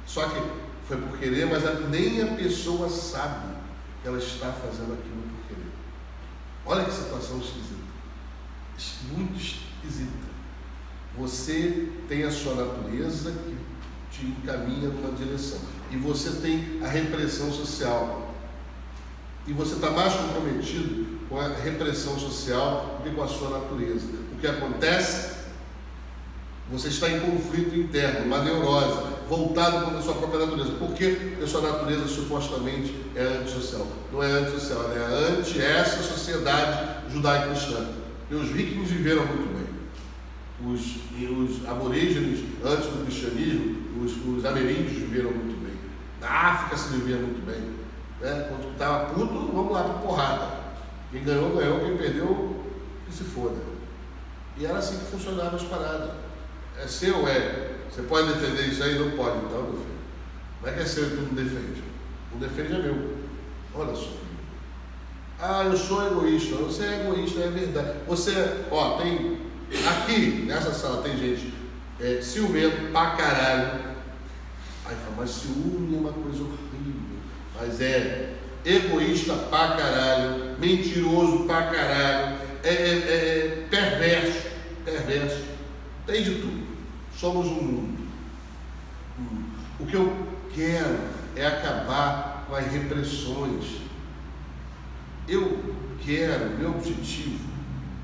Só 0.06 0.28
que 0.28 0.69
foi 0.90 0.98
por 0.98 1.20
querer, 1.20 1.46
mas 1.46 1.62
nem 1.92 2.20
a 2.24 2.34
pessoa 2.34 2.90
sabe 2.90 3.54
que 4.02 4.08
ela 4.08 4.18
está 4.18 4.52
fazendo 4.52 4.94
aquilo 4.94 5.22
por 5.22 5.48
querer. 5.48 5.72
Olha 6.66 6.84
que 6.84 6.92
situação 6.92 7.38
esquisita. 7.38 7.76
Muito 9.16 9.38
esquisita. 9.38 10.30
Você 11.16 11.90
tem 12.08 12.24
a 12.24 12.32
sua 12.32 12.56
natureza 12.56 13.32
que 13.32 13.56
te 14.12 14.26
encaminha 14.26 14.90
numa 14.90 15.16
direção. 15.16 15.60
E 15.92 15.98
você 15.98 16.42
tem 16.42 16.82
a 16.84 16.88
repressão 16.88 17.52
social. 17.52 18.34
E 19.46 19.54
você 19.54 19.76
está 19.76 19.92
mais 19.92 20.14
comprometido 20.16 21.20
com 21.30 21.40
a 21.40 21.50
repressão 21.50 22.18
social 22.18 22.98
do 22.98 23.04
que 23.04 23.16
com 23.16 23.22
a 23.22 23.28
sua 23.28 23.60
natureza. 23.60 24.08
O 24.34 24.40
que 24.40 24.48
acontece? 24.48 25.38
Você 26.72 26.88
está 26.88 27.10
em 27.10 27.20
conflito 27.20 27.76
interno, 27.76 28.26
uma 28.26 28.44
neurose, 28.44 29.19
voltado 29.30 29.86
contra 29.86 30.00
a 30.00 30.02
sua 30.02 30.16
própria 30.16 30.46
natureza. 30.46 30.72
Porque 30.80 31.38
a 31.42 31.48
sua 31.48 31.62
natureza 31.62 32.08
supostamente 32.08 32.96
é 33.16 33.24
antissocial. 33.24 33.88
Não 34.12 34.24
é 34.24 34.32
antissocial, 34.32 34.92
ela 34.92 35.28
é 35.28 35.40
anti 35.40 35.62
essa 35.62 36.02
sociedade 36.02 37.14
judaico-cristã. 37.14 37.86
E 38.32 38.36
os 38.36 38.50
vikings 38.50 38.92
viveram 38.94 39.26
muito 39.26 39.54
bem 39.54 39.70
os, 40.66 40.98
os 41.16 41.68
aborígenes, 41.68 42.44
antes 42.64 42.88
do 42.88 43.06
cristianismo, 43.06 44.04
os, 44.04 44.12
os 44.26 44.46
ameríndios 44.46 44.94
viveram 44.94 45.32
muito 45.32 45.58
bem. 45.64 45.74
Na 46.20 46.28
África 46.28 46.78
se 46.78 46.90
vivia 46.90 47.16
muito 47.16 47.46
bem. 47.46 47.62
Né? 48.20 48.48
Quando 48.50 48.72
estava 48.72 49.14
puto, 49.14 49.52
vamos 49.54 49.72
lá 49.72 49.84
porrada. 50.02 50.60
Quem 51.12 51.24
ganhou, 51.24 51.56
ganhou, 51.56 51.80
quem 51.80 51.98
perdeu, 51.98 52.64
que 53.06 53.14
se 53.14 53.24
foda. 53.24 53.56
E 54.58 54.66
era 54.66 54.78
assim 54.78 55.00
que 55.00 55.06
funcionava 55.06 55.56
as 55.56 55.64
paradas. 55.64 56.12
É 56.78 56.88
seu, 56.88 57.28
é. 57.28 57.79
Você 57.90 58.02
pode 58.04 58.34
defender 58.34 58.68
isso 58.68 58.84
aí? 58.84 59.00
Não 59.00 59.12
pode, 59.12 59.38
então, 59.38 59.64
meu 59.64 59.74
filho. 59.74 60.00
Não 60.62 60.70
é 60.70 60.74
que 60.74 60.80
é 60.82 60.86
seu 60.86 61.08
e 61.08 61.10
tu 61.10 61.16
não 61.22 61.34
defende. 61.34 61.84
Não 62.32 62.40
defende 62.40 62.74
é 62.74 62.80
meu. 62.80 63.18
Olha 63.74 63.96
só. 63.96 64.20
Ah, 65.40 65.64
eu 65.64 65.78
sou 65.78 66.06
egoísta. 66.06 66.56
Você 66.56 66.84
é 66.84 67.02
egoísta, 67.02 67.40
é 67.40 67.50
verdade. 67.50 68.00
Você, 68.08 68.34
ó, 68.72 68.98
tem 68.98 69.40
Aqui, 69.88 70.46
nessa 70.48 70.74
sala, 70.74 71.04
tem 71.04 71.16
gente 71.16 71.54
é, 72.00 72.20
ciumento 72.22 72.92
pra 72.92 73.12
caralho. 73.12 73.80
Aí 74.86 74.96
fala, 74.96 75.16
mas 75.18 75.30
ciúme 75.30 75.96
é 75.96 76.00
uma 76.00 76.12
coisa 76.12 76.42
horrível. 76.42 77.20
Mas 77.56 77.80
é 77.80 78.34
egoísta 78.66 79.34
pra 79.34 79.76
caralho, 79.76 80.58
mentiroso 80.60 81.46
pra 81.46 81.68
caralho, 81.68 82.38
é, 82.64 82.70
é, 82.70 82.74
é 82.74 83.68
perverso, 83.70 84.48
perverso. 84.84 85.44
Tem 86.08 86.24
de 86.24 86.36
tudo. 86.36 86.69
Somos 87.20 87.48
um 87.48 87.62
mundo. 87.62 88.08
O 89.80 89.86
que 89.86 89.96
eu 89.96 90.28
quero 90.56 90.98
é 91.36 91.46
acabar 91.46 92.46
com 92.48 92.56
as 92.56 92.72
repressões. 92.72 93.82
Eu 95.28 95.76
quero, 96.00 96.58
meu 96.58 96.72
objetivo 96.72 97.50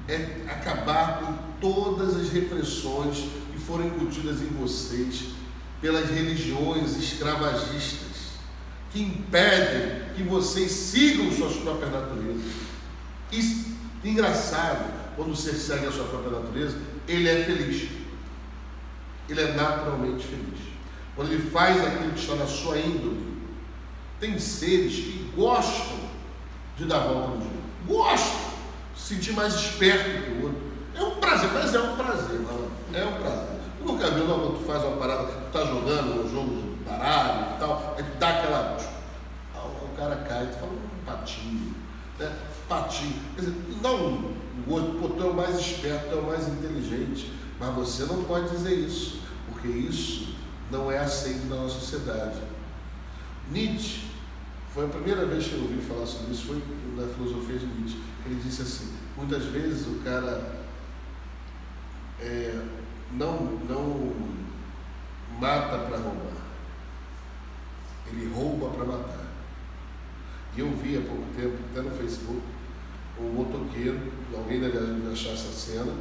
é 0.07 0.41
acabar 0.47 1.19
com 1.19 1.33
todas 1.59 2.15
as 2.15 2.29
repressões 2.29 3.25
que 3.51 3.59
foram 3.59 3.87
incutidas 3.87 4.41
em 4.41 4.47
vocês 4.47 5.29
pelas 5.81 6.09
religiões 6.09 6.95
escravagistas, 6.97 8.33
que 8.91 9.01
impedem 9.01 10.13
que 10.15 10.23
vocês 10.23 10.71
sigam 10.71 11.31
suas 11.31 11.55
próprias 11.57 11.91
naturezas. 11.91 12.51
E, 13.31 13.75
engraçado, 14.03 14.93
quando 15.15 15.35
você 15.35 15.53
segue 15.53 15.87
a 15.87 15.91
sua 15.91 16.05
própria 16.05 16.39
natureza, 16.39 16.77
ele 17.07 17.27
é 17.27 17.43
feliz. 17.45 18.04
Ele 19.29 19.41
é 19.41 19.53
naturalmente 19.53 20.25
feliz. 20.25 20.59
Quando 21.15 21.31
ele 21.31 21.49
faz 21.49 21.83
aquilo 21.83 22.11
que 22.11 22.19
está 22.19 22.35
na 22.35 22.45
sua 22.45 22.77
índole, 22.77 23.35
tem 24.19 24.37
seres 24.37 24.93
que 24.95 25.31
gostam 25.35 25.97
de 26.77 26.85
dar 26.85 26.99
volta 26.99 27.29
no 27.29 27.41
jogo. 27.41 27.55
Gostam 27.87 28.51
se 28.95 29.15
sentir 29.15 29.33
mais 29.33 29.53
esperto 29.53 30.23
que 30.23 30.31
o 30.31 30.43
outro. 30.43 30.61
É 30.95 31.03
um 31.03 31.15
prazer, 31.15 31.49
mas 31.53 31.73
é 31.73 31.79
um 31.79 31.95
prazer, 31.95 32.39
mano. 32.39 32.71
É 32.93 33.03
um 33.03 33.13
prazer. 33.13 33.55
Tu 33.79 33.85
nunca 33.85 34.09
viu, 34.11 34.25
não, 34.25 34.39
quando 34.39 34.59
tu 34.59 34.65
faz 34.65 34.83
uma 34.83 34.97
parada, 34.97 35.23
tu 35.23 35.51
tá 35.51 35.65
jogando 35.65 36.25
um 36.25 36.31
jogo 36.31 36.55
de 36.55 36.83
baralho 36.89 37.55
e 37.55 37.59
tal, 37.59 37.95
aí 37.97 38.03
tu 38.03 38.17
dá 38.17 38.29
aquela. 38.29 38.77
O 39.55 39.97
cara 39.97 40.15
cai, 40.27 40.47
tu 40.47 40.59
fala 40.59 40.71
um 40.71 41.05
patinho, 41.05 41.73
né? 42.19 42.31
Patinho. 42.67 43.13
Quer 43.35 43.41
dizer, 43.41 43.55
não 43.81 44.35
o 44.67 44.71
outro, 44.71 44.99
pô, 44.99 45.07
tu 45.09 45.23
é 45.23 45.29
o 45.29 45.33
mais 45.33 45.57
esperto, 45.59 46.09
tu 46.09 46.15
é 46.15 46.19
o 46.19 46.23
mais 46.25 46.47
inteligente, 46.47 47.31
mas 47.59 47.73
você 47.75 48.03
não 48.05 48.23
pode 48.23 48.49
dizer 48.49 48.73
isso, 48.73 49.21
porque 49.49 49.67
isso 49.67 50.35
não 50.71 50.91
é 50.91 50.97
aceito 50.97 51.47
na 51.47 51.55
nossa 51.55 51.79
sociedade. 51.79 52.39
Nietzsche, 53.51 54.07
foi 54.73 54.85
a 54.85 54.89
primeira 54.89 55.25
vez 55.25 55.47
que 55.47 55.53
eu 55.53 55.61
ouvi 55.61 55.81
falar 55.81 56.05
sobre 56.05 56.33
isso, 56.33 56.47
foi 56.47 56.61
na 56.95 57.07
filosofia 57.13 57.57
de 57.57 57.65
Nietzsche. 57.65 57.99
Ele 58.25 58.41
disse 58.43 58.61
assim: 58.61 58.93
muitas 59.15 59.45
vezes 59.45 59.87
o 59.87 60.01
cara 60.03 60.65
é, 62.19 62.61
não, 63.11 63.59
não 63.69 64.15
mata 65.39 65.77
para 65.77 65.97
roubar, 65.97 66.41
ele 68.07 68.33
rouba 68.33 68.69
para 68.69 68.85
matar. 68.85 69.25
E 70.55 70.59
eu 70.61 70.71
vi 70.71 70.97
há 70.97 71.01
pouco 71.01 71.23
tempo, 71.35 71.57
até 71.71 71.81
no 71.81 71.91
Facebook, 71.91 72.41
um 73.19 73.29
motoqueiro, 73.29 74.11
alguém 74.33 74.59
deve 74.59 74.77
achar 75.11 75.31
essa 75.31 75.51
cena, 75.51 75.93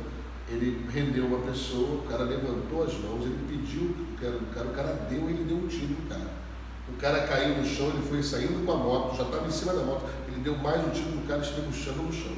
ele 0.48 0.86
rendeu 0.92 1.26
uma 1.26 1.38
pessoa, 1.38 2.00
o 2.00 2.06
cara 2.08 2.24
levantou 2.24 2.84
as 2.84 2.94
mãos, 2.94 3.22
ele 3.24 3.38
pediu 3.48 3.82
o 3.82 4.16
cara, 4.20 4.36
o 4.36 4.46
cara, 4.54 4.66
o 4.66 4.72
cara 4.72 4.92
deu, 5.08 5.28
ele 5.30 5.44
deu 5.44 5.56
um 5.56 5.66
tiro 5.66 5.88
no 5.88 6.08
cara. 6.08 6.44
O 6.88 6.96
cara 6.96 7.26
caiu 7.26 7.56
no 7.56 7.64
chão, 7.64 7.88
ele 7.88 8.06
foi 8.08 8.22
saindo 8.22 8.64
com 8.64 8.72
a 8.72 8.76
moto, 8.76 9.16
já 9.16 9.24
estava 9.24 9.46
em 9.46 9.50
cima 9.50 9.72
da 9.72 9.82
moto, 9.82 10.04
ele 10.28 10.40
deu 10.40 10.56
mais 10.56 10.86
um 10.86 10.90
tiro 10.90 11.10
no 11.10 11.26
cara, 11.26 11.42
chão 11.42 11.62
no 11.64 12.12
chão. 12.12 12.36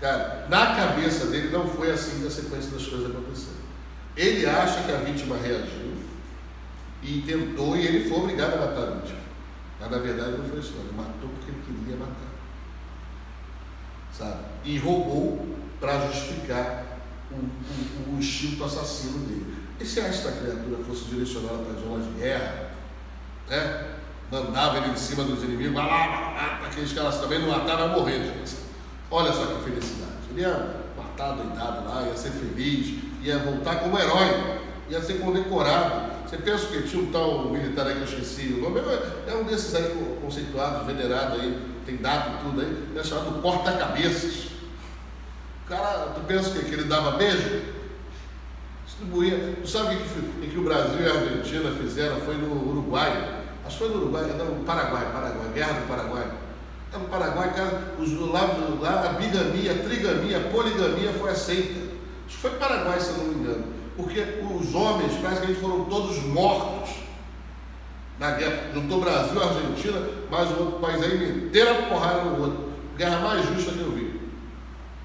Cara, 0.00 0.46
na 0.48 0.74
cabeça 0.76 1.26
dele 1.26 1.50
não 1.50 1.66
foi 1.68 1.90
assim 1.90 2.20
que 2.20 2.26
a 2.26 2.30
sequência 2.30 2.70
das 2.70 2.86
coisas 2.86 3.10
aconteceu. 3.10 3.52
Ele 4.16 4.46
acha 4.46 4.82
que 4.82 4.92
a 4.92 4.96
vítima 4.96 5.36
reagiu 5.36 5.94
e 7.02 7.22
tentou, 7.26 7.76
e 7.76 7.86
ele 7.86 8.08
foi 8.08 8.18
obrigado 8.18 8.54
a 8.54 8.66
matar 8.66 8.82
a 8.82 8.90
vítima. 8.96 9.20
Mas 9.78 9.90
na 9.90 9.98
verdade 9.98 10.38
não 10.38 10.44
foi 10.44 10.58
isso. 10.58 10.74
Ele 10.78 10.96
matou 10.96 11.28
porque 11.30 11.50
ele 11.50 11.62
queria 11.66 11.96
matar. 11.96 12.30
sabe? 14.12 14.40
E 14.64 14.78
roubou 14.78 15.46
para 15.80 16.06
justificar 16.06 16.89
o, 17.30 17.34
o, 17.34 18.14
o, 18.14 18.18
instinto 18.18 18.64
assassino 18.64 19.26
dele. 19.26 19.54
E 19.78 19.84
se 19.84 20.00
esta 20.00 20.32
criatura 20.32 20.84
fosse 20.86 21.04
direcionada 21.04 21.58
para 21.58 21.74
as 21.74 21.80
zonas 21.80 22.06
de 22.06 22.20
guerra, 22.20 22.70
né? 23.48 23.86
mandava 24.30 24.78
ele 24.78 24.90
em 24.90 24.96
cima 24.96 25.24
dos 25.24 25.42
inimigos, 25.42 25.74
vai 25.74 25.86
lá, 25.86 26.30
mata 26.32 26.66
aqueles 26.66 26.92
caras 26.92 27.20
também 27.20 27.40
não 27.40 27.48
mataram, 27.48 27.88
vai 27.88 27.98
morrer. 27.98 28.24
Gente. 28.24 28.56
Olha 29.10 29.32
só 29.32 29.44
que 29.46 29.64
felicidade. 29.64 30.10
Ele 30.30 30.42
ia 30.42 30.76
matar 30.96 31.32
doidado 31.32 31.88
lá, 31.88 32.02
ia 32.06 32.16
ser 32.16 32.30
feliz, 32.30 33.02
ia 33.22 33.38
voltar 33.38 33.80
como 33.80 33.98
herói, 33.98 34.60
ia 34.88 35.02
ser 35.02 35.14
condecorado. 35.14 36.10
Você 36.28 36.36
pensa 36.36 36.66
que 36.66 36.82
tinha 36.82 37.02
um 37.02 37.10
tal 37.10 37.48
militar 37.48 37.88
aí 37.88 37.94
que 37.94 38.00
eu 38.00 38.04
esqueci 38.04 38.52
o 38.52 38.60
nome, 38.60 38.80
é 39.26 39.34
um 39.34 39.42
desses 39.42 39.74
aí 39.74 40.16
conceituados, 40.22 40.86
venerado 40.86 41.40
aí, 41.40 41.60
tem 41.84 41.96
dado 41.96 42.44
tudo 42.44 42.60
aí, 42.60 42.88
é 42.96 43.02
chamado 43.02 43.42
corta-cabeças. 43.42 44.49
Cara, 45.70 46.12
tu 46.14 46.20
pensa 46.26 46.50
que, 46.50 46.66
que 46.66 46.74
ele 46.74 46.84
dava 46.84 47.12
beijo? 47.12 47.62
Distribuía. 48.84 49.56
Tu 49.62 49.66
sabe 49.66 49.94
o 49.94 49.98
que, 49.98 50.48
que, 50.48 50.58
o 50.58 50.64
Brasil 50.64 51.00
e 51.00 51.08
a 51.08 51.14
Argentina 51.14 51.70
fizeram? 51.80 52.20
Foi 52.20 52.34
no 52.34 52.68
Uruguai. 52.68 53.40
Acho 53.64 53.78
que 53.78 53.84
foi 53.84 53.94
no 53.94 54.02
Uruguai, 54.02 54.24
não, 54.36 54.44
no 54.44 54.64
Paraguai, 54.64 55.10
Paraguai, 55.10 55.48
Guerra 55.54 55.72
do 55.80 55.88
Paraguai. 55.88 56.30
É 56.92 56.98
no 56.98 57.04
Paraguai, 57.04 57.54
cara, 57.54 57.94
os, 57.98 58.12
lá, 58.32 58.42
lá 58.80 59.10
a 59.10 59.12
bigamia, 59.12 59.72
a 59.72 59.78
trigamia, 59.78 60.38
a 60.38 60.50
poligamia 60.50 61.12
foi 61.12 61.30
aceita. 61.30 61.78
Acho 62.26 62.36
que 62.36 62.42
foi 62.42 62.50
Paraguai, 62.50 63.00
se 63.00 63.10
eu 63.10 63.16
não 63.18 63.24
me 63.26 63.34
engano 63.36 63.80
porque 64.00 64.20
os 64.20 64.74
homens 64.74 65.12
praticamente 65.20 65.60
foram 65.60 65.84
todos 65.84 66.22
mortos 66.24 66.90
na 68.18 68.32
guerra. 68.32 68.70
Juntou 68.74 69.00
Brasil, 69.00 69.42
Argentina, 69.42 70.00
mais 70.30 70.50
um 70.50 70.60
outro 70.60 70.78
país 70.80 71.02
aí, 71.02 71.18
meteram 71.18 71.78
a 71.78 71.82
porrada 71.82 72.24
no 72.24 72.42
outro. 72.42 72.70
Guerra 72.96 73.20
mais 73.20 73.46
justa 73.46 73.72
que 73.72 73.80
eu 73.80 73.90
vi. 73.92 74.09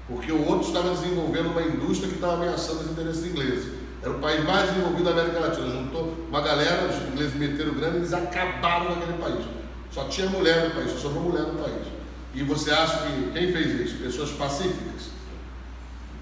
Porque 0.08 0.30
o 0.30 0.46
outro 0.46 0.68
estava 0.68 0.90
desenvolvendo 0.90 1.50
uma 1.50 1.62
indústria 1.62 2.08
que 2.08 2.14
estava 2.14 2.34
ameaçando 2.34 2.80
os 2.80 2.90
interesses 2.90 3.24
ingleses. 3.24 3.72
Era 4.02 4.12
o 4.12 4.20
país 4.20 4.44
mais 4.44 4.70
desenvolvido 4.70 5.04
da 5.04 5.10
América 5.10 5.40
Latina. 5.40 5.68
Juntou 5.68 6.14
uma 6.28 6.40
galera, 6.40 6.88
os 6.88 7.12
ingleses 7.12 7.34
meteram 7.34 7.74
grana 7.74 7.94
e 7.94 7.98
eles 7.98 8.12
acabaram 8.12 8.94
naquele 8.94 9.18
país. 9.18 9.44
Só 9.90 10.04
tinha 10.04 10.28
mulher 10.28 10.68
no 10.68 10.74
país, 10.74 10.92
só 10.92 10.98
sobrou 10.98 11.24
mulher 11.24 11.42
no 11.42 11.58
país. 11.60 11.86
E 12.34 12.42
você 12.42 12.70
acha 12.70 12.98
que 12.98 13.30
quem 13.32 13.50
fez 13.50 13.80
isso? 13.80 14.02
Pessoas 14.02 14.30
pacíficas. 14.30 15.16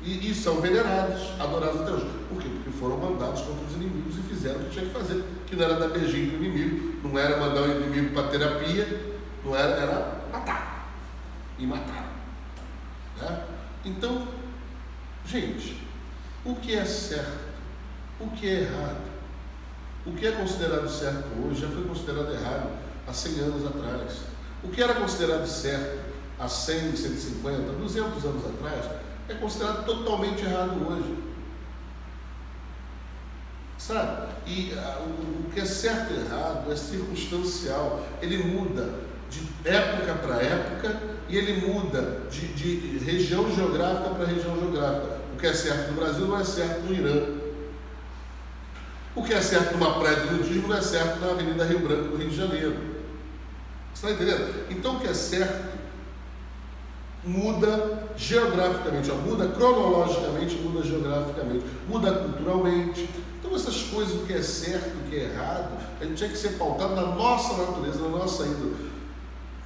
E, 0.03 0.31
e, 0.31 0.35
são 0.35 0.61
venerados, 0.61 1.23
adorados 1.41 1.81
até 1.81 1.91
hoje. 1.91 2.07
Por 2.29 2.41
quê? 2.41 2.49
Porque 2.49 2.79
foram 2.79 2.99
mandados 2.99 3.41
contra 3.41 3.65
os 3.67 3.75
inimigos 3.75 4.17
e 4.19 4.23
fizeram 4.29 4.61
o 4.61 4.65
que 4.65 4.71
tinha 4.71 4.85
que 4.85 4.93
fazer, 4.93 5.25
que 5.47 5.57
não 5.57 5.65
era 5.65 5.75
dar 5.75 5.89
beijinho 5.89 6.31
para 6.31 6.41
o 6.41 6.45
inimigo, 6.45 6.95
não 7.03 7.19
era 7.19 7.39
mandar 7.39 7.63
o 7.63 7.71
inimigo 7.71 8.15
para 8.15 8.29
terapia, 8.29 9.17
não 9.45 9.57
era, 9.57 9.73
era 9.73 10.21
matar. 10.31 10.91
E 11.59 11.67
mataram. 11.67 12.04
Então, 13.85 14.27
gente, 15.27 15.83
o 16.45 16.55
que 16.57 16.75
é 16.75 16.85
certo? 16.85 17.45
O 18.19 18.31
que 18.31 18.49
é 18.49 18.61
errado? 18.63 19.15
O 20.07 20.13
que 20.13 20.27
é 20.27 20.33
considerado 20.33 20.89
certo 20.89 21.25
hoje 21.45 21.63
já 21.63 21.69
foi 21.69 21.85
considerado 21.85 22.33
errado 22.33 22.71
há 23.07 23.13
100 23.13 23.41
anos 23.41 23.67
atrás. 23.67 24.21
O 24.63 24.69
que 24.69 24.83
era 24.83 24.95
considerado 24.95 25.47
certo 25.47 25.99
há 26.39 26.49
100, 26.49 26.97
150, 26.97 27.73
200 27.73 28.25
anos 28.25 28.45
atrás 28.47 28.87
é 29.29 29.35
considerado 29.35 29.85
totalmente 29.85 30.45
errado 30.45 30.77
hoje. 30.87 31.19
Sabe? 33.79 34.33
E 34.47 34.73
uh, 34.73 35.03
o, 35.03 35.47
o, 35.47 35.51
que 35.53 35.61
é 35.61 35.65
certo 35.65 36.13
e 36.13 36.21
errado 36.21 36.71
é 36.73 36.77
circunstancial. 36.77 38.03
Ele 38.23 38.39
muda 38.39 38.95
época 39.65 40.15
para 40.15 40.43
época 40.43 41.01
e 41.29 41.37
ele 41.37 41.67
muda 41.67 42.23
de, 42.31 42.47
de 42.49 42.99
região 42.99 43.55
geográfica 43.55 44.11
para 44.11 44.27
região 44.27 44.59
geográfica. 44.59 45.19
O 45.35 45.37
que 45.39 45.47
é 45.47 45.53
certo 45.53 45.93
no 45.93 46.01
Brasil 46.01 46.27
não 46.27 46.39
é 46.39 46.45
certo 46.45 46.81
no 46.83 46.95
Irã. 46.95 47.45
O 49.17 49.23
que 49.23 49.33
é 49.33 49.41
certo 49.41 49.73
numa 49.77 49.99
praia 49.99 50.17
de 50.17 50.35
nudismo 50.35 50.69
não 50.69 50.77
é 50.77 50.83
certo 50.83 51.21
na 51.21 51.31
Avenida 51.31 51.65
Rio 51.65 51.81
Branco 51.81 52.09
do 52.09 52.17
Rio 52.17 52.31
de 52.31 52.37
Janeiro. 52.37 52.77
Você 53.95 54.07
está 54.07 54.11
entendendo? 54.11 54.67
Então 54.71 54.97
o 54.97 55.01
que 55.01 55.07
é 55.07 55.15
certo 55.15 55.75
muda 57.25 58.09
geograficamente, 58.17 59.11
ó, 59.11 59.15
muda 59.15 59.49
cronologicamente, 59.49 60.57
muda 60.57 60.87
geograficamente, 60.87 61.65
muda 61.89 62.13
culturalmente. 62.13 63.09
Então 63.39 63.55
essas 63.55 63.83
coisas, 63.83 64.15
o 64.15 64.27
que 64.27 64.35
é 64.35 64.43
certo, 64.43 64.95
o 64.97 65.09
que 65.09 65.17
é 65.17 65.25
errado, 65.25 65.71
a 66.01 66.05
gente 66.05 66.17
tinha 66.17 66.29
que 66.29 66.37
ser 66.37 66.59
pautado 66.59 66.95
na 66.95 67.03
nossa 67.03 67.57
natureza, 67.57 68.03
na 68.03 68.09
nossa 68.09 68.45
índole. 68.45 68.94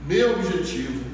Meu 0.01 0.39
objetivo 0.39 1.05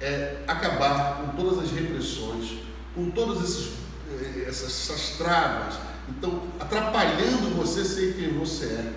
é 0.00 0.42
acabar 0.46 1.16
com 1.16 1.36
todas 1.36 1.64
as 1.64 1.70
repressões, 1.72 2.58
com 2.94 3.10
todas 3.10 3.42
esses, 3.42 3.72
eh, 4.10 4.44
essas, 4.48 4.90
essas 4.90 5.16
travas, 5.16 5.74
então 6.08 6.42
atrapalhando 6.60 7.56
você 7.56 7.84
ser 7.84 8.14
quem 8.14 8.38
você 8.38 8.66
é. 8.66 8.92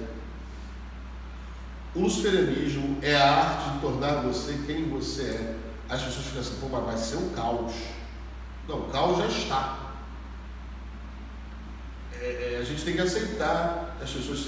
O 1.96 2.02
luciferianismo 2.02 2.98
é 3.02 3.16
a 3.16 3.34
arte 3.34 3.74
de 3.74 3.80
tornar 3.80 4.22
você 4.22 4.60
quem 4.68 4.88
você 4.90 5.24
é 5.24 5.56
as 5.90 6.02
pessoas 6.02 6.26
ficam 6.26 6.42
assim, 6.42 6.56
pô, 6.60 6.68
mas 6.70 6.86
vai 6.86 6.98
ser 6.98 7.16
um 7.18 7.30
caos. 7.30 7.74
Não, 8.68 8.80
o 8.80 8.90
caos 8.90 9.18
já 9.20 9.28
está. 9.28 9.80
É, 12.20 12.56
é, 12.56 12.60
a 12.60 12.64
gente 12.64 12.84
tem 12.84 12.96
que 12.96 13.02
aceitar 13.02 13.98
as 14.02 14.10
pessoas 14.10 14.40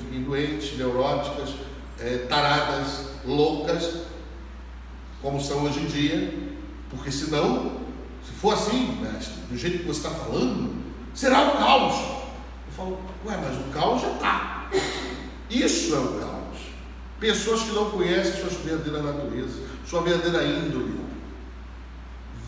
fiquem 0.00 0.22
doentes, 0.22 0.76
neuróticas, 0.78 1.54
é, 1.98 2.18
taradas, 2.28 3.06
loucas, 3.24 4.02
como 5.24 5.40
são 5.40 5.64
hoje 5.64 5.80
em 5.80 5.86
dia, 5.86 6.52
porque 6.90 7.10
senão, 7.10 7.80
se 8.22 8.32
for 8.32 8.52
assim, 8.52 8.98
mestre, 9.00 9.40
do 9.50 9.56
jeito 9.56 9.78
que 9.78 9.84
você 9.84 10.06
está 10.06 10.10
falando, 10.10 10.74
será 11.14 11.40
um 11.40 11.56
caos. 11.56 11.94
Eu 11.94 12.72
falo, 12.76 13.00
ué, 13.24 13.38
mas 13.42 13.56
o 13.56 13.70
caos 13.72 14.02
já 14.02 14.10
está. 14.12 14.70
Isso 15.48 15.94
é 15.94 15.98
o 15.98 16.20
caos. 16.20 16.58
Pessoas 17.18 17.62
que 17.62 17.72
não 17.72 17.90
conhecem 17.90 18.38
suas 18.38 18.52
verdadeiras 18.52 19.02
naturezas 19.02 19.64
sua 19.86 20.02
verdadeira 20.02 20.44
índole. 20.44 21.00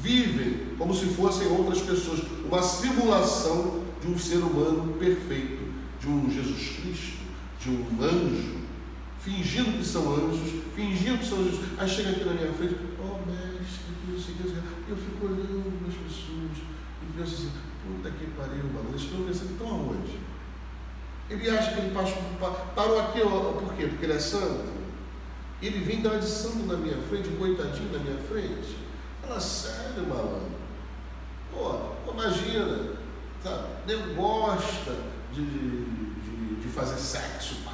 Vivem 0.01 0.77
como 0.79 0.95
se 0.95 1.07
fossem 1.07 1.47
outras 1.49 1.81
pessoas, 1.81 2.21
uma 2.45 2.62
simulação 2.62 3.83
de 4.01 4.09
um 4.09 4.19
ser 4.19 4.39
humano 4.39 4.95
perfeito, 4.99 5.65
de 6.01 6.09
um 6.09 6.31
Jesus 6.31 6.77
Cristo, 6.81 7.19
de 7.61 7.71
um 7.71 7.87
anjo, 8.03 8.66
fingindo 9.27 9.79
que 9.79 9.85
são 9.85 10.15
anjos, 10.15 10.62
fingindo 10.77 11.19
que 11.19 11.27
são 11.27 11.41
anjos. 11.41 11.61
Aí 11.77 11.89
chega 11.89 12.11
aqui 12.11 12.25
na 12.25 12.35
minha 12.35 12.53
frente, 12.53 12.77
oh 13.01 13.29
mestre, 13.29 13.93
que 14.01 14.12
não 14.12 14.21
sei 14.21 14.35
o 14.35 14.67
eu 14.89 14.97
fico 14.97 15.27
olhando 15.27 15.85
as 15.89 15.95
pessoas 15.95 16.59
e 17.03 17.19
penso 17.19 17.35
assim, 17.35 17.51
puta 17.85 18.09
que 18.09 18.27
pariu, 18.39 18.65
mano, 18.73 18.91
eles 18.91 19.03
estão 19.03 19.25
pensando 19.25 19.49
que 19.49 19.53
estão 19.55 19.69
aonde? 19.69 20.21
Ele 21.29 21.51
acha 21.51 21.73
que 21.73 21.81
ele 21.81 21.91
passou, 21.93 22.23
parou 22.77 23.01
aqui, 23.01 23.21
ó, 23.21 23.53
por 23.55 23.75
quê? 23.75 23.89
Porque 23.89 24.05
ele 24.05 24.12
é 24.12 24.19
santo? 24.21 24.77
Ele 25.61 25.81
vem 25.81 26.03
dar 26.03 26.21
de 26.21 26.27
santo 26.27 26.67
na 26.67 26.77
minha 26.77 26.99
frente, 27.09 27.31
coitadinho 27.31 27.93
na 27.93 27.99
minha 27.99 28.19
frente. 28.19 28.77
Fala, 29.23 29.41
sério, 29.41 30.07
malandro. 30.07 30.53
Pô, 31.53 32.12
imagina, 32.12 32.93
sabe? 33.43 33.67
Nem 33.89 34.15
gosta 34.15 34.95
de, 35.33 35.45
de, 35.45 36.61
de, 36.61 36.69
fazer 36.69 36.99
sexo. 36.99 37.66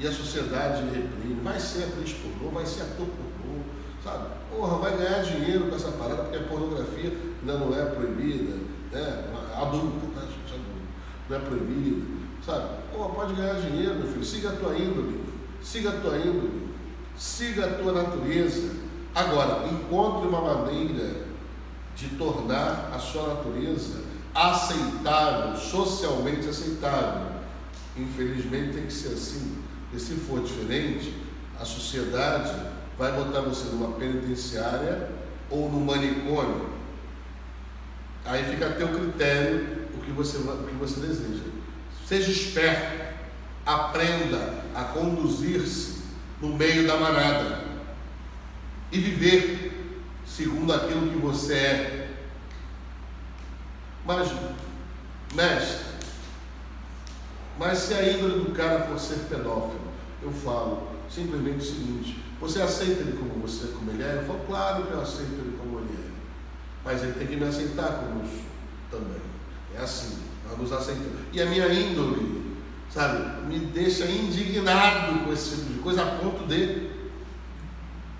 E 0.00 0.06
a 0.06 0.12
sociedade 0.12 0.82
reprime. 0.84 1.40
Vai 1.44 1.60
ser 1.60 1.84
atriz 1.84 2.14
pornô, 2.14 2.50
vai 2.50 2.66
ser 2.66 2.82
ator 2.82 3.06
pornô, 3.06 3.60
sabe? 4.02 4.28
Porra, 4.50 4.78
vai 4.78 4.96
ganhar 4.96 5.22
dinheiro 5.22 5.68
com 5.68 5.76
essa 5.76 5.92
parada, 5.92 6.24
porque 6.24 6.38
a 6.38 6.42
pornografia 6.48 7.12
ainda 7.40 7.58
não 7.58 7.78
é 7.78 7.84
proibida, 7.84 8.56
né? 8.90 9.24
Adulta, 9.54 10.06
tá, 10.14 10.22
gente? 10.22 10.54
Adulta. 10.54 10.80
Não 11.28 11.36
é 11.36 11.40
proibida, 11.40 12.06
sabe? 12.44 12.68
Porra, 12.92 13.08
pode 13.10 13.34
ganhar 13.34 13.60
dinheiro, 13.60 13.96
meu 13.96 14.08
filho. 14.08 14.24
Siga 14.24 14.50
a 14.50 14.56
tua 14.56 14.76
índole 14.76 15.30
siga 15.62 15.90
a 15.90 16.00
tua 16.00 16.16
índole, 16.16 16.68
siga 17.16 17.66
a 17.66 17.74
tua 17.74 17.92
natureza. 17.92 18.76
Agora, 19.14 19.68
encontre 19.68 20.28
uma 20.28 20.40
maneira 20.40 21.26
de 21.94 22.08
tornar 22.10 22.90
a 22.94 22.98
sua 22.98 23.34
natureza 23.34 24.02
aceitável, 24.34 25.56
socialmente 25.56 26.48
aceitável. 26.48 27.40
Infelizmente 27.96 28.74
tem 28.74 28.86
que 28.86 28.92
ser 28.92 29.14
assim, 29.14 29.59
porque 29.90 29.98
se 29.98 30.14
for 30.14 30.40
diferente, 30.40 31.12
a 31.58 31.64
sociedade 31.64 32.54
vai 32.96 33.12
botar 33.12 33.40
você 33.40 33.64
numa 33.70 33.98
penitenciária 33.98 35.10
ou 35.50 35.68
no 35.68 35.80
manicômio. 35.80 36.70
Aí 38.24 38.44
fica 38.44 38.68
a 38.68 38.72
teu 38.74 38.88
critério 38.88 39.88
o 39.94 39.98
que 39.98 40.12
você, 40.12 40.38
o 40.38 40.66
que 40.68 40.74
você 40.76 41.00
deseja. 41.00 41.42
Seja 42.06 42.30
esperto 42.30 43.10
aprenda 43.66 44.62
a 44.74 44.84
conduzir-se 44.84 46.02
no 46.40 46.56
meio 46.56 46.86
da 46.86 46.96
manada 46.96 47.64
e 48.92 48.98
viver 48.98 49.98
segundo 50.24 50.72
aquilo 50.72 51.10
que 51.10 51.18
você 51.18 51.54
é. 51.54 52.10
Mas, 54.04 54.30
mestre, 55.34 55.89
mas 57.60 57.76
se 57.76 57.92
a 57.92 58.10
índole 58.10 58.42
do 58.42 58.52
cara 58.52 58.86
for 58.86 58.98
ser 58.98 59.26
pedófilo, 59.28 59.82
eu 60.22 60.32
falo 60.32 60.88
simplesmente 61.10 61.58
o 61.58 61.62
seguinte: 61.62 62.24
você 62.40 62.62
aceita 62.62 63.02
ele 63.02 63.18
como 63.18 63.46
você, 63.46 63.66
como 63.66 63.90
ele 63.90 64.02
é? 64.02 64.16
Eu 64.16 64.24
falo, 64.24 64.40
claro 64.46 64.86
que 64.86 64.92
eu 64.92 65.00
aceito 65.02 65.32
ele 65.32 65.58
como 65.58 65.80
ele 65.80 65.92
é. 65.92 66.10
Mas 66.82 67.02
ele 67.02 67.12
tem 67.12 67.26
que 67.26 67.36
me 67.36 67.44
aceitar 67.44 67.98
como 67.98 68.22
eu 68.22 68.26
sou 68.26 68.98
também. 68.98 69.20
É 69.76 69.82
assim, 69.82 70.20
nós 70.48 70.58
nos 70.58 70.72
aceitamos. 70.72 71.20
E 71.34 71.42
a 71.42 71.44
minha 71.44 71.68
índole, 71.70 72.56
sabe, 72.88 73.42
me 73.46 73.58
deixa 73.58 74.06
indignado 74.06 75.22
com 75.22 75.30
esse 75.30 75.56
tipo 75.56 75.74
de 75.74 75.80
coisa 75.80 76.02
a 76.02 76.06
ponto 76.16 76.46
de 76.46 76.88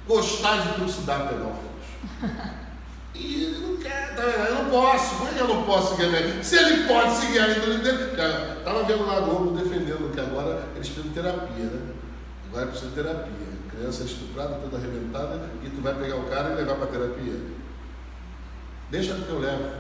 gostar 0.07 0.67
de 0.67 0.75
trucidar 0.75 1.29
pedófilos. 1.29 2.51
E 3.21 3.45
ele 3.45 3.67
não 3.67 3.77
quer, 3.77 4.15
tá 4.15 4.23
eu 4.23 4.55
não 4.55 4.71
posso, 4.71 5.27
é 5.29 5.35
que 5.35 5.41
eu 5.41 5.49
não 5.49 5.63
posso 5.65 5.95
seguir 5.95 6.17
a 6.17 6.21
minha 6.21 6.43
Se 6.43 6.57
ele 6.57 6.89
pode 6.89 7.17
seguir 7.17 7.39
a 7.39 7.51
índole 7.51 7.79
dele, 7.79 8.17
cara, 8.17 8.57
estava 8.59 8.83
vendo 8.85 9.07
lá 9.07 9.21
Globo 9.21 9.57
defendendo 9.57 10.13
que 10.13 10.21
agora 10.21 10.65
eles 10.75 10.89
precisam 10.89 11.13
terapia, 11.13 11.65
né? 11.65 11.93
Agora 12.49 12.67
precisa 12.67 12.91
terapia. 12.93 13.51
Criança 13.71 14.05
estuprada, 14.05 14.57
toda 14.57 14.77
arrebentada, 14.77 15.41
e 15.63 15.71
tu 15.71 15.81
vai 15.81 15.95
pegar 15.95 16.17
o 16.17 16.25
cara 16.25 16.53
e 16.53 16.55
levar 16.57 16.75
para 16.75 16.87
terapia. 16.87 17.41
Deixa 18.91 19.15
que 19.15 19.29
eu 19.29 19.39
levo. 19.39 19.71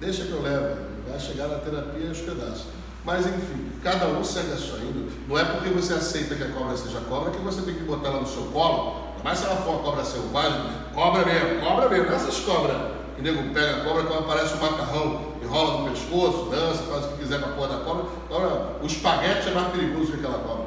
Deixa 0.00 0.24
que 0.24 0.32
eu 0.32 0.42
levo. 0.42 0.76
Vai 1.08 1.20
chegar 1.20 1.48
na 1.48 1.58
terapia 1.58 2.08
aos 2.08 2.18
pedaços. 2.18 2.66
Mas 3.04 3.26
enfim, 3.26 3.70
cada 3.82 4.06
um 4.08 4.24
segue 4.24 4.52
a 4.52 4.56
sua 4.56 4.78
índole. 4.78 5.10
Não 5.28 5.38
é 5.38 5.44
porque 5.44 5.68
você 5.68 5.94
aceita 5.94 6.34
que 6.34 6.42
a 6.42 6.50
cobra 6.50 6.76
seja 6.76 7.00
cobra 7.00 7.30
que 7.30 7.38
você 7.38 7.62
tem 7.62 7.74
que 7.74 7.84
botar 7.84 8.08
ela 8.08 8.20
no 8.20 8.26
seu 8.26 8.44
colo. 8.44 9.07
Mas 9.22 9.38
se 9.38 9.46
ela 9.46 9.56
for 9.56 9.70
uma 9.70 9.82
cobra 9.82 10.04
selvagem, 10.04 10.60
cobra 10.94 11.24
mesmo, 11.24 11.60
cobra 11.60 11.88
mesmo. 11.88 12.12
Essas 12.12 12.40
cobras 12.40 12.76
que 13.16 13.22
nego 13.22 13.52
pega 13.52 13.78
a 13.78 13.84
cobra 13.84 14.04
quando 14.04 14.20
aparece 14.20 14.54
um 14.54 14.60
macarrão, 14.60 15.32
enrola 15.42 15.78
no 15.78 15.90
pescoço, 15.90 16.50
dança, 16.50 16.82
faz 16.84 17.04
o 17.04 17.08
que 17.08 17.18
quiser 17.18 17.40
com 17.40 17.50
a 17.50 17.52
cor 17.52 17.68
da 17.68 17.78
cobra. 17.78 18.04
Agora, 18.30 18.76
o 18.80 18.86
espaguete 18.86 19.48
é 19.48 19.50
mais 19.52 19.68
perigoso 19.72 20.12
que 20.12 20.18
aquela 20.18 20.38
cobra. 20.38 20.66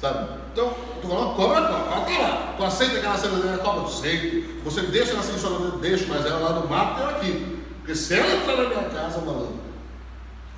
Sabe? 0.00 0.28
Então, 0.52 0.74
tu 1.00 1.08
falando, 1.08 1.36
cobra, 1.36 1.62
cobra, 1.62 2.00
tá 2.04 2.18
lá. 2.18 2.54
Tu 2.56 2.64
aceita 2.64 2.96
aquela 2.98 3.16
da 3.16 3.58
cobra? 3.58 3.84
Aceito. 3.84 4.64
Você 4.64 4.82
deixa 4.82 5.12
ela 5.12 5.22
sem 5.22 5.34
assim, 5.34 5.78
deixa, 5.80 6.06
mas 6.08 6.24
ela 6.24 6.38
lá 6.38 6.60
no 6.60 6.68
mato 6.68 6.98
e 6.98 7.02
eu 7.02 7.08
aqui. 7.10 7.58
Porque 7.78 7.94
se 7.94 8.14
ela 8.14 8.36
entrar 8.36 8.56
na 8.56 8.68
minha 8.68 8.84
casa, 8.84 9.20
malandro, 9.20 9.60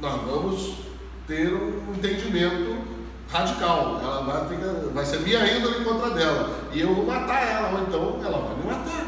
nós 0.01 0.21
vamos 0.23 0.75
ter 1.27 1.53
um 1.53 1.95
entendimento 1.97 2.94
radical. 3.35 4.01
Ela 4.01 4.23
vai, 4.23 4.57
vai 4.95 5.05
ser 5.05 5.21
minha 5.21 5.59
índole 5.59 5.85
contra 5.85 6.11
dela. 6.11 6.69
E 6.73 6.81
eu 6.81 6.95
vou 6.95 7.05
matar 7.05 7.43
ela, 7.43 7.71
ou 7.73 7.83
então 7.83 8.21
ela 8.25 8.39
vai 8.47 8.57
me 8.57 8.65
matar. 8.65 9.07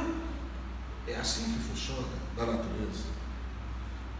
É 1.06 1.14
assim 1.14 1.44
que 1.52 1.60
funciona 1.60 2.08
na 2.36 2.46
natureza. 2.46 3.06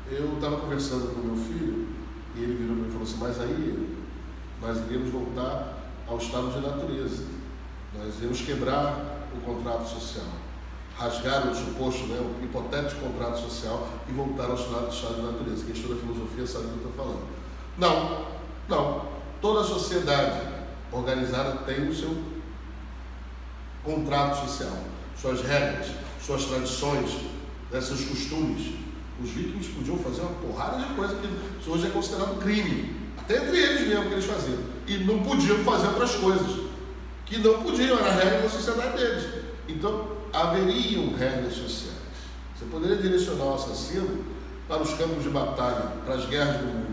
Eu 0.09 0.35
estava 0.35 0.59
conversando 0.59 1.13
com 1.13 1.27
meu 1.27 1.37
filho 1.37 1.89
e 2.37 2.43
ele 2.43 2.55
virou 2.55 2.77
para 2.77 2.85
mim 2.85 2.89
e 2.89 2.93
falou 2.93 3.03
assim, 3.03 3.19
mas 3.19 3.41
aí 3.41 3.97
nós 4.63 4.79
iremos 4.89 5.11
voltar 5.11 5.75
ao 6.07 6.19
estado 6.19 6.53
de 6.53 6.61
natureza. 6.61 7.25
Nós 7.99 8.17
iremos 8.19 8.41
quebrar 8.43 9.27
o 9.35 9.41
contrato 9.41 9.89
social, 9.89 10.27
rasgar 10.97 11.49
o 11.49 11.55
suposto, 11.55 12.07
né, 12.07 12.21
o 12.21 12.45
hipotético 12.45 13.01
contrato 13.01 13.41
social 13.41 13.89
e 14.09 14.13
voltar 14.13 14.45
ao 14.45 14.55
estado, 14.55 14.89
estado 14.89 15.15
de 15.17 15.23
natureza. 15.23 15.65
Quem 15.65 15.75
estuda 15.75 15.97
filosofia 15.97 16.47
sabe 16.47 16.67
o 16.67 16.69
que 16.69 16.85
eu 16.85 16.91
estou 16.91 17.05
falando. 17.05 17.27
Não, 17.77 18.27
não. 18.69 19.16
Toda 19.47 19.63
sociedade 19.63 20.41
organizada 20.91 21.59
tem 21.59 21.89
o 21.89 21.95
seu 21.95 22.17
contrato 23.85 24.45
social, 24.45 24.77
suas 25.17 25.41
regras, 25.41 25.87
suas 26.21 26.47
tradições, 26.47 27.13
seus 27.71 28.07
costumes. 28.07 28.75
Os 29.23 29.31
vikings 29.31 29.69
podiam 29.69 29.99
fazer 29.99 30.23
uma 30.23 30.33
porrada 30.41 30.85
de 30.85 30.95
coisa 30.95 31.15
que 31.15 31.71
hoje 31.71 31.87
é 31.87 31.91
considerado 31.91 32.41
crime, 32.41 32.97
até 33.17 33.37
entre 33.37 33.57
eles 33.57 33.87
mesmo 33.87 34.07
que 34.07 34.15
eles 34.15 34.25
faziam. 34.25 34.59
E 34.85 34.99
não 35.05 35.23
podiam 35.23 35.59
fazer 35.59 35.87
outras 35.91 36.17
coisas, 36.17 36.63
que 37.25 37.39
não 37.39 37.63
podiam, 37.63 38.01
era 38.01 38.09
a 38.09 38.15
regra 38.15 38.41
da 38.41 38.51
sociedade 38.51 38.97
deles. 38.97 39.45
Então, 39.69 40.09
haveriam 40.33 41.15
regras 41.15 41.55
sociais. 41.55 41.95
Você 42.59 42.65
poderia 42.65 42.97
direcionar 42.97 43.45
o 43.45 43.55
assassino 43.55 44.25
para 44.67 44.83
os 44.83 44.93
campos 44.95 45.23
de 45.23 45.29
batalha, 45.29 45.93
para 46.05 46.15
as 46.17 46.27
guerras 46.27 46.57
do 46.57 46.67
mundo 46.67 46.86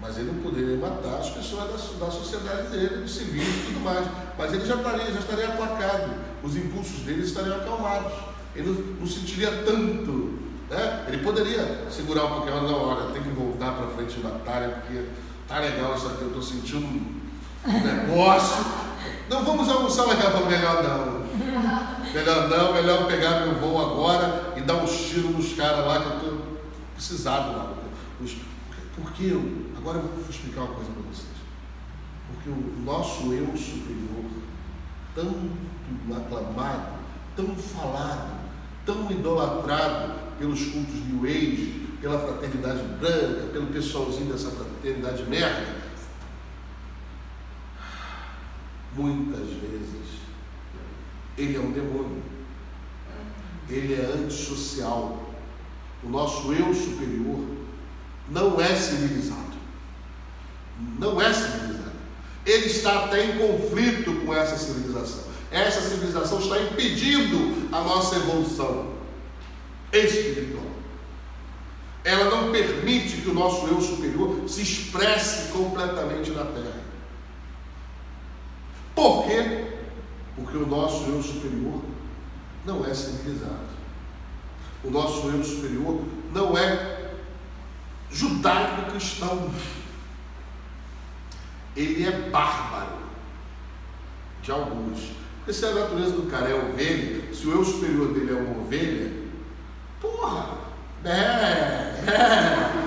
mas 0.00 0.18
ele 0.18 0.30
não 0.32 0.42
poderia 0.42 0.76
matar 0.76 1.18
as 1.18 1.30
pessoas 1.30 1.70
da, 1.70 2.06
da 2.06 2.10
sociedade 2.10 2.68
dele, 2.68 3.04
os 3.04 3.14
civis 3.14 3.42
e 3.42 3.66
tudo 3.66 3.80
mais. 3.80 4.06
Mas 4.38 4.52
ele 4.52 4.66
já 4.66 4.76
estaria, 4.76 5.12
já 5.12 5.20
estaria 5.20 5.48
aplacado, 5.48 6.14
os 6.42 6.56
impulsos 6.56 7.00
dele 7.00 7.22
estariam 7.22 7.56
acalmados. 7.56 8.12
Ele 8.54 8.68
não, 8.68 9.00
não 9.00 9.06
sentiria 9.06 9.50
tanto. 9.64 10.38
Né? 10.68 11.04
Ele 11.08 11.18
poderia 11.18 11.86
segurar 11.90 12.24
um 12.24 12.34
pouquinho, 12.34 12.62
não, 12.62 12.88
olha, 12.88 13.12
tem 13.12 13.22
que 13.22 13.28
voltar 13.30 13.72
para 13.72 13.86
frente 13.88 14.14
de 14.14 14.20
batalha, 14.20 14.68
porque 14.80 15.04
tá 15.46 15.60
legal 15.60 15.94
isso 15.94 16.08
aqui, 16.08 16.22
eu 16.22 16.28
estou 16.28 16.42
sentindo 16.42 16.86
um 16.86 17.80
negócio. 17.80 18.64
Não 19.28 19.44
vamos 19.44 19.68
almoçar 19.68 20.06
mas 20.06 20.18
melhor 20.18 20.82
não. 20.82 21.26
Melhor 22.12 22.48
não, 22.48 22.72
melhor 22.72 23.06
pegar 23.06 23.40
meu 23.40 23.54
voo 23.56 23.80
agora 23.80 24.54
e 24.56 24.60
dar 24.60 24.74
um 24.74 24.86
tiro 24.86 25.30
nos 25.30 25.52
caras 25.54 25.86
lá 25.86 26.00
que 26.00 26.06
eu 26.06 26.16
estou 26.16 26.58
precisado 26.94 27.56
lá. 27.56 27.74
Porque 28.96 29.24
eu 29.24 29.66
Agora 29.86 30.00
eu 30.00 30.08
vou 30.08 30.28
explicar 30.28 30.62
uma 30.62 30.74
coisa 30.74 30.90
para 30.90 31.02
vocês. 31.02 31.28
Porque 32.26 32.50
o 32.50 32.82
nosso 32.84 33.32
eu 33.32 33.56
superior, 33.56 34.24
tanto 35.14 35.52
aclamado, 36.12 36.98
tão 37.36 37.54
falado, 37.54 38.36
tão 38.84 39.08
idolatrado 39.12 40.14
pelos 40.40 40.60
cultos 40.64 41.06
New 41.06 41.22
Age, 41.22 41.86
pela 42.00 42.18
fraternidade 42.18 42.82
branca, 42.98 43.46
pelo 43.52 43.68
pessoalzinho 43.68 44.32
dessa 44.32 44.50
fraternidade 44.50 45.22
merda, 45.22 45.76
muitas 48.96 49.46
vezes 49.50 50.18
ele 51.38 51.54
é 51.54 51.60
um 51.60 51.70
demônio. 51.70 52.24
Ele 53.68 53.94
é 53.94 54.04
antissocial. 54.04 55.30
O 56.02 56.08
nosso 56.08 56.52
eu 56.52 56.74
superior 56.74 57.46
não 58.28 58.60
é 58.60 58.74
civilizado 58.74 59.55
não 60.98 61.20
é 61.20 61.32
civilizado. 61.32 61.92
Ele 62.44 62.66
está 62.66 63.04
até 63.04 63.24
em 63.24 63.38
conflito 63.38 64.24
com 64.24 64.34
essa 64.34 64.56
civilização. 64.56 65.24
Essa 65.50 65.80
civilização 65.80 66.38
está 66.38 66.60
impedindo 66.60 67.68
a 67.72 67.80
nossa 67.80 68.16
evolução 68.16 68.94
espiritual. 69.92 70.66
Ela 72.04 72.30
não 72.30 72.52
permite 72.52 73.20
que 73.20 73.28
o 73.28 73.34
nosso 73.34 73.66
eu 73.66 73.80
superior 73.80 74.48
se 74.48 74.62
expresse 74.62 75.50
completamente 75.50 76.30
na 76.30 76.44
Terra. 76.44 76.84
Por 78.94 79.24
quê? 79.26 79.66
Porque 80.36 80.56
o 80.56 80.66
nosso 80.66 81.04
eu 81.10 81.22
superior 81.22 81.82
não 82.64 82.84
é 82.84 82.94
civilizado. 82.94 83.76
O 84.84 84.90
nosso 84.90 85.28
eu 85.28 85.42
superior 85.42 86.00
não 86.32 86.56
é 86.56 87.12
judaico-cristão 88.10 89.50
ele 91.76 92.06
é 92.06 92.10
bárbaro 92.30 92.96
de 94.42 94.50
alguns. 94.50 95.10
Porque 95.38 95.52
se 95.52 95.64
a 95.64 95.72
natureza 95.72 96.12
do 96.12 96.30
cara 96.30 96.48
é 96.48 96.54
ovelha, 96.54 97.32
se 97.32 97.46
o 97.46 97.52
eu 97.52 97.64
superior 97.64 98.12
dele 98.12 98.32
é 98.32 98.34
uma 98.34 98.62
ovelha, 98.62 99.12
porra, 100.00 100.56
é, 101.04 101.10
é. 101.10 102.86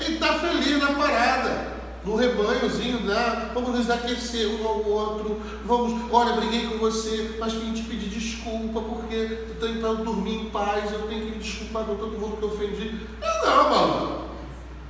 Ele 0.00 0.14
está 0.14 0.38
feliz 0.38 0.78
na 0.78 0.92
parada, 0.92 1.72
no 2.04 2.16
rebanhozinho, 2.16 3.00
né? 3.00 3.50
vamos 3.52 3.78
nos 3.78 3.90
aquecer 3.90 4.48
um 4.48 4.66
ao 4.66 4.82
outro, 4.82 5.42
vamos, 5.66 6.10
olha, 6.10 6.32
briguei 6.34 6.66
com 6.68 6.78
você, 6.78 7.36
mas 7.38 7.52
vim 7.52 7.72
te 7.74 7.82
pedir 7.82 8.08
desculpa, 8.08 8.80
porque 8.80 9.14
eu 9.14 9.56
tenho 9.60 9.80
para 9.80 9.94
dormir 9.94 10.36
em 10.36 10.50
paz, 10.50 10.90
eu 10.92 11.02
tenho 11.02 11.26
que 11.26 11.30
me 11.32 11.38
desculpar 11.38 11.84
com 11.84 11.96
todo 11.96 12.18
mundo 12.18 12.38
que 12.38 12.42
eu 12.42 12.48
ofendi. 12.48 13.00
Eu 13.22 13.46
não, 13.46 13.70
mano. 13.70 14.20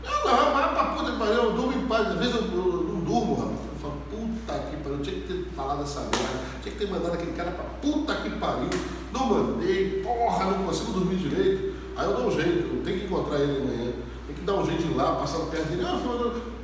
Eu 0.04 0.24
não, 0.24 0.52
vai 0.52 0.72
pra 0.72 0.84
puta 0.84 1.12
que 1.12 1.18
pariu, 1.18 1.34
eu 1.34 1.52
durmo 1.52 1.72
em 1.72 1.86
paz. 1.86 2.08
Às 2.08 2.18
vezes 2.18 2.34
eu, 2.36 2.42
eu, 2.42 2.89
durmo, 3.10 3.34
rapaz. 3.34 3.58
Eu 3.72 3.78
falo, 3.80 3.96
puta 4.10 4.58
que 4.70 4.76
pariu, 4.76 4.98
eu 4.98 5.02
tinha 5.02 5.16
que 5.20 5.26
ter 5.26 5.50
falado 5.56 5.82
essa 5.82 6.00
merda, 6.00 6.40
tinha 6.62 6.74
que 6.74 6.78
ter 6.78 6.90
mandado 6.90 7.14
aquele 7.14 7.32
cara 7.32 7.50
pra 7.50 7.64
puta 7.82 8.14
que 8.14 8.30
pariu. 8.30 8.70
Não 9.12 9.26
mandei, 9.26 10.02
porra, 10.02 10.44
não 10.46 10.64
consigo 10.64 10.92
dormir 10.92 11.16
direito. 11.16 11.74
Aí 11.96 12.06
eu 12.06 12.16
dou 12.16 12.28
um 12.28 12.30
jeito, 12.30 12.76
eu 12.76 12.82
tenho 12.84 13.00
que 13.00 13.06
encontrar 13.06 13.40
ele 13.40 13.62
amanhã. 13.62 13.92
Tem 14.26 14.36
que 14.36 14.42
dar 14.42 14.54
um 14.54 14.66
jeito 14.66 14.82
de 14.84 14.92
ir 14.92 14.96
lá, 14.96 15.16
passar 15.16 15.38
perto 15.46 15.68
dele. 15.68 15.82
Ah, 15.84 16.00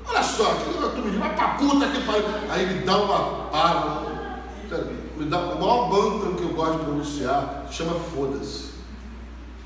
olha 0.09 0.23
só, 0.23 0.55
tu 0.55 1.03
me 1.03 1.11
diz, 1.11 1.19
vai 1.19 1.35
pra 1.35 1.49
puta 1.49 1.89
que 1.89 2.01
pariu. 2.05 2.25
Aí 2.49 2.67
me 2.67 2.85
dá 2.85 2.97
uma 2.99 3.49
para. 3.51 4.07
Me 5.17 5.25
dá 5.27 5.39
o 5.39 5.61
maior 5.61 5.89
bantam 5.89 6.35
que 6.35 6.43
eu 6.43 6.51
gosto 6.51 6.79
de 6.79 6.85
pronunciar, 6.85 7.67
chama 7.71 7.99
foda-se. 7.99 8.77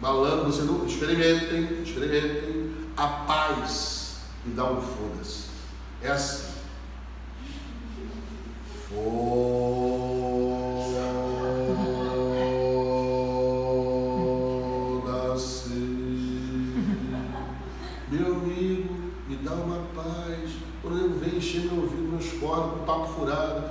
Malandro, 0.01 0.47
você 0.47 0.63
não. 0.63 0.87
Experimentem, 0.87 1.83
experimentem. 1.83 2.71
A 2.97 3.07
paz 3.07 4.17
me 4.45 4.55
dá 4.55 4.65
um 4.65 4.81
foda-se. 4.81 5.51
É 6.03 6.11
assim. 6.11 6.50
Meu 8.91 8.99
amigo, 18.35 18.95
me 19.29 19.37
dá 19.37 19.53
uma 19.53 19.87
paz. 19.95 20.51
Quando 20.83 20.99
eu 20.99 21.11
venho 21.21 21.37
encher 21.37 21.61
meu 21.67 21.83
ouvido, 21.83 22.03
meus 22.03 22.33
cornos, 22.33 22.81
com 22.81 22.85
papo 22.85 23.07
furado. 23.15 23.71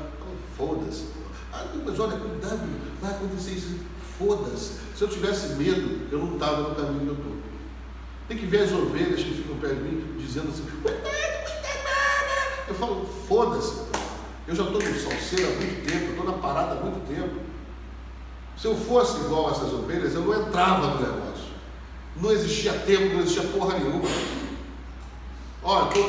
Foda-se. 0.55 1.07
Ah, 1.51 1.65
mas 1.85 1.99
olha, 1.99 2.17
cuidado, 2.17 2.69
vai 3.01 3.11
acontecer 3.11 3.51
isso. 3.51 3.79
Foda-se. 4.17 4.79
Se 4.95 5.01
eu 5.01 5.09
tivesse 5.09 5.55
medo, 5.55 6.07
eu 6.09 6.19
não 6.19 6.35
estava 6.35 6.69
no 6.69 6.75
caminho 6.75 6.99
que 7.01 7.07
eu 7.07 7.13
estou. 7.15 7.33
Tem 8.29 8.37
que 8.37 8.45
ver 8.45 8.61
as 8.61 8.71
ovelhas 8.71 9.21
que 9.21 9.33
ficam 9.33 9.57
perto 9.57 9.75
de 9.75 9.81
mim 9.81 10.17
dizendo 10.17 10.47
assim, 10.49 10.63
cuidado, 10.63 11.01
cuidado. 11.01 11.39
Eu 12.69 12.75
falo, 12.75 13.05
foda-se. 13.27 13.89
Eu 14.49 14.55
já 14.55 14.63
estou 14.63 14.81
no 14.81 14.99
salseiro 14.99 15.45
há 15.45 15.55
muito 15.57 15.85
tempo, 15.87 16.09
estou 16.09 16.25
na 16.25 16.33
parada 16.33 16.71
há 16.71 16.83
muito 16.83 17.07
tempo. 17.07 17.39
Se 18.57 18.65
eu 18.65 18.75
fosse 18.75 19.19
igual 19.19 19.49
a 19.49 19.51
essas 19.51 19.71
ovelhas, 19.71 20.15
eu 20.15 20.21
não 20.21 20.41
entrava 20.41 20.87
no 20.87 21.01
negócio. 21.01 21.49
Não 22.19 22.31
existia 22.31 22.73
tempo, 22.73 23.13
não 23.13 23.21
existia 23.21 23.43
porra 23.43 23.77
nenhuma. 23.77 24.09
Olha, 25.61 25.85
tô... 25.91 25.99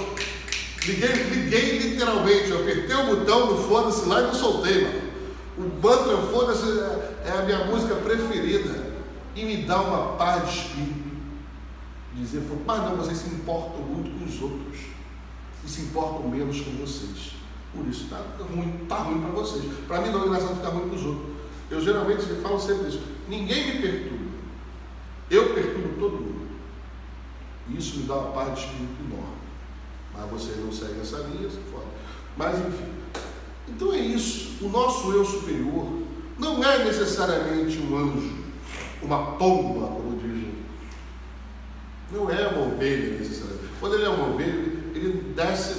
liguei, 0.86 1.12
liguei 1.12 1.78
literalmente, 1.80 2.48
eu 2.48 2.62
apertei 2.62 2.96
o 2.96 3.14
botão 3.14 3.48
do 3.48 3.62
foda-se 3.68 4.08
lá 4.08 4.20
e 4.22 4.26
não 4.28 4.34
soltei, 4.34 4.84
mano. 4.84 5.10
O 5.58 5.86
mantra 5.86 6.16
foda-se 6.32 6.64
é, 6.66 7.22
é 7.26 7.38
a 7.40 7.42
minha 7.42 7.66
música 7.66 7.94
preferida. 7.96 8.90
E 9.36 9.44
me 9.44 9.64
dá 9.64 9.82
uma 9.82 10.16
paz 10.16 10.50
de 10.50 10.58
espírito. 10.60 11.10
Dizer, 12.14 12.42
mas 12.66 12.78
não, 12.84 12.96
vocês 12.96 13.18
se 13.18 13.28
importam 13.28 13.82
muito 13.82 14.18
com 14.18 14.24
os 14.24 14.42
outros. 14.42 14.78
E 15.62 15.68
se 15.68 15.82
importam 15.82 16.26
menos 16.26 16.58
com 16.62 16.70
vocês. 16.70 17.39
Por 17.74 17.86
isso 17.86 18.04
está 18.04 18.16
ruim, 18.38 18.80
está 18.82 18.96
ruim 18.96 19.20
para 19.20 19.30
vocês. 19.30 19.64
Para 19.86 20.00
mim 20.00 20.10
não 20.10 20.24
é 20.24 20.26
engraçado 20.26 20.56
ficar 20.56 20.70
ruim 20.70 20.88
para 20.88 20.98
os 20.98 21.04
outros. 21.04 21.30
Eu 21.70 21.80
geralmente 21.80 22.22
falo 22.42 22.58
sempre 22.58 22.88
isso. 22.88 23.02
Ninguém 23.28 23.66
me 23.66 23.80
perturba. 23.80 24.30
Eu 25.30 25.54
perturbo 25.54 26.00
todo 26.00 26.12
mundo. 26.14 26.48
Isso 27.68 27.98
me 27.98 28.02
dá 28.06 28.14
uma 28.14 28.32
paz 28.32 28.54
de 28.54 28.60
espírito 28.64 29.04
enorme. 29.06 29.40
Mas 30.12 30.30
você 30.30 30.60
não 30.60 30.72
segue 30.72 31.00
essa 31.00 31.18
linha, 31.18 31.48
você 31.48 31.60
fora. 31.70 31.86
Mas 32.36 32.58
enfim. 32.58 32.90
Então 33.68 33.92
é 33.92 33.98
isso. 33.98 34.64
O 34.64 34.68
nosso 34.68 35.12
eu 35.12 35.24
superior 35.24 35.86
não 36.38 36.64
é 36.64 36.84
necessariamente 36.84 37.78
um 37.78 37.96
anjo, 37.96 38.32
uma 39.02 39.36
pomba, 39.36 39.86
como 39.86 40.18
dizem. 40.18 40.54
Não 42.10 42.28
é 42.28 42.48
uma 42.48 42.66
ovelha 42.66 43.18
necessariamente. 43.18 43.68
Quando 43.78 43.94
ele 43.94 44.04
é 44.04 44.08
uma 44.08 44.34
ovelha, 44.34 44.79
ele 45.00 45.34
desce 45.34 45.76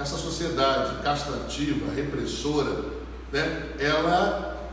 essa 0.00 0.16
sociedade 0.16 1.02
castrativa, 1.02 1.92
repressora, 1.92 2.84
né? 3.30 3.74
ela 3.78 4.70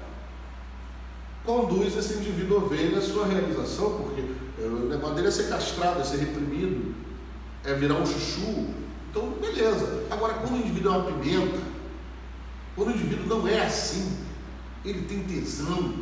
conduz 1.45 1.97
esse 1.97 2.15
indivíduo 2.15 2.65
ovelha 2.65 2.99
à 2.99 3.01
sua 3.01 3.25
realização, 3.25 3.97
porque 3.97 4.21
eh, 4.59 4.65
o 4.65 4.87
negócio 4.87 5.15
dele 5.15 5.27
é 5.27 5.31
ser 5.31 5.49
castrado, 5.49 5.99
é 5.99 6.03
ser 6.03 6.17
reprimido, 6.17 6.95
é 7.65 7.73
virar 7.73 7.95
um 7.95 8.05
chuchu. 8.05 8.67
Então, 9.09 9.31
beleza. 9.41 10.05
Agora, 10.09 10.35
quando 10.35 10.53
o 10.53 10.57
indivíduo 10.57 10.93
é 10.93 10.97
uma 10.97 11.11
pimenta, 11.11 11.59
quando 12.75 12.89
o 12.89 12.91
indivíduo 12.91 13.25
não 13.25 13.47
é 13.47 13.65
assim, 13.65 14.17
ele 14.85 15.01
tem 15.03 15.23
tesão, 15.23 15.95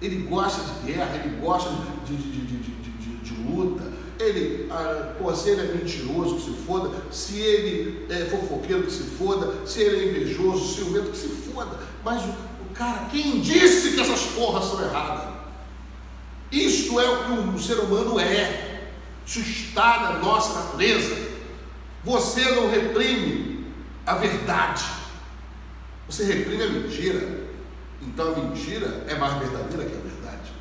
ele 0.00 0.22
gosta 0.28 0.62
de 0.62 0.92
guerra, 0.92 1.16
ele 1.16 1.40
gosta 1.40 1.70
de, 2.06 2.16
de, 2.16 2.46
de, 2.46 3.16
de 3.16 3.42
luta, 3.42 3.92
ele, 4.18 4.68
ah, 4.70 5.14
pô, 5.18 5.34
se 5.34 5.50
ele 5.50 5.60
é 5.60 5.74
mentiroso, 5.74 6.36
que 6.36 6.42
se 6.42 6.52
foda, 6.66 6.90
se 7.10 7.38
ele 7.38 8.06
é 8.10 8.24
fofoqueiro, 8.26 8.84
que 8.84 8.92
se 8.92 9.02
foda, 9.02 9.66
se 9.66 9.80
ele 9.80 9.96
é 9.96 10.10
invejoso, 10.10 10.74
ciumento, 10.74 11.10
que 11.10 11.16
se 11.16 11.28
foda. 11.28 11.78
Mas 12.04 12.22
o, 12.22 12.34
Cara, 12.74 13.06
quem 13.08 13.40
disse 13.40 13.92
que 13.92 14.00
essas 14.00 14.22
porras 14.32 14.64
são 14.64 14.82
erradas? 14.82 15.32
Isto 16.50 17.00
é 17.00 17.08
o 17.08 17.24
que 17.24 17.56
o 17.56 17.58
ser 17.58 17.78
humano 17.78 18.18
é. 18.18 18.90
Isso 19.24 19.38
está 19.40 20.00
na 20.00 20.18
nossa 20.18 20.60
natureza. 20.60 21.16
Você 22.02 22.42
não 22.50 22.68
reprime 22.68 23.66
a 24.04 24.16
verdade. 24.16 24.84
Você 26.08 26.24
reprime 26.24 26.64
a 26.64 26.68
mentira. 26.68 27.44
Então 28.02 28.34
a 28.34 28.38
mentira 28.38 29.04
é 29.06 29.14
mais 29.14 29.38
verdadeira 29.38 29.84
que 29.84 29.96
a 29.96 30.00
verdade. 30.00 30.52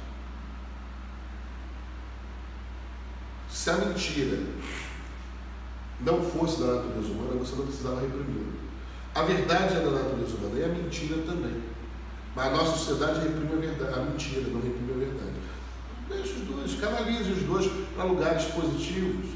Se 3.64 3.70
a 3.70 3.78
mentira 3.78 4.40
não 6.02 6.22
fosse 6.22 6.60
da 6.60 6.68
natureza 6.74 7.14
humana, 7.14 7.40
você 7.40 7.56
não 7.56 7.66
precisava 7.66 8.02
reprimir. 8.02 8.48
A 9.16 9.22
verdade 9.22 9.78
é 9.78 9.80
da 9.80 9.90
natureza 9.90 10.36
humana 10.36 10.60
e 10.60 10.64
a 10.66 10.68
mentira 10.68 11.16
também. 11.26 11.64
Mas 12.36 12.48
a 12.48 12.50
nossa 12.50 12.78
sociedade 12.78 13.20
reprime 13.20 13.54
a, 13.54 13.56
verdade, 13.56 14.00
a 14.00 14.04
mentira, 14.04 14.42
não 14.52 14.60
reprime 14.60 14.92
a 14.92 14.98
verdade. 14.98 15.32
Deixa 16.10 16.34
os 16.34 16.42
dois, 16.42 16.78
canalize 16.78 17.32
os 17.32 17.44
dois 17.44 17.72
para 17.96 18.04
lugares 18.04 18.44
positivos. 18.48 19.30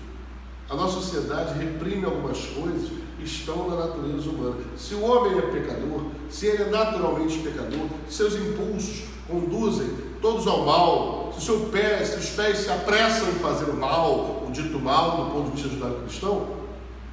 A 0.69 0.75
nossa 0.75 0.95
sociedade 0.95 1.57
reprime 1.57 2.03
algumas 2.03 2.47
coisas 2.47 2.89
que 3.17 3.23
estão 3.23 3.69
na 3.69 3.77
natureza 3.77 4.29
humana. 4.29 4.57
Se 4.75 4.93
o 4.95 5.05
homem 5.05 5.37
é 5.37 5.41
pecador, 5.43 6.03
se 6.29 6.47
ele 6.47 6.63
é 6.63 6.69
naturalmente 6.69 7.39
pecador, 7.39 7.87
seus 8.09 8.35
impulsos 8.35 9.05
conduzem 9.25 9.89
todos 10.21 10.45
ao 10.47 10.65
mal, 10.65 11.26
se, 11.39 11.45
seu 11.45 11.59
pé, 11.71 12.03
se 12.03 12.17
os 12.17 12.29
pés 12.29 12.59
se 12.59 12.69
apressam 12.69 13.29
em 13.29 13.35
fazer 13.35 13.69
o 13.69 13.75
mal, 13.75 14.43
o 14.47 14.51
dito 14.51 14.79
mal, 14.79 15.25
do 15.25 15.31
ponto 15.31 15.45
de 15.45 15.61
vista 15.61 15.69
judaico-cristão, 15.69 16.47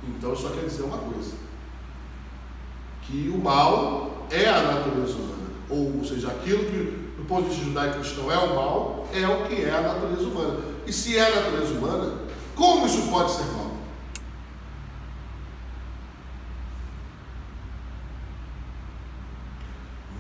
então 0.09 0.35
só 0.35 0.49
quer 0.51 0.67
dizer 0.67 0.83
uma 0.83 0.99
coisa: 0.99 1.33
que 3.03 3.33
o 3.35 3.39
mal 3.39 4.27
é 4.31 4.49
a 4.49 4.63
natureza 4.63 5.15
humana 5.15 5.35
ou 5.69 6.05
seja, 6.05 6.29
aquilo 6.29 6.65
que 6.65 7.05
do 7.17 7.25
ponto 7.27 7.45
de 7.45 7.51
vista 7.51 7.65
judaico-cristão 7.65 8.31
é 8.31 8.39
o 8.39 8.55
mal, 8.55 9.09
é 9.13 9.27
o 9.27 9.47
que 9.47 9.63
é 9.63 9.71
a 9.71 9.81
natureza 9.81 10.23
humana. 10.23 10.61
E 10.87 10.93
se 10.93 11.17
é 11.17 11.27
a 11.27 11.35
natureza 11.37 11.73
humana, 11.75 12.19
como 12.55 12.87
isso 12.87 13.09
pode 13.09 13.33
ser 13.33 13.45
mal? 13.45 13.71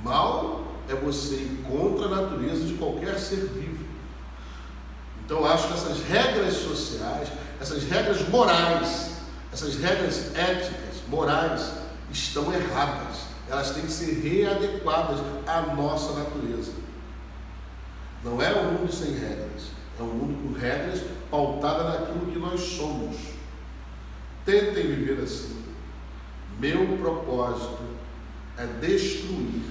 Mal 0.02 0.62
é 0.88 0.94
você 0.94 1.36
ir 1.36 1.64
contra 1.68 2.06
a 2.06 2.22
natureza 2.22 2.64
de 2.64 2.74
qualquer 2.74 3.18
ser 3.18 3.48
vivo. 3.48 3.73
Então 5.24 5.38
eu 5.38 5.46
acho 5.46 5.68
que 5.68 5.74
essas 5.74 6.02
regras 6.06 6.54
sociais, 6.54 7.28
essas 7.60 7.84
regras 7.84 8.28
morais, 8.28 9.12
essas 9.52 9.76
regras 9.76 10.34
éticas, 10.36 11.02
morais, 11.08 11.70
estão 12.10 12.52
erradas 12.52 13.34
elas 13.48 13.70
têm 13.72 13.84
que 13.84 13.92
ser 13.92 14.20
readequadas 14.20 15.20
à 15.46 15.62
nossa 15.74 16.12
natureza. 16.18 16.72
Não 18.22 18.40
é 18.40 18.54
um 18.54 18.72
mundo 18.72 18.92
sem 18.92 19.12
regras, 19.12 19.70
é 19.98 20.02
um 20.02 20.06
mundo 20.06 20.42
com 20.42 20.58
regras 20.58 21.02
pautadas 21.30 22.00
naquilo 22.00 22.32
que 22.32 22.38
nós 22.38 22.60
somos. 22.60 23.16
Tentem 24.46 24.86
viver 24.86 25.22
assim. 25.22 25.62
Meu 26.58 26.96
propósito 26.98 27.82
é 28.56 28.66
destruir 28.66 29.62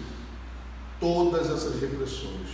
todas 0.99 1.49
essas 1.49 1.81
repressões, 1.81 2.49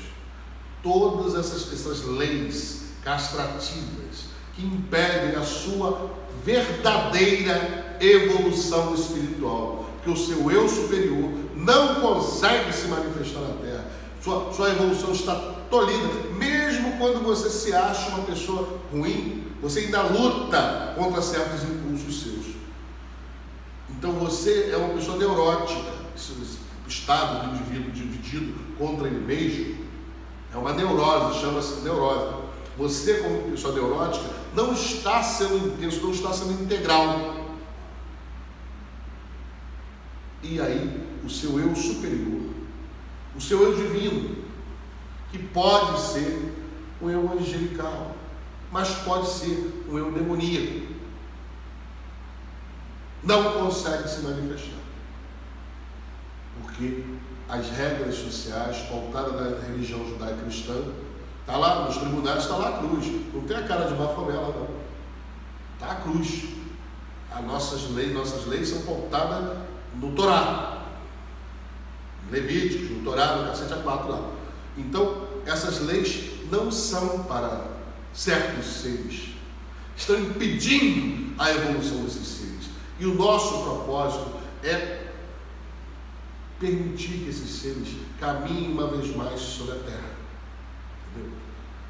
todas 0.82 1.36
essas, 1.36 1.74
essas 1.74 2.06
leis 2.06 2.88
castrativas 3.04 4.30
que 4.56 4.66
impedem 4.66 5.36
a 5.36 5.43
sua 5.43 6.12
verdadeira 6.43 7.97
evolução 8.00 8.93
espiritual 8.95 9.86
que 10.04 10.10
o 10.10 10.16
seu 10.16 10.50
eu 10.50 10.68
superior 10.68 11.30
não 11.56 11.95
consegue 11.95 12.72
se 12.74 12.88
manifestar 12.88 13.41
na 13.41 13.54
Terra. 13.56 13.86
Sua, 14.22 14.54
sua 14.54 14.70
evolução 14.70 15.12
está 15.12 15.36
tolhida. 15.70 16.08
Mesmo 16.38 16.97
quando 16.97 17.24
você 17.24 17.50
se 17.50 17.74
acha 17.74 18.10
uma 18.10 18.24
pessoa 18.24 18.80
ruim, 18.91 19.45
você 19.62 19.82
ainda 19.82 20.02
luta 20.04 20.93
contra 20.97 21.22
certos 21.22 21.64
impulsos 21.64 22.22
seus. 22.22 22.56
Então 23.89 24.14
você 24.14 24.70
é 24.72 24.78
uma 24.78 24.93
pessoa 24.93 25.18
neurótica. 25.18 26.00
Esse 26.16 26.34
estado 26.88 27.47
do 27.47 27.56
indivíduo 27.56 27.91
dividido 27.91 28.54
contra 28.78 29.08
ele 29.08 29.20
mesmo 29.20 29.86
é 30.54 30.58
uma 30.58 30.74
neurose, 30.74 31.39
chama-se 31.39 31.82
neurose. 31.82 32.38
Você, 32.80 33.15
como 33.15 33.51
pessoa 33.51 33.73
neurótica, 33.73 34.25
não 34.55 34.71
está 34.71 35.21
sendo 35.21 35.67
intenso, 35.67 36.01
não 36.01 36.11
está 36.11 36.32
sendo 36.32 36.63
integral. 36.63 37.36
E 40.41 40.61
aí, 40.61 41.05
o 41.21 41.30
seu 41.30 41.59
eu 41.59 41.75
superior, 41.75 42.53
o 43.36 43.41
seu 43.41 43.61
eu 43.61 43.75
divino, 43.75 44.45
que 45.30 45.38
pode 45.38 45.99
ser 45.99 46.55
um 47.01 47.09
eu 47.09 47.30
angelical, 47.34 48.15
mas 48.71 48.89
pode 48.99 49.27
ser 49.27 49.84
um 49.89 49.97
eu 49.97 50.13
demoníaco, 50.13 50.93
não 53.21 53.59
consegue 53.59 54.07
se 54.07 54.21
manifestar. 54.21 54.80
Porque 56.61 57.03
as 57.49 57.69
regras 57.71 58.15
sociais 58.15 58.77
pautadas 58.88 59.34
na 59.34 59.67
religião 59.67 60.07
judaico-cristã, 60.07 60.82
está 61.50 61.58
lá, 61.58 61.86
nos 61.86 61.97
tribunais 61.97 62.43
está 62.43 62.58
lá 62.58 62.70
a 62.70 62.78
cruz. 62.78 63.08
Não 63.34 63.41
tem 63.41 63.58
a 63.58 63.64
cara 63.64 63.88
de 63.88 63.95
Bafomé 63.95 64.34
não. 64.34 64.68
Está 65.74 65.93
a 65.93 65.95
cruz. 65.95 66.43
As 67.32 67.43
nossas 67.43 67.89
leis, 67.89 68.14
nossas 68.14 68.45
leis 68.45 68.68
são 68.68 68.84
pautadas 68.84 69.58
no 69.95 70.12
Torá. 70.12 70.84
Levíticos, 72.30 72.91
no 72.91 73.04
Torá, 73.04 73.38
no 73.38 73.47
cacete 73.47 73.74
A4 73.74 74.08
lá. 74.08 74.32
Então, 74.78 75.28
essas 75.45 75.82
leis 75.82 76.30
não 76.52 76.72
são 76.72 77.24
para 77.24 77.66
certos 78.14 78.68
seres. 78.68 79.30
Estão 79.97 80.20
impedindo 80.20 81.34
a 81.39 81.52
evolução 81.52 82.04
desses 82.04 82.28
seres. 82.28 82.70
E 83.00 83.08
o 83.08 83.16
nosso 83.16 83.64
propósito 83.64 84.36
é 84.64 85.08
permitir 86.60 87.24
que 87.24 87.30
esses 87.30 87.50
seres 87.50 87.88
caminhem 88.20 88.72
uma 88.72 88.88
vez 88.88 89.16
mais 89.16 89.39
sobre 89.39 89.74
a 89.74 89.80
terra. 89.80 90.20
Entendeu? 91.12 91.38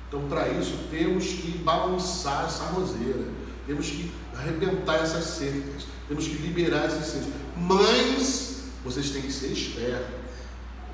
Então, 0.10 0.28
para 0.28 0.49
isso, 0.49 0.76
temos 0.89 1.24
que 1.26 1.60
balançar 1.60 2.45
essa 2.45 2.64
roseira, 2.66 3.26
temos 3.68 3.88
que 3.91 4.12
arrebentar 4.36 4.95
essas 4.95 5.24
cercas, 5.24 5.86
temos 6.07 6.28
que 6.28 6.34
liberar 6.34 6.88
esses 6.88 7.05
seres. 7.05 7.28
Mas 7.55 8.64
vocês 8.84 9.12
têm 9.12 9.22
que 9.22 9.32
ser 9.32 9.51
espertos. 9.51 10.07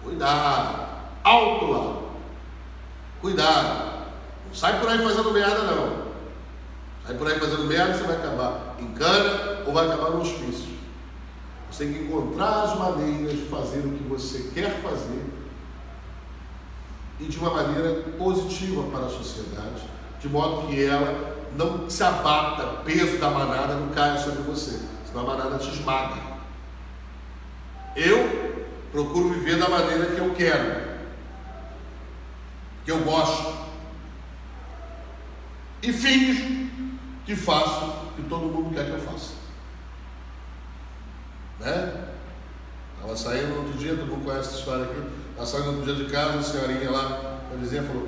Cuidado, 0.04 0.86
alto 1.24 1.66
lá. 1.66 2.02
Cuidado. 3.22 4.06
Não 4.48 4.54
sai 4.54 4.82
por 4.82 4.90
aí 4.90 4.98
fazendo 4.98 5.32
merda, 5.32 5.64
não. 5.64 6.06
Sai 7.08 7.16
por 7.16 7.32
aí 7.32 7.40
fazendo 7.40 7.64
merda, 7.64 7.98
você 7.98 8.04
vai 8.04 8.18
acabar 8.18 8.76
em 8.80 8.88
cana 8.88 9.64
ou 9.66 9.72
vai 9.72 9.88
acabar 9.88 10.10
no 10.10 10.22
hospício. 10.22 10.76
Você 11.72 11.86
tem 11.86 11.94
que 11.94 12.04
encontrar 12.04 12.64
as 12.64 12.78
maneiras 12.78 13.32
de 13.32 13.46
fazer 13.46 13.80
o 13.80 13.92
que 13.92 14.04
você 14.04 14.52
quer 14.54 14.82
fazer 14.82 15.24
e 17.20 17.26
de 17.26 17.38
uma 17.38 17.52
maneira 17.52 18.02
positiva 18.18 18.84
para 18.84 19.06
a 19.06 19.10
sociedade, 19.10 19.84
de 20.20 20.30
modo 20.30 20.68
que 20.68 20.84
ela 20.84 21.36
não 21.56 21.90
se 21.90 22.04
abata, 22.04 22.66
o 22.66 22.84
peso 22.84 23.18
da 23.18 23.30
manada 23.30 23.76
não 23.76 23.90
caia 23.90 24.18
sobre 24.18 24.42
você, 24.44 24.80
senão 25.06 25.22
a 25.22 25.36
manada 25.36 25.58
te 25.58 25.70
esmaga. 25.70 26.22
Eu 27.96 28.66
procuro 28.92 29.30
viver 29.30 29.58
da 29.58 29.70
maneira 29.70 30.08
que 30.08 30.20
eu 30.20 30.34
quero, 30.34 30.96
que 32.84 32.92
eu 32.92 33.00
gosto, 33.00 33.54
e 35.82 35.94
finjo 35.94 36.70
que 37.26 37.36
faço 37.36 37.86
o 37.86 38.14
que 38.16 38.24
todo 38.24 38.46
mundo 38.48 38.74
quer 38.74 38.86
que 38.86 38.92
eu 38.92 39.00
faça. 39.00 39.34
Né? 41.60 42.10
Ela 43.02 43.16
saiu 43.16 43.48
no 43.48 43.58
outro 43.58 43.74
dia, 43.78 43.96
todo 43.96 44.08
mundo 44.08 44.26
conhece 44.26 44.50
essa 44.50 44.60
história 44.60 44.86
aqui. 44.86 45.25
Ela 45.36 45.46
saiu 45.46 45.82
dia 45.82 45.96
de 45.96 46.06
casa, 46.06 46.34
uma 46.34 46.44
senhorinha 46.44 46.92
lá, 46.92 47.40
a 47.52 47.56
vizinha 47.58 47.84
falou: 47.84 48.08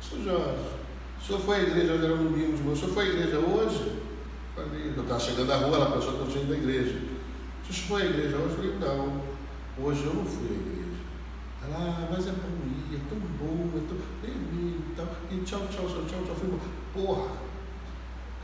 Sr. 0.00 0.24
Jorge, 0.24 0.76
o 1.20 1.24
senhor 1.24 1.40
foi 1.40 1.56
à 1.56 1.62
igreja, 1.62 1.92
hoje 1.92 2.04
era 2.04 2.14
um 2.14 2.24
domingo 2.24 2.56
de 2.56 2.62
manhã, 2.62 2.72
o 2.72 2.76
senhor 2.76 2.92
foi 2.92 3.04
à 3.04 3.08
igreja 3.08 3.38
hoje? 3.38 3.92
Falei, 4.54 4.92
eu 4.96 5.02
estava 5.02 5.20
chegando 5.20 5.52
à 5.52 5.56
rua, 5.56 5.76
ela 5.76 5.90
pensou 5.92 6.12
que 6.14 6.20
eu 6.20 6.26
tinha 6.26 6.44
ido 6.44 6.52
à 6.52 6.56
igreja. 6.56 6.98
O 7.68 7.72
senhor 7.72 7.88
foi 7.88 8.02
à 8.02 8.06
igreja 8.06 8.36
hoje? 8.36 8.48
Eu 8.48 8.56
falei, 8.56 8.76
não, 8.80 9.84
hoje 9.84 10.04
eu 10.04 10.14
não 10.14 10.24
fui 10.24 10.48
à 10.48 10.52
igreja. 10.52 10.96
Ela, 11.64 11.76
ah, 11.78 12.08
mas 12.10 12.26
é 12.26 12.30
bom 12.30 12.66
ir, 12.66 12.96
é 12.96 13.00
tão 13.08 13.18
bom, 13.18 13.70
é 13.76 13.88
tão. 13.88 13.98
E, 14.24 14.94
tal. 14.96 15.06
e 15.30 15.40
tchau, 15.44 15.60
tchau, 15.70 15.86
tchau, 15.86 16.04
tchau, 16.08 16.22
tchau. 16.24 16.34
Falei, 16.34 16.58
porra, 16.94 17.46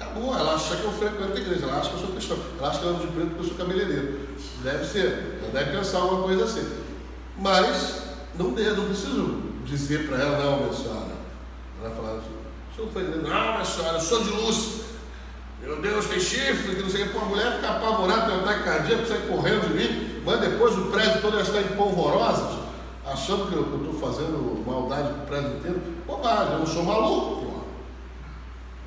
Acabou, 0.03 0.35
ela 0.35 0.55
acha 0.55 0.77
que 0.77 0.85
eu 0.85 0.93
frequento 0.93 1.33
a 1.33 1.41
igreja, 1.41 1.65
ela 1.65 1.79
acha 1.79 1.91
que 1.91 1.95
eu 1.95 2.01
sou 2.01 2.11
cristão, 2.11 2.37
ela 2.59 2.69
acha 2.69 2.81
que 2.81 2.85
eu 2.85 2.91
ando 2.91 3.07
de 3.07 3.13
preto 3.13 3.29
porque 3.29 3.43
eu 3.43 3.49
sou 3.49 3.57
cabeleireiro. 3.57 4.21
Deve 4.65 4.85
ser, 4.85 5.39
ela 5.41 5.53
deve 5.53 5.79
pensar 5.79 6.01
uma 6.01 6.23
coisa 6.25 6.45
assim. 6.45 6.83
Mas 7.39 8.02
não, 8.39 8.51
não 8.51 8.85
preciso 8.87 9.43
dizer 9.65 10.09
para 10.09 10.19
ela, 10.19 10.39
não, 10.39 10.57
minha 10.59 10.73
senhora. 10.73 11.13
Ela 11.81 11.89
vai 11.89 11.97
falar 11.97 12.19
o 12.19 12.75
senhor 12.75 12.91
foi 12.91 13.03
igreja, 13.03 13.29
não, 13.29 13.53
minha 13.53 13.65
senhora, 13.65 13.97
eu 13.97 14.01
sou 14.01 14.23
de 14.23 14.31
luz. 14.31 14.83
Meu 15.61 15.81
Deus, 15.81 16.07
tem 16.07 16.19
chifre, 16.19 16.75
que 16.75 16.83
não 16.83 16.91
sei 16.91 17.03
o 17.03 17.09
que. 17.09 17.13
Pô, 17.13 17.21
a 17.21 17.25
mulher 17.27 17.57
fica 17.57 17.69
apavorada, 17.69 18.27
tem 18.27 18.37
um 18.37 18.41
ataque 18.41 18.65
cardíaco, 18.65 19.07
sai 19.07 19.19
correndo 19.29 19.69
de 19.69 19.75
mim, 19.75 20.23
mas 20.25 20.41
depois 20.41 20.77
o 20.77 20.87
prédio 20.87 21.21
todo 21.21 21.39
está 21.39 21.61
em 21.61 21.77
polvorosas, 21.77 22.59
achando 23.07 23.49
que 23.49 23.55
eu 23.55 23.63
estou 23.63 23.95
fazendo 23.95 24.65
maldade 24.67 25.13
para 25.13 25.23
o 25.23 25.27
prédio 25.27 25.57
inteiro. 25.59 25.83
Bobagem, 26.07 26.53
eu 26.55 26.59
não 26.59 26.67
sou 26.67 26.83
maluco, 26.83 27.47
pô. 27.47 27.53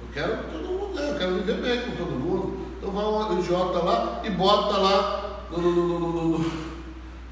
Eu 0.02 0.14
quero 0.14 0.38
que 0.38 0.52
todo 0.52 0.68
mundo, 0.68 1.00
eu 1.00 1.18
quero 1.18 1.36
viver 1.36 1.62
bem 1.62 1.82
com 1.82 1.96
todo 1.96 2.12
mundo. 2.12 2.66
Então 2.78 2.92
vai 2.92 3.06
um 3.06 3.40
idiota 3.40 3.80
lá 3.80 4.22
e 4.24 4.30
bota 4.32 4.78
lá 4.78 5.40
no, 5.52 5.62
no, 5.62 5.72
no, 5.72 6.00
no, 6.00 6.40
no, 6.40 6.46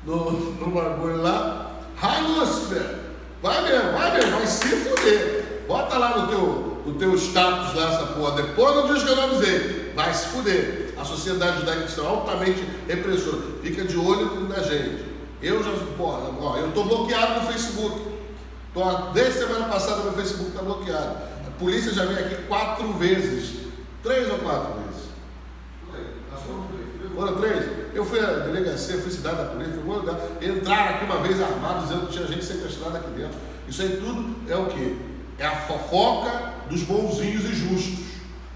no, 0.06 0.32
no 0.32 0.72
bagulho 0.72 1.22
lá, 1.22 1.73
Hi 2.04 2.22
Lucifer, 2.22 3.00
vai 3.42 3.64
mesmo, 3.64 3.94
vai 3.94 4.14
mesmo, 4.14 4.32
vai 4.32 4.46
se 4.46 4.68
fuder. 4.68 5.64
Bota 5.66 5.98
lá 5.98 6.18
no 6.18 6.28
teu, 6.28 6.84
no 6.86 6.94
teu 6.96 7.16
status 7.16 7.74
lá 7.76 7.94
essa 7.94 8.08
porra, 8.08 8.42
depois 8.42 8.76
não 8.76 8.94
diz 8.94 9.04
que 9.04 9.10
eu 9.10 9.16
não 9.16 9.24
avisei, 9.24 9.94
vai 9.96 10.14
se 10.14 10.28
fuder. 10.28 10.94
A 10.98 11.06
sociedade 11.06 11.62
judaica 11.62 11.86
está 11.86 12.02
altamente 12.02 12.62
repressora, 12.90 13.42
fica 13.62 13.86
de 13.86 13.96
olho 13.98 14.50
na 14.50 14.60
gente. 14.60 15.06
Eu 15.42 15.64
já, 15.64 15.72
porra, 15.98 16.30
ó, 16.42 16.58
eu 16.58 16.68
estou 16.68 16.84
bloqueado 16.84 17.40
no 17.40 17.48
Facebook. 17.48 18.02
Tô, 18.74 18.84
desde 19.14 19.40
semana 19.40 19.70
passada 19.70 20.04
meu 20.04 20.12
Facebook 20.12 20.50
está 20.50 20.62
bloqueado. 20.62 21.18
A 21.48 21.52
polícia 21.58 21.94
já 21.94 22.04
veio 22.04 22.20
aqui 22.20 22.36
quatro 22.48 22.92
vezes. 22.94 23.62
Três 24.02 24.30
ou 24.30 24.40
quatro 24.40 24.74
vezes? 24.82 25.04
Foram 27.16 27.36
três? 27.38 27.83
Eu 27.94 28.04
fui 28.04 28.20
à 28.20 28.26
delegacia, 28.26 28.98
fui 28.98 29.12
cidade 29.12 29.38
da 29.38 29.46
polícia, 29.46 29.74
fui 29.74 29.96
lugar. 29.96 30.20
Entraram 30.42 30.96
aqui 30.96 31.06
uma 31.06 31.22
vez 31.22 31.42
armados 31.42 31.88
dizendo 31.88 32.08
que 32.08 32.14
tinha 32.14 32.28
gente 32.28 32.44
sequestrada 32.44 32.98
aqui 32.98 33.10
dentro. 33.12 33.38
Isso 33.68 33.82
aí 33.82 33.98
tudo 33.98 34.36
é 34.50 34.56
o 34.56 34.66
quê? 34.68 34.96
É 35.38 35.46
a 35.46 35.56
fofoca 35.62 36.54
dos 36.70 36.82
bonzinhos 36.84 37.46
e 37.46 37.54
justos. 37.54 38.06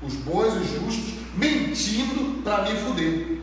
Os 0.01 0.13
bons 0.15 0.53
e 0.55 0.79
justos 0.79 1.13
mentindo 1.35 2.41
para 2.43 2.63
me 2.63 2.75
fuder. 2.79 3.37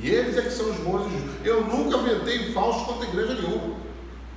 E 0.00 0.08
eles 0.08 0.36
é 0.36 0.42
que 0.42 0.50
são 0.50 0.70
os 0.70 0.76
bons 0.78 1.06
e 1.06 1.10
justos. 1.10 1.30
Eu 1.44 1.64
nunca 1.64 1.98
ventei 1.98 2.52
falso 2.52 2.84
contra 2.84 3.06
a 3.06 3.08
igreja 3.08 3.34
nenhuma. 3.34 3.76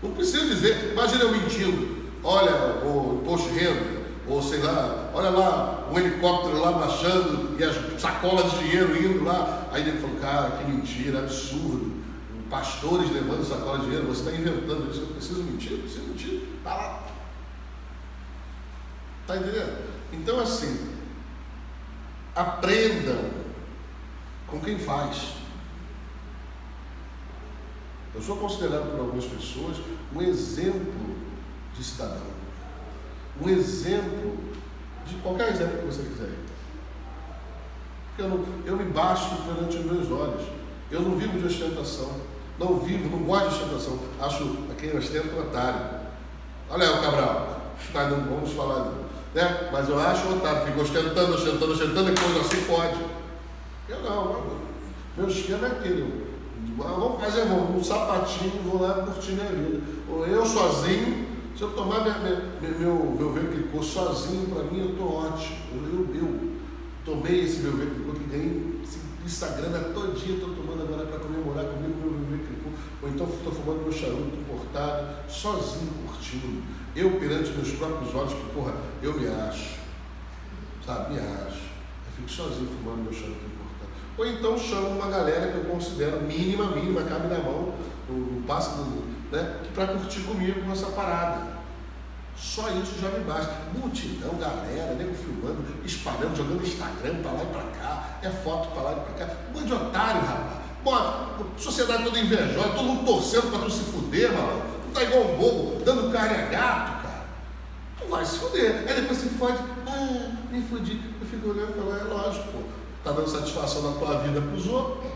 Não 0.02 0.12
preciso 0.12 0.48
dizer, 0.48 0.94
imagina 0.94 1.24
eu 1.24 1.32
mentindo. 1.32 2.02
Olha, 2.24 2.84
o 2.84 3.20
imposto 3.22 3.50
de 3.50 3.60
renda, 3.60 3.91
ou 4.28 4.42
sei 4.42 4.60
lá, 4.60 5.10
olha 5.14 5.30
lá, 5.30 5.88
um 5.92 5.98
helicóptero 5.98 6.60
lá 6.60 6.72
baixando 6.74 7.60
e 7.60 7.64
as 7.64 8.00
sacolas 8.00 8.52
de 8.52 8.60
dinheiro 8.60 8.96
indo 8.98 9.24
lá. 9.24 9.68
Aí 9.72 9.82
ele 9.82 10.00
falou, 10.00 10.18
cara, 10.18 10.52
que 10.58 10.72
mentira, 10.72 11.20
absurdo. 11.20 12.02
Pastores 12.50 13.10
levando 13.12 13.46
sacola 13.46 13.80
de 13.80 13.86
dinheiro, 13.86 14.08
você 14.08 14.30
está 14.30 14.32
inventando 14.34 14.92
isso, 14.92 15.02
eu 15.02 15.08
preciso 15.08 15.44
mentir, 15.44 15.72
eu 15.72 15.80
preciso 15.80 16.04
mentir, 16.08 16.44
está 16.58 16.76
lá. 16.76 17.04
Está 19.22 19.38
entendendo? 19.38 19.90
Então 20.12 20.40
assim, 20.40 20.90
aprendam 22.36 23.32
com 24.48 24.60
quem 24.60 24.78
faz. 24.78 25.36
Eu 28.14 28.22
sou 28.22 28.36
considerado 28.36 28.92
por 28.92 29.00
algumas 29.00 29.24
pessoas 29.24 29.78
um 30.14 30.22
exemplo 30.22 31.16
de 31.74 31.82
cidadão 31.82 32.41
um 33.40 33.50
exemplo 33.50 34.38
de 35.06 35.16
qualquer 35.16 35.50
exemplo 35.50 35.80
que 35.80 35.86
você 35.86 36.02
quiser. 36.04 36.30
Eu, 38.18 38.30
não, 38.30 38.46
eu 38.66 38.76
me 38.76 38.86
basto 38.86 39.36
perante 39.44 39.78
os 39.78 39.86
meus 39.86 40.12
olhos. 40.12 40.48
Eu 40.90 41.02
não 41.02 41.18
vivo 41.18 41.40
de 41.40 41.46
ostentação. 41.46 42.12
Não 42.60 42.80
vivo, 42.80 43.10
não 43.10 43.24
gosto 43.24 43.50
de 43.50 43.56
ostentação. 43.56 44.00
Acho 44.20 44.58
aquele 44.72 44.98
ostento 44.98 45.40
otário. 45.40 46.02
Olha 46.70 46.88
aí 46.88 46.98
o 46.98 47.02
Cabral. 47.02 47.62
Mas 47.94 48.12
não 48.12 48.22
vamos 48.26 48.52
falar, 48.52 48.92
né? 49.34 49.70
Mas 49.72 49.90
eu 49.90 50.00
acho 50.00 50.30
otário. 50.30 50.66
Fico 50.66 50.82
ostentando, 50.82 51.34
ostentando, 51.34 51.72
ostentando, 51.72 52.10
e 52.10 52.14
depois 52.14 52.38
assim 52.38 52.66
pode. 52.66 52.98
Eu 53.90 54.02
não, 54.04 54.62
meu 55.18 55.28
esquema 55.28 55.68
é 55.68 55.72
aquele. 55.72 56.32
Vamos 56.78 57.22
fazer 57.22 57.46
vamos, 57.46 57.76
um 57.76 57.84
sapatinho, 57.84 58.62
vou 58.64 58.82
lá 58.82 58.94
curtir 58.94 59.32
minha 59.32 59.50
vida. 59.50 59.82
Eu 60.28 60.46
sozinho, 60.46 61.21
se 61.62 61.66
eu 61.66 61.74
tomar 61.74 62.02
minha, 62.02 62.18
minha, 62.18 62.80
meu, 62.80 62.96
meu 63.20 63.34
Veplicô 63.34 63.84
sozinho, 63.84 64.48
para 64.48 64.64
mim, 64.64 64.80
eu 64.80 64.90
estou 64.94 65.14
ótimo. 65.14 65.58
Eu, 65.72 66.10
eu, 66.16 66.20
eu, 66.20 66.52
tomei 67.06 67.42
esse 67.42 67.60
meu 67.60 67.74
Veplicô 67.74 68.14
que 68.14 68.24
ganhei 68.24 68.82
essa 69.24 69.50
grana 69.50 69.94
todinha, 69.94 70.38
estou 70.38 70.56
tomando 70.56 70.82
agora 70.82 71.06
para 71.06 71.20
comemorar 71.20 71.66
comigo 71.66 72.00
meu 72.02 72.36
Veplicô. 72.36 72.72
Ou 73.04 73.10
então 73.10 73.28
estou 73.28 73.54
fumando 73.54 73.84
meu 73.84 73.92
charuto 73.92 74.36
importado, 74.40 75.30
sozinho, 75.30 75.94
curtindo. 76.08 76.64
Eu 76.96 77.12
perante 77.20 77.52
meus 77.52 77.70
próprios 77.74 78.16
olhos, 78.16 78.34
que 78.34 78.54
porra, 78.56 78.74
eu 79.04 79.14
me 79.14 79.28
acho. 79.28 79.78
Sabe, 80.84 81.14
me 81.14 81.20
acho. 81.20 81.62
Eu 81.62 82.12
fico 82.16 82.28
sozinho 82.28 82.70
fumando 82.70 83.04
meu 83.04 83.14
charuto 83.14 83.38
importado. 83.38 83.92
Ou 84.18 84.26
então 84.26 84.58
chamo 84.58 84.88
uma 84.88 85.12
galera 85.12 85.52
que 85.52 85.60
eu 85.60 85.66
considero 85.66 86.24
mínima, 86.24 86.72
mínima, 86.72 87.04
cabe 87.04 87.28
na 87.28 87.38
mão, 87.38 87.76
no 88.12 88.42
passo 88.44 88.72
do 88.72 89.12
né, 89.32 89.62
para 89.74 89.88
curtir 89.88 90.22
comigo 90.22 90.72
essa 90.72 90.88
parada. 90.88 91.62
Só 92.36 92.70
isso 92.70 93.00
já 93.00 93.10
me 93.10 93.24
basta. 93.24 93.54
Multidão, 93.74 94.36
galera, 94.36 94.96
nego 94.96 95.14
filmando, 95.14 95.64
espalhando, 95.86 96.36
jogando 96.36 96.66
Instagram 96.66 97.22
para 97.22 97.32
lá 97.32 97.44
e 97.44 97.46
para 97.48 97.64
cá, 97.80 98.20
é 98.24 98.30
foto 98.30 98.70
para 98.70 98.82
lá 98.82 98.92
e 98.94 98.96
para 98.96 99.26
cá. 99.26 99.34
Um 99.56 99.64
de 99.64 99.74
otário, 99.74 100.22
rapaz. 100.22 100.62
Bora, 100.84 101.28
sociedade 101.58 102.04
toda 102.04 102.20
invejosa, 102.20 102.70
todo 102.70 102.84
mundo 102.84 103.06
torcendo 103.06 103.52
para 103.52 103.60
tu 103.60 103.70
se 103.70 103.84
fuder, 103.84 104.32
mano. 104.34 104.62
Tu 104.88 104.94
tá 104.94 105.04
igual 105.04 105.24
um 105.24 105.38
bobo, 105.38 105.84
dando 105.86 106.12
carne 106.12 106.36
a 106.36 106.46
gato, 106.48 107.04
cara. 107.04 107.26
Tu 108.00 108.08
vai 108.08 108.26
se 108.26 108.40
fuder. 108.40 108.86
Aí 108.88 109.02
depois 109.02 109.20
você 109.20 109.30
fode, 109.30 109.60
ah, 109.88 110.32
me 110.50 110.62
fudi. 110.64 111.00
Eu 111.22 111.28
fico 111.28 111.50
olhando 111.50 111.72
e 111.72 111.74
falo, 111.74 111.96
é 111.96 112.04
lógico, 112.04 112.46
pô. 112.52 112.60
Tá 113.04 113.12
dando 113.12 113.30
satisfação 113.30 113.92
na 113.92 114.00
tua 114.00 114.18
vida 114.20 114.42
pros 114.42 114.68
outros. 114.68 115.12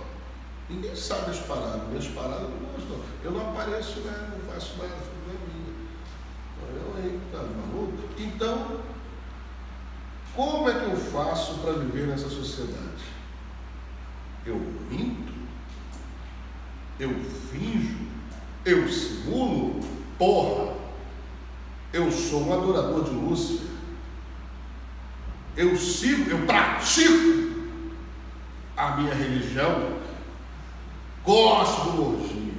Ninguém 0.70 0.95
sabe 0.95 1.32
as 1.32 1.39
paradas, 1.39 1.88
minhas 1.89 2.07
paradas 2.07 2.49
não 2.49 2.72
mostram. 2.72 2.99
Eu 3.24 3.32
não 3.32 3.49
apareço, 3.49 3.99
né? 3.99 4.32
não 4.32 4.53
faço 4.53 4.78
nada, 4.78 4.95
não 4.95 5.34
é 5.34 5.38
minha. 5.47 5.66
Eu 6.76 6.95
aí, 6.97 7.20
tá 7.32 7.38
maluco? 7.38 8.09
Então, 8.18 8.80
como 10.36 10.70
é 10.70 10.74
que 10.74 10.86
eu 10.86 10.97
faço 10.97 11.59
para 11.59 11.74
viver 11.74 12.07
nessa 12.07 12.30
sociedade? 12.30 13.03
Eu 14.45 14.57
minto? 14.89 15.34
Eu 16.99 17.13
finjo? 17.51 17.97
Eu 18.66 18.89
simulo? 18.89 19.80
Porra! 20.18 20.74
Eu 21.93 22.11
sou 22.11 22.47
um 22.47 22.53
adorador 22.53 23.03
de 23.03 23.11
Lúcifer. 23.11 23.68
Eu 25.55 25.78
sigo, 25.78 26.30
eu 26.30 26.45
pratico 26.45 27.61
a 28.76 28.97
minha 28.97 29.13
religião. 29.13 30.05
Gosto 31.26 31.91
do 31.91 32.13
orgia. 32.13 32.53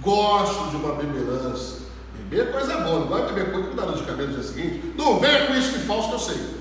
Gosto 0.00 0.70
de 0.70 0.76
uma 0.76 0.94
bebelança. 0.94 1.80
Beber 2.14 2.48
é 2.48 2.52
coisa 2.52 2.76
boa, 2.78 3.00
não 3.00 3.08
vai 3.08 3.26
beber 3.26 3.50
coisa 3.50 3.68
que 3.68 3.74
dá 3.74 3.86
dor 3.86 3.96
de 3.96 4.04
cabelo 4.04 4.28
no 4.28 4.34
dia 4.34 4.42
seguinte. 4.42 4.94
Não 4.96 5.18
venha 5.18 5.46
com 5.46 5.54
isso 5.54 5.72
que 5.72 5.80
falso 5.80 6.08
que 6.08 6.14
eu 6.14 6.18
sei. 6.18 6.60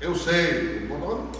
Eu 0.00 0.14
sei. 0.14 0.86
Não 0.88 0.98
vou, 0.98 1.16
não, 1.16 1.32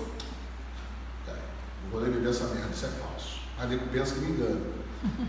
vou 1.91 2.01
nem 2.01 2.11
beber 2.11 2.31
essa 2.31 2.47
merda, 2.47 2.71
isso 2.73 2.87
é 2.87 2.89
falso. 2.89 3.41
Mas 3.59 3.71
nego 3.71 3.87
pensa 3.93 4.15
que 4.15 4.21
me 4.21 4.33
engana. 4.33 4.61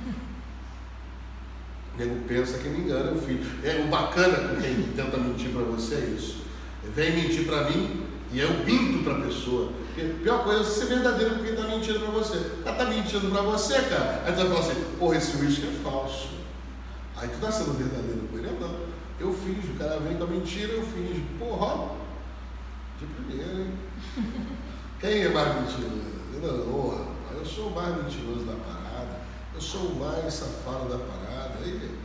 nego 1.97 2.16
pensa 2.28 2.57
que 2.57 2.70
me 2.70 2.80
engana, 2.80 3.12
eu 3.12 3.22
fiz. 3.22 3.45
É, 3.64 3.84
o 3.86 3.89
bacana 3.89 4.49
com 4.49 4.62
quem 4.62 4.82
tenta 4.95 5.18
mentir 5.18 5.51
para 5.51 5.64
você 5.64 5.95
é 5.95 6.16
isso. 6.18 6.39
Vem 6.95 7.12
mentir 7.12 7.45
para 7.45 7.70
mim 7.70 8.09
e 8.32 8.39
eu 8.39 8.63
minto 8.63 9.03
para 9.03 9.17
a 9.17 9.21
pessoa. 9.21 9.71
Porque 9.88 10.01
a 10.01 10.23
pior 10.23 10.43
coisa 10.43 10.61
é 10.61 10.63
ser 10.63 10.86
verdadeiro 10.86 11.36
com 11.36 11.43
quem 11.43 11.53
está 11.53 11.67
mentindo 11.67 11.99
para 11.99 12.11
você. 12.11 12.38
O 12.38 12.63
cara 12.63 12.77
está 12.77 12.86
mentindo 12.86 13.32
para 13.32 13.41
você, 13.41 13.82
cara. 13.84 14.23
Aí 14.25 14.34
tu 14.34 14.38
vai 14.38 14.47
falar 14.47 14.59
assim, 14.59 14.86
porra, 14.99 15.17
esse 15.17 15.38
uísque 15.38 15.67
é 15.67 15.84
falso. 15.84 16.30
Aí 17.17 17.27
tu 17.27 17.36
está 17.36 17.51
sendo 17.51 17.77
verdadeiro 17.77 18.27
com 18.32 18.38
ele, 18.38 18.57
não. 18.59 18.89
Eu 19.19 19.34
finjo, 19.34 19.73
o 19.73 19.77
cara 19.77 19.99
vem 19.99 20.17
com 20.17 20.23
a 20.23 20.27
mentira, 20.27 20.73
eu 20.73 20.84
finjo. 20.84 21.21
Porra, 21.39 21.89
de 22.99 23.05
primeira, 23.05 23.61
hein? 23.61 23.73
Quem 24.99 25.23
é 25.23 25.30
mais 25.30 25.55
mentiroso? 25.55 26.01
Eu, 26.41 26.65
porra, 26.65 27.05
eu 27.34 27.45
sou 27.45 27.67
o 27.67 27.75
mais 27.75 27.95
mentiroso 27.97 28.45
da 28.45 28.53
parada, 28.53 29.21
eu 29.53 29.61
sou 29.61 29.82
o 29.82 29.99
mais 29.99 30.34
safado 30.34 30.88
da 30.89 30.99
parada. 30.99 31.55
Aí, 31.63 31.97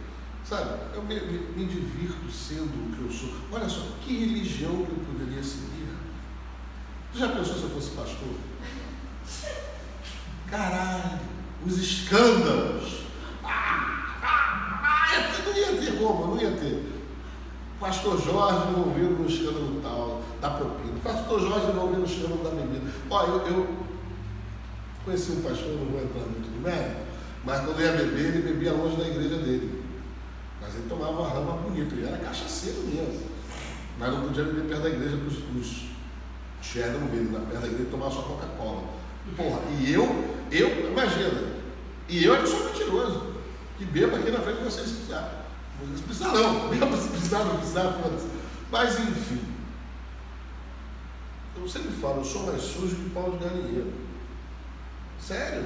sabe, 0.42 0.80
eu 0.94 1.02
me, 1.02 1.20
me, 1.20 1.38
me 1.56 1.66
divirto 1.66 2.30
sendo 2.32 2.64
o 2.64 2.96
que 2.96 3.02
eu 3.02 3.12
sou. 3.12 3.34
Olha 3.52 3.68
só, 3.68 3.82
que 4.00 4.18
religião 4.18 4.84
que 4.84 4.92
eu 4.92 5.04
poderia 5.12 5.42
seguir? 5.42 5.83
Tu 7.14 7.20
já 7.20 7.28
pensou 7.28 7.54
se 7.54 7.62
eu 7.62 7.70
fosse 7.70 7.90
pastor? 7.90 8.28
Caralho, 10.50 11.20
os 11.64 11.78
escândalos. 11.78 13.04
Ah, 13.44 14.18
ah, 14.20 14.82
ah, 14.82 15.42
não 15.46 15.56
ia 15.56 15.80
ter 15.80 15.96
como, 15.96 16.34
não 16.34 16.42
ia 16.42 16.50
ter. 16.50 16.92
Pastor 17.78 18.20
Jorge 18.20 18.68
envolvido 18.68 19.10
no 19.10 19.28
escândalo 19.28 19.80
tal, 19.80 20.22
da 20.40 20.50
propina. 20.50 20.98
Pastor 21.04 21.40
Jorge 21.40 21.68
envolvido 21.68 22.00
no 22.00 22.04
escândalo 22.04 22.42
da 22.42 22.50
bebida. 22.50 22.90
Olha, 23.08 23.28
eu, 23.28 23.46
eu, 23.46 23.76
conheci 25.04 25.32
um 25.32 25.42
pastor, 25.42 25.68
não 25.68 25.86
vou 25.86 26.02
entrar 26.02 26.22
muito 26.22 26.50
no 26.50 26.62
mérito, 26.62 26.96
mas 27.44 27.60
quando 27.64 27.80
ia 27.80 27.92
beber, 27.92 28.34
ele 28.34 28.42
bebia 28.42 28.72
longe 28.72 28.96
da 28.96 29.06
igreja 29.06 29.36
dele. 29.36 29.84
Mas 30.60 30.74
ele 30.74 30.88
tomava 30.88 31.28
rama 31.28 31.58
bonita, 31.58 31.94
ele 31.94 32.08
era 32.08 32.18
cachaceiro 32.18 32.82
mesmo. 32.82 33.22
Mas 34.00 34.12
não 34.12 34.22
podia 34.22 34.42
beber 34.42 34.64
perto 34.64 34.82
da 34.82 34.88
igreja 34.88 35.16
para 35.16 35.28
os 35.28 35.36
verem, 36.72 37.30
na 37.30 37.40
perto 37.40 37.60
da 37.60 37.66
igreja 37.66 37.90
tomava 37.90 38.10
só 38.10 38.22
Coca-Cola. 38.22 38.84
Porra, 39.36 39.60
e 39.78 39.92
eu, 39.92 40.04
eu, 40.50 40.90
imagina, 40.90 41.54
e 42.08 42.24
eu 42.24 42.34
é 42.34 42.42
que 42.42 42.48
sou 42.48 42.64
mentiroso, 42.64 43.34
que 43.78 43.84
bebo 43.84 44.16
aqui 44.16 44.30
na 44.30 44.40
frente 44.40 44.58
de 44.58 44.64
vocês 44.64 44.90
precisar. 44.90 45.46
Se 45.96 46.02
precisar 46.02 46.32
não, 46.32 46.68
beba 46.70 46.96
se 46.96 47.08
precisar, 47.08 47.44
não 47.44 47.56
precisar, 47.56 47.92
foda-se. 47.92 48.26
Mas 48.70 48.98
enfim, 49.00 49.40
eu 51.56 51.68
sempre 51.68 51.92
falo, 51.92 52.18
eu 52.20 52.24
sou 52.24 52.46
mais 52.46 52.62
sujo 52.62 52.96
que 52.96 53.10
pau 53.10 53.30
de 53.32 53.44
galinheiro. 53.44 53.92
Sério. 55.20 55.64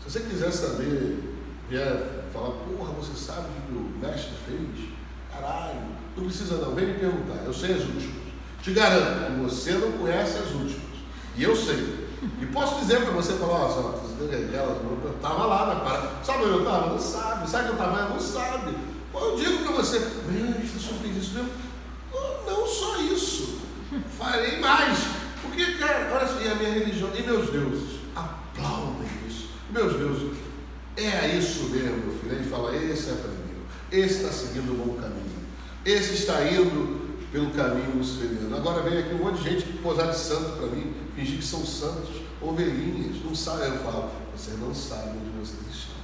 Se 0.00 0.10
você 0.10 0.20
quiser 0.20 0.52
saber, 0.52 1.36
vier 1.68 2.22
falar, 2.32 2.50
porra, 2.50 2.92
você 2.92 3.14
sabe 3.14 3.48
o 3.48 3.62
que 3.62 3.72
o 3.72 3.98
mestre 4.00 4.32
fez? 4.46 4.88
Caralho, 5.32 5.80
não 6.16 6.24
precisa 6.24 6.56
não, 6.56 6.74
vem 6.74 6.86
me 6.86 6.98
perguntar, 6.98 7.42
eu 7.44 7.52
sei 7.52 7.74
as 7.74 7.82
últimas. 7.82 8.21
Te 8.62 8.72
garanto 8.72 9.32
que 9.32 9.40
você 9.40 9.72
não 9.72 9.92
conhece 9.92 10.38
as 10.38 10.50
últimas. 10.52 10.82
E 11.36 11.42
eu 11.42 11.56
sei. 11.56 12.08
E 12.40 12.46
posso 12.46 12.80
dizer 12.80 13.00
para 13.02 13.10
você, 13.10 13.32
falar, 13.32 13.66
ó, 13.66 14.00
eu 14.20 15.14
estava 15.16 15.46
lá 15.46 15.74
na 15.74 15.80
parada. 15.80 16.10
Sabe 16.22 16.44
onde 16.44 16.52
eu 16.52 16.58
estava? 16.58 16.90
Não 16.90 16.98
sabe. 16.98 17.50
Sabe 17.50 17.64
que 17.64 17.70
eu 17.70 17.74
estava? 17.74 18.08
Não 18.08 18.20
sabe. 18.20 18.76
Eu 19.14 19.36
digo 19.36 19.64
para 19.64 19.72
você, 19.72 19.98
mestre, 19.98 20.76
o 20.76 20.80
senhor 20.80 21.00
fez 21.02 21.16
isso 21.16 21.34
mesmo? 21.34 21.50
Não 22.46 22.66
só 22.66 22.98
isso. 22.98 23.58
Farei 24.16 24.60
mais. 24.60 24.98
Porque, 25.42 25.72
cara, 25.72 26.08
olha 26.14 26.44
e 26.44 26.50
a 26.50 26.54
minha 26.54 26.70
religião, 26.70 27.10
e 27.16 27.22
meus 27.22 27.50
deuses, 27.50 27.98
aplaudem 28.14 29.08
isso. 29.28 29.50
Meus 29.70 29.94
deuses, 29.94 30.38
é 30.96 31.36
isso 31.36 31.64
mesmo, 31.64 31.96
meu 31.96 32.18
filho. 32.18 32.36
Ele 32.36 32.48
fala, 32.48 32.76
esse 32.76 33.10
aprendeu, 33.10 33.62
esse 33.90 34.22
está 34.22 34.30
seguindo 34.30 34.72
o 34.72 34.76
bom 34.76 34.94
caminho, 34.94 35.46
esse 35.84 36.14
está 36.14 36.44
indo 36.44 37.01
pelo 37.32 37.50
caminho 37.50 37.96
luciferiano. 37.96 38.54
Agora 38.54 38.82
vem 38.82 38.98
aqui 38.98 39.14
um 39.14 39.24
monte 39.24 39.42
de 39.42 39.50
gente 39.50 39.78
posar 39.78 40.10
de 40.10 40.18
santo 40.18 40.58
para 40.58 40.66
mim, 40.66 40.94
fingir 41.16 41.38
que 41.38 41.44
são 41.44 41.64
santos, 41.64 42.20
ovelhinhas, 42.42 43.24
não 43.24 43.34
sabe. 43.34 43.66
Eu 43.66 43.78
falo, 43.78 44.10
vocês 44.36 44.60
não 44.60 44.74
sabem 44.74 45.14
onde 45.14 45.30
vocês 45.40 45.62
estão. 45.74 45.96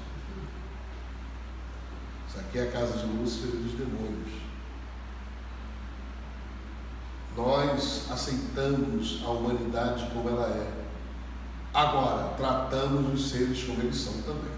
Isso 2.26 2.38
aqui 2.40 2.58
é 2.58 2.62
a 2.62 2.72
casa 2.72 2.98
de 2.98 3.06
Lúcifer 3.06 3.50
e 3.50 3.56
dos 3.58 3.72
demônios. 3.72 4.32
Nós 7.36 8.10
aceitamos 8.10 9.22
a 9.22 9.28
humanidade 9.28 10.10
como 10.12 10.30
ela 10.30 10.48
é. 10.48 10.78
Agora, 11.74 12.34
tratamos 12.36 13.12
os 13.12 13.30
seres 13.30 13.62
como 13.64 13.82
eles 13.82 13.96
são 13.96 14.14
também. 14.22 14.50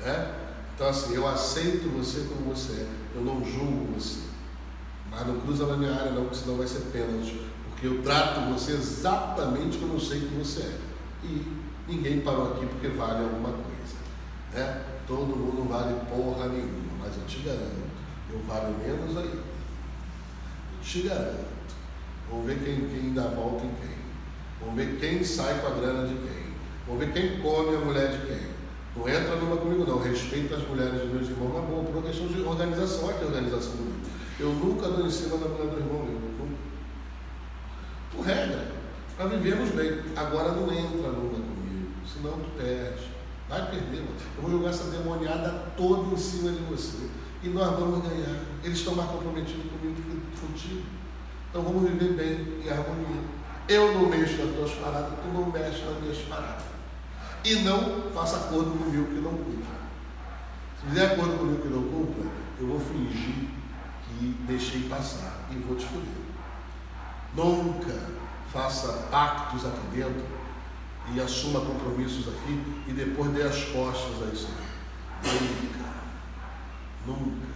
Né? 0.00 0.34
Então, 0.74 0.88
assim, 0.88 1.14
eu 1.14 1.26
aceito 1.26 1.88
você 1.90 2.20
como 2.28 2.54
você 2.54 2.72
é, 2.72 2.88
eu 3.16 3.22
não 3.22 3.44
julgo 3.44 3.92
você. 3.92 4.20
Mas 5.10 5.26
não 5.26 5.40
cruza 5.40 5.66
na 5.66 5.76
minha 5.76 5.94
área, 5.94 6.12
não, 6.12 6.22
porque 6.22 6.36
senão 6.36 6.56
vai 6.56 6.66
ser 6.66 6.80
pênalti. 6.92 7.40
Porque 7.70 7.86
eu 7.86 8.02
trato 8.02 8.40
você 8.52 8.72
exatamente 8.72 9.78
como 9.78 9.94
eu 9.94 10.00
sei 10.00 10.20
que 10.20 10.34
você 10.34 10.62
é. 10.62 10.78
E 11.24 11.44
ninguém 11.86 12.20
parou 12.20 12.52
aqui 12.52 12.66
porque 12.66 12.88
vale 12.88 13.24
alguma 13.24 13.50
coisa. 13.50 13.96
Né? 14.52 14.84
Todo 15.06 15.36
mundo 15.36 15.68
vale 15.68 15.94
porra 16.10 16.48
nenhuma, 16.48 16.98
mas 17.00 17.16
eu 17.16 17.24
te 17.26 17.38
garanto, 17.40 17.88
eu 18.30 18.40
valho 18.46 18.76
menos 18.78 19.16
aí. 19.16 19.32
Eu 19.32 20.82
te 20.82 21.02
garanto. 21.02 21.48
Vamos 22.30 22.46
ver 22.46 22.58
quem, 22.62 22.88
quem 22.88 23.14
dá 23.14 23.28
volta 23.28 23.64
em 23.64 23.70
quem. 23.80 23.96
Vamos 24.60 24.76
ver 24.76 24.98
quem 25.00 25.24
sai 25.24 25.60
com 25.60 25.68
a 25.68 25.70
grana 25.70 26.06
de 26.06 26.14
quem. 26.14 26.52
Vamos 26.86 27.04
ver 27.04 27.12
quem 27.12 27.40
come 27.40 27.76
a 27.76 27.80
mulher 27.80 28.10
de 28.10 28.26
quem. 28.26 28.48
Não 28.96 29.08
entra 29.08 29.36
numa 29.36 29.56
comigo 29.56 29.84
não, 29.86 30.02
respeita 30.02 30.56
as 30.56 30.68
mulheres 30.68 31.00
dos 31.00 31.12
meus 31.12 31.28
irmãos, 31.28 31.52
mas 31.54 31.64
bom, 31.70 31.84
por 31.84 31.96
uma 31.96 32.02
questão 32.02 32.26
de 32.26 32.40
organização, 32.40 33.04
olha 33.04 33.18
que 33.18 33.24
organização 33.24 33.72
bonita. 33.76 33.97
Eu 34.38 34.50
nunca 34.50 34.88
dou 34.88 35.04
em 35.04 35.10
cima 35.10 35.36
da 35.36 35.48
mulher 35.48 35.66
do 35.66 35.80
irmão 35.80 36.04
meu, 36.04 36.20
nunca. 36.38 36.58
Por 38.12 38.24
regra, 38.24 38.70
para 39.16 39.26
vivermos 39.26 39.70
bem. 39.70 40.00
Agora 40.14 40.52
não 40.52 40.72
entra 40.72 41.10
numa 41.10 41.30
comigo, 41.30 41.90
senão 42.06 42.32
tu 42.38 42.50
perde. 42.56 43.08
Vai 43.48 43.68
perder, 43.68 44.02
mano. 44.02 44.14
Eu 44.36 44.42
vou 44.42 44.50
jogar 44.52 44.70
essa 44.70 44.90
demoniada 44.90 45.72
toda 45.76 46.14
em 46.14 46.16
cima 46.16 46.52
de 46.52 46.60
você. 46.64 47.08
E 47.42 47.48
nós 47.48 47.76
vamos 47.80 48.06
ganhar. 48.06 48.44
Eles 48.62 48.78
estão 48.78 48.94
mais 48.94 49.10
comprometidos 49.10 49.72
comigo 49.72 49.96
que 49.96 50.40
contigo. 50.40 50.86
Então 51.50 51.62
vamos 51.62 51.90
viver 51.90 52.12
bem, 52.12 52.62
em 52.64 52.70
harmonia. 52.70 53.22
Eu 53.68 53.92
não 53.94 54.08
mexo 54.08 54.36
nas 54.36 54.54
tuas 54.54 54.70
paradas, 54.74 55.18
tu 55.20 55.28
não 55.34 55.50
mexe 55.50 55.84
nas 55.84 56.00
minhas 56.00 56.18
paradas. 56.18 56.64
E 57.44 57.56
não 57.56 58.10
faça 58.14 58.36
acordo 58.36 58.70
comigo 58.70 59.06
que 59.06 59.20
não 59.20 59.32
cumpra. 59.32 59.78
Se 60.78 60.86
fizer 60.86 61.06
acordo 61.06 61.38
comigo 61.38 61.62
que 61.62 61.68
não 61.68 61.82
cumpra, 61.82 62.30
eu 62.60 62.66
vou 62.68 62.78
fingir 62.78 63.57
deixei 64.46 64.88
passar 64.88 65.48
e 65.50 65.56
vou 65.56 65.76
te 65.76 65.86
foder. 65.86 66.08
Nunca 67.34 67.94
faça 68.52 68.92
pactos 69.10 69.64
aqui 69.64 69.96
dentro 69.96 70.24
e 71.12 71.20
assuma 71.20 71.60
compromissos 71.60 72.28
aqui 72.28 72.82
e 72.86 72.92
depois 72.92 73.30
dê 73.32 73.42
as 73.42 73.64
costas 73.64 74.22
a 74.22 74.32
isso. 74.32 74.48
Nunca. 75.24 75.88
Nunca. 77.06 77.48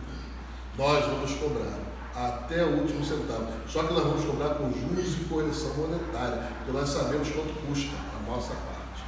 Nós 0.76 1.04
vamos 1.06 1.34
cobrar 1.34 1.78
até 2.14 2.64
o 2.64 2.80
último 2.80 3.04
centavo. 3.04 3.52
Só 3.66 3.84
que 3.84 3.94
nós 3.94 4.04
vamos 4.04 4.24
cobrar 4.24 4.54
com 4.54 4.72
juros 4.72 5.20
e 5.20 5.24
correção 5.24 5.74
monetária, 5.74 6.48
porque 6.58 6.72
nós 6.72 6.88
sabemos 6.88 7.28
quanto 7.30 7.54
custa 7.66 7.96
a 7.96 8.30
nossa 8.30 8.54
parte. 8.54 9.04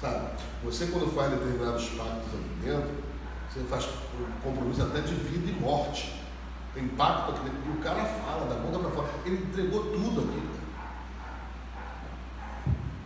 Sabe? 0.00 0.28
Você 0.64 0.86
quando 0.86 1.14
faz 1.14 1.30
determinados 1.30 1.88
pactos 1.90 2.34
aqui 2.34 2.64
dentro, 2.64 2.90
você 3.48 3.60
faz 3.64 3.88
compromisso 4.42 4.82
até 4.82 5.00
de 5.00 5.14
vida 5.14 5.50
e 5.50 5.60
morte. 5.60 6.21
Tem 6.74 6.88
pacto 6.88 7.32
aqui 7.32 7.44
dentro. 7.44 7.60
E 7.66 7.78
o 7.78 7.82
cara 7.82 8.04
fala 8.04 8.46
da 8.46 8.54
boca 8.56 8.78
para 8.78 8.90
fora. 8.90 9.08
Ele 9.24 9.44
entregou 9.44 9.84
tudo 9.92 10.20
aqui. 10.20 10.42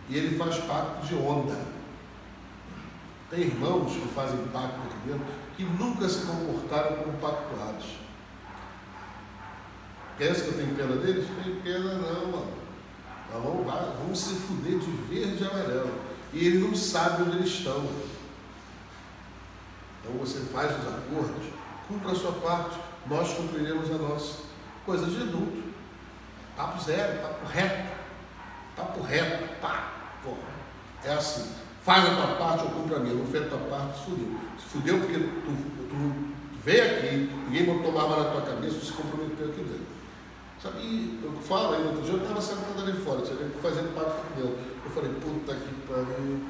E 0.09 0.17
ele 0.17 0.37
faz 0.37 0.57
pacto 0.59 1.05
de 1.05 1.15
onda. 1.15 1.55
Tem 3.29 3.41
irmãos 3.41 3.91
que 3.91 4.07
fazem 4.13 4.37
pacto 4.47 4.79
aqui 4.79 4.97
dentro 5.05 5.25
que 5.57 5.63
nunca 5.63 6.07
se 6.07 6.25
comportaram 6.25 6.97
como 6.97 7.17
pactuados. 7.17 7.97
Pensa 10.17 10.43
que 10.43 10.47
eu 10.49 10.57
tenho 10.57 10.75
pena 10.75 10.95
deles? 10.97 11.27
Tenho 11.43 11.61
pena 11.61 11.95
não, 11.95 12.27
mano. 12.27 12.53
Nós 13.33 13.43
vamos, 13.43 13.65
vamos 13.65 14.19
se 14.19 14.35
fuder 14.35 14.79
de 14.79 14.91
verde 15.09 15.43
e 15.43 15.47
amarelo. 15.47 15.91
E 16.31 16.45
ele 16.45 16.59
não 16.59 16.75
sabe 16.75 17.23
onde 17.23 17.37
eles 17.37 17.49
estão. 17.49 17.87
Então 19.99 20.17
você 20.19 20.39
faz 20.51 20.71
os 20.71 20.87
acordos, 20.87 21.47
cumpra 21.87 22.11
a 22.11 22.15
sua 22.15 22.31
parte, 22.33 22.79
nós 23.09 23.33
cumpriremos 23.33 23.89
a 23.91 23.97
nossa. 23.97 24.47
Coisa 24.85 25.05
de 25.05 25.21
adulto. 25.21 25.63
Papo 26.55 26.83
zero, 26.83 27.21
papo 27.21 27.45
reto. 27.45 27.97
Papo 28.75 29.01
reto, 29.01 29.49
pá, 29.61 29.91
porra. 30.23 30.37
É 31.03 31.13
assim. 31.13 31.51
Faz 31.83 32.05
a 32.05 32.15
tua 32.15 32.35
parte, 32.35 32.65
eu 32.65 32.71
cumpro 32.71 32.95
a 32.95 32.99
minha. 32.99 33.15
Não 33.15 33.25
fez 33.27 33.45
a 33.45 33.49
tua 33.49 33.59
parte, 33.69 34.03
fudeu. 34.03 34.39
Se 34.57 34.65
fudeu 34.69 34.99
porque 34.99 35.13
tu, 35.13 35.87
tu 35.89 36.35
veio 36.63 36.83
aqui, 36.83 37.31
ninguém 37.47 37.65
botou 37.65 37.91
uma 37.91 38.03
arma 38.03 38.23
na 38.23 38.31
tua 38.31 38.41
cabeça, 38.41 38.79
tu 38.79 38.85
se 38.85 38.91
comprometeu 38.93 39.47
aqui 39.47 39.61
dentro. 39.61 39.87
Sabe, 40.61 41.19
eu 41.23 41.31
falo 41.41 41.75
aí, 41.75 41.85
outro 41.85 42.01
dia 42.01 42.13
eu 42.13 42.21
estava 42.21 42.41
sentado 42.41 42.81
ali 42.81 42.93
fora, 42.93 43.21
fazendo 43.61 43.95
pacto 43.95 44.21
com 44.21 44.41
Deus. 44.41 44.59
Eu 44.83 44.91
falei, 44.91 45.11
puta 45.13 45.53
que 45.53 45.73
pariu. 45.87 46.41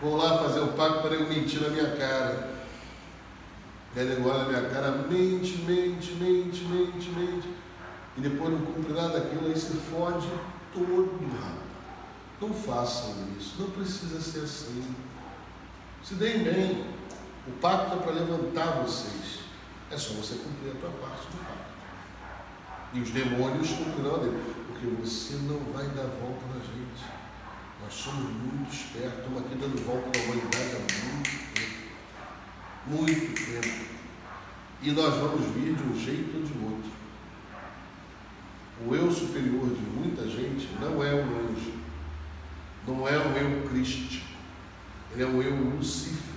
Vou 0.00 0.16
lá 0.16 0.38
fazer 0.38 0.60
o 0.60 0.68
pacto 0.68 1.02
para 1.02 1.16
ele 1.16 1.28
mentir 1.28 1.60
na 1.60 1.68
minha 1.68 1.96
cara. 1.96 2.59
Ele 3.96 4.24
olha 4.24 4.44
minha 4.44 4.70
cara, 4.70 4.90
mente, 5.10 5.58
mente, 5.62 6.12
mente, 6.12 6.64
mente, 6.64 7.10
mente. 7.10 7.48
E 8.16 8.20
depois 8.20 8.50
não 8.52 8.60
cumpre 8.60 8.92
nada 8.92 9.20
daquilo, 9.20 9.48
aí 9.48 9.58
se 9.58 9.74
fode 9.76 10.28
todo, 10.72 11.18
rapaz. 11.32 11.70
Não 12.40 12.54
façam 12.54 13.14
isso, 13.38 13.56
não 13.58 13.70
precisa 13.70 14.20
ser 14.20 14.40
assim. 14.40 14.94
Se 16.02 16.14
deem 16.14 16.42
bem. 16.42 16.84
O 17.46 17.52
pacto 17.52 17.94
é 17.94 17.96
para 17.96 18.12
levantar 18.12 18.82
vocês. 18.82 19.40
É 19.90 19.96
só 19.96 20.14
você 20.14 20.34
cumprir 20.36 20.72
a 20.72 20.80
tua 20.80 20.90
parte 20.90 21.26
do 21.26 21.38
pacto. 21.38 21.70
E 22.94 23.00
os 23.00 23.10
demônios 23.10 23.70
cumprirão 23.70 24.18
dele. 24.20 24.42
Porque 24.68 24.86
você 24.86 25.34
não 25.34 25.58
vai 25.72 25.86
dar 25.88 26.04
volta 26.04 26.46
na 26.54 26.60
gente. 26.60 27.04
Nós 27.82 27.92
somos 27.92 28.30
muito 28.30 28.72
espertos, 28.72 29.18
estamos 29.18 29.40
aqui 29.40 29.54
dando 29.56 29.84
volta 29.84 30.18
na 30.18 30.24
humanidade 30.24 30.76
há 30.76 30.78
muito. 30.78 31.49
Muito 32.86 33.34
tempo. 33.34 33.90
E 34.82 34.90
nós 34.92 35.14
vamos 35.14 35.46
vir 35.54 35.74
de 35.74 35.82
um 35.82 35.98
jeito 35.98 36.36
ou 36.36 36.42
de 36.42 36.52
outro. 36.64 36.90
O 38.86 38.94
eu 38.94 39.12
superior 39.12 39.68
de 39.68 39.82
muita 39.82 40.26
gente 40.26 40.68
não 40.80 41.04
é 41.04 41.14
um 41.14 41.50
anjo, 41.50 41.72
não 42.86 43.06
é 43.06 43.18
um 43.18 43.36
eu 43.36 43.68
crístico, 43.68 44.24
ele 45.12 45.22
é 45.22 45.26
um 45.26 45.42
eu 45.42 45.54
Lucífer, 45.76 46.34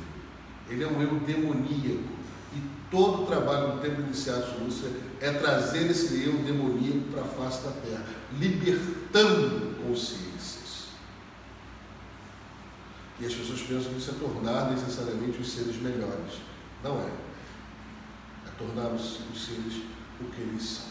ele 0.69 0.83
é 0.83 0.87
um 0.87 1.01
eu 1.01 1.19
demoníaco. 1.21 2.11
E 2.53 2.61
todo 2.91 3.23
o 3.23 3.25
trabalho 3.25 3.73
do 3.73 3.81
tempo 3.81 4.01
iniciado 4.01 4.51
de 4.51 4.63
Lúcifer 4.63 4.91
é 5.21 5.31
trazer 5.31 5.89
esse 5.89 6.21
eu 6.23 6.33
demoníaco 6.39 7.11
para 7.11 7.21
a 7.21 7.25
face 7.25 7.63
da 7.63 7.71
terra, 7.71 8.05
libertando 8.37 9.75
consciências. 9.81 10.62
E 13.23 13.25
as 13.25 13.35
pessoas 13.35 13.61
pensam 13.61 13.93
que 13.93 13.99
isso 13.99 14.11
é 14.11 14.13
tornar 14.15 14.69
necessariamente 14.69 15.39
os 15.39 15.49
seres 15.49 15.77
melhores. 15.77 16.41
Não 16.83 16.99
é. 16.99 17.09
É 18.45 18.51
tornar 18.57 18.89
os, 18.89 19.21
os 19.33 19.45
seres 19.45 19.83
o 20.19 20.25
que 20.25 20.41
eles 20.41 20.61
são. 20.61 20.87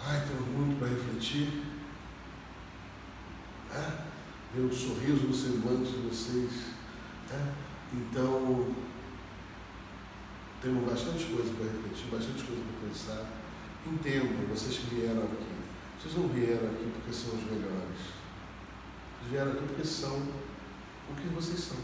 Ai, 0.00 0.26
temos 0.26 0.48
muito 0.48 0.78
para 0.78 0.88
refletir. 0.88 1.64
É? 3.70 4.04
Ver 4.54 4.62
o 4.62 4.74
sorriso 4.74 5.26
no 5.26 5.34
semblante 5.34 5.92
de 5.92 6.08
vocês. 6.08 6.50
É? 7.30 7.52
Então, 7.92 8.74
temos 10.62 10.88
bastante 10.88 11.26
coisa 11.26 11.52
para 11.52 11.66
refletir, 11.66 12.10
bastante 12.10 12.42
coisa 12.42 12.62
para 12.62 12.88
pensar. 12.88 13.26
Entendam, 13.86 14.48
vocês 14.48 14.78
que 14.78 14.94
vieram 14.94 15.24
aqui. 15.24 15.44
Vocês 16.00 16.14
não 16.16 16.28
vieram 16.28 16.68
aqui 16.68 16.90
porque 16.94 17.12
são 17.12 17.34
os 17.34 17.44
melhores. 17.44 18.00
Vocês 19.20 19.30
vieram 19.30 19.52
aqui 19.52 19.64
porque 19.66 19.84
são 19.84 20.49
o 21.10 21.14
que 21.14 21.28
vocês 21.28 21.60
são. 21.60 21.76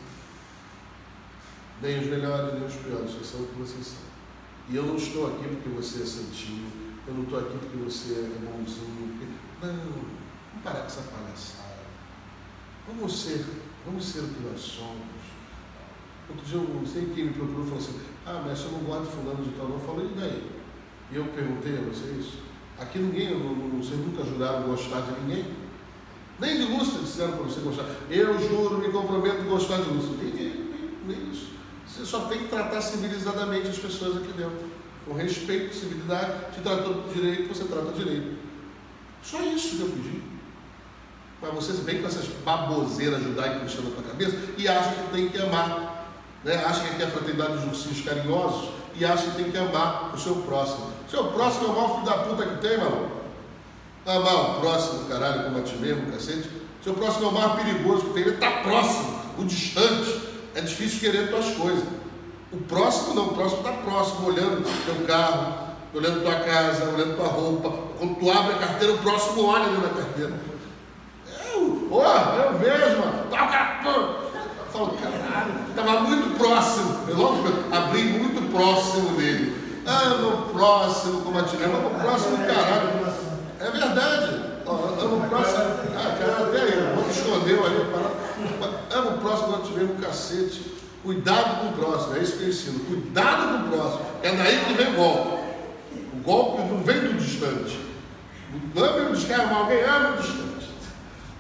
Nem 1.83 1.99
os 1.99 2.07
melhores, 2.07 2.55
nem 2.55 2.65
os 2.65 2.75
piores, 2.77 3.11
vocês 3.11 3.27
são 3.27 3.41
o 3.43 3.47
que 3.47 3.59
vocês 3.59 3.87
são. 3.87 4.07
E 4.69 4.77
eu 4.77 4.85
não 4.85 4.97
estou 4.97 5.27
aqui 5.27 5.47
porque 5.49 5.69
você 5.69 6.03
é 6.03 6.07
santinho, 6.07 6.71
eu 7.07 7.15
não 7.15 7.23
estou 7.23 7.39
aqui 7.39 7.59
porque 7.59 7.77
você 7.77 8.13
é 8.15 8.39
bonzinho. 8.41 9.19
Porque... 9.19 9.67
Não, 9.67 9.77
vamos 9.77 10.65
parar 10.65 10.81
com 10.81 10.87
essa 10.87 11.03
palhaçada. 11.03 11.77
Vamos 12.87 13.23
ser, 13.23 13.45
vamos 13.85 14.05
ser 14.05 14.21
o 14.21 14.29
que 14.29 14.41
nós 14.43 14.61
somos. 14.61 15.27
Outro 16.29 16.45
dia, 16.45 16.59
eu 16.59 16.75
não 16.75 16.87
sei 16.87 17.13
quem 17.15 17.27
me 17.27 17.33
procurou 17.35 17.63
e 17.63 17.69
falou 17.69 17.79
assim: 17.79 18.01
Ah, 18.25 18.43
mas 18.45 18.61
eu 18.65 18.73
não 18.73 18.81
gosto 18.81 19.05
de 19.05 19.17
fulano 19.17 19.45
de 19.45 19.51
tal. 19.51 19.69
Eu 19.69 19.79
falei, 19.79 20.07
e 20.07 20.21
daí? 20.21 20.51
E 21.13 21.17
eu 21.17 21.25
perguntei 21.27 21.79
a 21.79 21.83
vocês: 21.83 22.39
Aqui 22.79 22.99
ninguém, 22.99 23.29
vocês 23.79 23.99
nunca 24.01 24.25
juraram 24.25 24.69
gostar 24.69 25.03
de 25.03 25.21
ninguém? 25.21 25.66
Nem 26.39 26.59
de 26.59 26.65
Lúcia 26.65 26.99
disseram 27.01 27.33
para 27.33 27.45
você 27.45 27.61
gostar. 27.61 27.85
Eu 28.11 28.39
juro, 28.39 28.79
me 28.79 28.91
comprometo 28.91 29.41
a 29.41 29.45
gostar 29.45 29.79
de 29.79 29.91
Lúcia. 29.91 30.11
Ninguém, 30.23 30.71
nem, 31.07 31.17
nem 31.17 31.31
isso. 31.31 31.49
Você 31.87 32.05
só 32.05 32.21
tem 32.27 32.41
que 32.41 32.49
tratar 32.49 32.81
civilizadamente 32.83 33.69
as 33.69 33.79
pessoas 33.79 34.19
aqui 34.19 34.33
dentro. 34.33 34.71
Com 35.07 35.15
respeito, 35.15 35.75
civilidade, 35.75 36.55
te 36.55 36.61
tratou 36.61 37.05
direito, 37.15 37.49
você 37.49 37.65
trata 37.65 37.93
direito. 37.93 38.37
Só 39.23 39.41
isso 39.43 39.77
que 39.77 39.83
eu 39.83 39.89
pedi. 39.89 40.23
Mas 41.41 41.55
você 41.55 41.73
vem 41.73 42.01
com 42.01 42.09
essas 42.09 42.27
baboseiras 42.45 43.23
judaico-cristãs 43.23 43.85
na 43.85 43.91
tua 43.91 44.03
cabeça 44.03 44.37
e 44.59 44.69
acha 44.69 44.91
que 44.91 45.13
tem 45.13 45.29
que 45.29 45.39
amar 45.39 45.97
né? 46.47 46.65
acha 46.65 46.81
que 46.81 47.03
é 47.03 47.07
a 47.07 47.11
fraternidade 47.11 47.55
dos 47.55 47.65
ursinhos 47.65 48.07
carinhosos 48.07 48.71
e 48.95 49.05
acha 49.05 49.31
que 49.31 49.43
tem 49.43 49.51
que 49.51 49.59
amar 49.59 50.15
o 50.15 50.19
seu 50.19 50.37
próximo. 50.37 50.93
Seu 51.11 51.25
próximo 51.25 51.67
é 51.67 51.71
o 51.71 51.73
maior 51.73 51.95
filho 51.95 52.07
da 52.07 52.19
puta 52.19 52.47
que 52.47 52.61
tem, 52.61 52.79
mano. 52.79 53.16
Amar 54.07 54.35
o 54.35 54.61
próximo, 54.61 55.09
caralho, 55.09 55.45
como 55.45 55.59
a 55.59 55.63
ti 55.63 55.75
mesmo, 55.79 56.13
cacete. 56.13 56.49
Seu 56.83 56.95
próximo 56.95 57.27
é 57.27 57.29
o 57.29 57.33
mais 57.33 57.53
perigoso 57.55 58.07
que 58.07 58.13
tem, 58.13 58.23
ele 58.23 58.35
está 58.35 58.51
próximo, 58.63 59.21
o 59.37 59.45
distante. 59.45 60.21
É 60.55 60.61
difícil 60.61 61.01
querer 61.01 61.29
tuas 61.29 61.57
coisas. 61.57 61.83
O 62.53 62.57
próximo 62.59 63.15
não, 63.15 63.27
o 63.27 63.35
próximo 63.35 63.59
está 63.59 63.73
próximo, 63.73 64.29
olhando 64.29 64.65
teu 64.85 65.05
carro, 65.07 65.55
olhando 65.93 66.23
tua 66.23 66.37
casa, 66.37 66.89
olhando 66.89 67.17
tua 67.17 67.27
roupa. 67.27 67.69
Quando 67.99 68.15
tu 68.15 68.31
abre 68.31 68.55
a 68.55 68.59
carteira, 68.59 68.95
o 68.95 68.99
próximo 68.99 69.45
olha 69.45 69.65
ali 69.65 69.79
na 69.79 69.89
carteira. 69.89 70.33
Eu, 71.53 71.89
ó, 71.91 72.35
eu 72.37 72.59
vejo, 72.59 73.01
mano. 73.01 73.25
Tá 73.29 73.45
o 73.45 73.49
cara, 73.49 73.81
falo, 74.73 74.97
caralho, 75.03 75.53
estava 75.69 76.01
muito 76.03 76.39
próximo. 76.39 77.09
Eu 77.09 77.17
logo 77.17 77.45
abri 77.73 78.05
muito 78.05 78.53
próximo 78.53 79.17
dele. 79.17 79.83
Amo 79.85 80.53
próximo, 80.53 81.23
como 81.23 81.39
a 81.39 81.43
tia. 81.43 81.67
Amo 81.67 81.91
próximo, 81.99 82.39
caralho. 82.39 83.16
É 83.67 83.71
verdade. 83.71 84.43
Amo 84.65 85.29
próximo. 85.29 85.65
Ah, 85.97 86.17
cara, 86.17 86.47
até 86.47 86.61
aí, 86.63 86.95
vamos 86.95 87.17
esconder 87.17 87.59
ali. 87.59 87.77
Amo 88.95 89.19
próximo, 89.19 89.49
nós 89.49 89.67
tivemos 89.67 89.97
um 89.97 90.01
cacete. 90.01 90.77
Cuidado 91.03 91.61
com 91.61 91.69
o 91.69 91.73
próximo, 91.73 92.17
é 92.17 92.21
isso 92.21 92.37
que 92.37 92.45
eu 92.45 92.49
ensino. 92.49 92.81
Cuidado 92.81 93.59
com 93.59 93.67
o 93.67 93.71
próximo. 93.71 94.07
É 94.23 94.37
daí 94.37 94.65
que 94.65 94.75
vem 94.75 94.93
o 94.93 94.97
golpe. 94.97 95.45
O 96.13 96.23
golpe 96.23 96.63
não 96.63 96.79
vem 96.79 97.01
do 97.01 97.15
distante. 97.15 97.81
Não 98.73 98.85
ame 98.85 99.11
o 99.11 99.15
descarga 99.15 99.55
alguém, 99.55 99.83
ama 99.83 100.15
o 100.15 100.17
distante. 100.17 100.71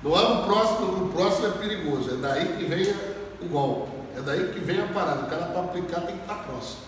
Não 0.02 0.14
ama 0.14 0.40
o 0.40 0.44
próximo, 0.46 0.86
porque 0.86 1.04
o 1.04 1.08
próximo 1.08 1.46
é 1.46 1.50
perigoso. 1.50 2.10
É 2.10 2.16
daí 2.16 2.56
que 2.56 2.64
vem 2.64 2.94
o 3.40 3.48
golpe. 3.48 3.90
É 4.16 4.20
daí 4.20 4.52
que 4.52 4.58
vem 4.60 4.82
a 4.82 4.86
parada. 4.88 5.26
O 5.26 5.30
cara 5.30 5.46
para 5.46 5.60
aplicar 5.60 6.00
tem 6.00 6.16
que 6.16 6.22
estar 6.22 6.42
próximo. 6.44 6.80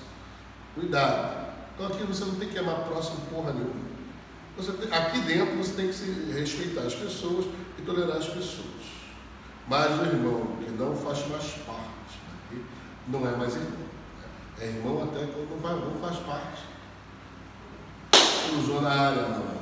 Cuidado. 0.75 1.49
Então 1.75 1.87
aqui 1.87 2.03
você 2.03 2.25
não 2.25 2.35
tem 2.35 2.49
que 2.49 2.59
amar 2.59 2.81
próximo 2.81 3.19
porra 3.31 3.53
nenhuma. 3.53 3.88
Você 4.59 4.73
aqui 4.93 5.21
dentro 5.21 5.57
você 5.57 5.73
tem 5.73 5.89
que 5.89 5.95
se 5.95 6.11
respeitar 6.33 6.83
as 6.83 6.95
pessoas 6.95 7.47
e 7.79 7.83
tolerar 7.83 8.19
as 8.19 8.27
pessoas. 8.27 8.99
Mas 9.67 9.99
o 9.99 10.05
irmão 10.05 10.57
que 10.59 10.71
não 10.73 10.95
faz 10.95 11.27
mais 11.29 11.45
parte 11.65 12.21
aqui, 12.47 12.63
não 13.07 13.27
é 13.27 13.37
mais 13.37 13.55
irmão. 13.55 13.89
É 14.61 14.67
irmão 14.67 15.05
até 15.05 15.27
quando 15.27 15.51
não, 15.51 15.59
vai, 15.59 15.75
não 15.75 15.95
faz 16.01 16.19
parte. 16.27 16.63
Usou 18.59 18.83
na 18.83 18.91
área, 18.91 19.23
malandro. 19.23 19.59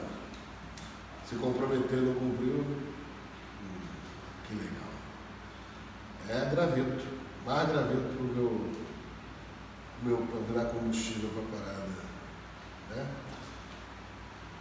Se 1.29 1.37
comprometeu, 1.37 2.01
não 2.01 2.15
cumpriu. 2.15 2.65
Hum, 2.65 3.81
que 4.49 4.55
legal 4.55 4.87
é 6.29 6.51
graveto, 6.51 7.05
mais 7.45 7.69
graveto 7.69 8.03
para 8.03 8.23
o 8.23 8.35
meu, 8.35 8.71
meu 10.03 10.45
virar 10.49 10.65
combustível 10.67 11.31
para 11.31 11.59
a 11.59 11.63
parada. 11.63 11.87
Né? 12.91 13.07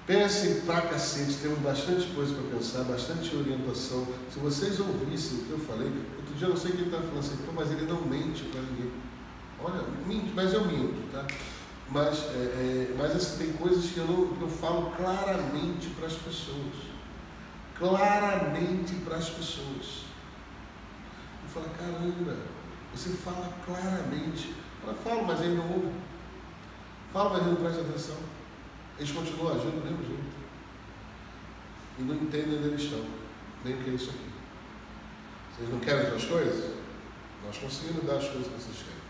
Pensem 0.06 0.62
pra 0.62 0.82
cacete, 0.82 1.38
temos 1.42 1.60
bastante 1.60 2.08
coisa 2.14 2.36
para 2.36 2.58
pensar, 2.58 2.84
bastante 2.84 3.36
orientação. 3.36 4.08
Se 4.32 4.40
vocês 4.40 4.80
ouvissem 4.80 5.40
o 5.40 5.46
que 5.46 5.52
eu 5.52 5.60
falei, 5.60 5.88
outro 6.18 6.36
dia 6.36 6.48
eu 6.48 6.50
não 6.52 6.58
sei 6.58 6.74
quem 6.74 6.86
está 6.86 6.98
falando 6.98 7.20
assim, 7.20 7.38
mas 7.56 7.72
ele 7.72 7.86
não 7.88 8.02
mente 8.02 8.44
para 8.44 8.62
ninguém. 8.62 8.92
Olha, 9.64 9.82
mente, 10.06 10.32
mas 10.36 10.54
eu 10.54 10.66
minto, 10.66 11.12
tá? 11.12 11.26
Mas, 11.90 12.20
é, 12.20 12.90
é, 12.92 12.96
mas 12.98 13.16
assim, 13.16 13.46
tem 13.46 13.54
coisas 13.54 13.92
que 13.92 13.98
eu, 13.98 14.06
não, 14.06 14.28
que 14.28 14.42
eu 14.42 14.50
falo 14.50 14.92
claramente 14.92 15.88
para 15.98 16.08
as 16.08 16.14
pessoas. 16.14 16.96
Claramente 17.78 18.94
para 19.04 19.18
as 19.18 19.30
pessoas 19.30 20.06
fala, 21.56 21.70
caramba, 21.78 22.36
você 22.94 23.10
fala 23.12 23.50
claramente. 23.66 24.54
Fala, 24.82 24.98
falo, 25.04 25.26
mas 25.26 25.40
ele 25.40 25.56
não 25.56 25.72
ouve. 25.72 25.92
Fala, 27.14 27.30
mas 27.30 27.42
ele 27.42 27.52
não 27.52 27.56
presta 27.56 27.82
atenção. 27.82 28.18
Eles 28.98 29.12
continuam 29.12 29.56
agindo 29.56 29.82
do 29.82 29.84
mesmo 29.84 30.06
jeito. 30.06 30.36
E 32.00 32.02
não 32.04 32.16
entendem 32.16 32.58
onde 32.58 32.68
eles 32.68 32.82
estão. 32.82 33.04
Nem 33.64 33.74
o 33.74 33.84
que 33.84 33.90
é 33.90 33.94
isso 33.94 34.10
aqui. 34.10 34.30
Vocês 35.56 35.70
não 35.70 35.80
querem 35.80 36.16
as 36.16 36.26
coisas? 36.26 36.76
Nós 37.46 37.58
conseguimos 37.58 38.06
dar 38.06 38.18
as 38.18 38.28
coisas 38.28 38.48
que 38.48 38.54
vocês 38.54 38.78
querem. 38.78 39.06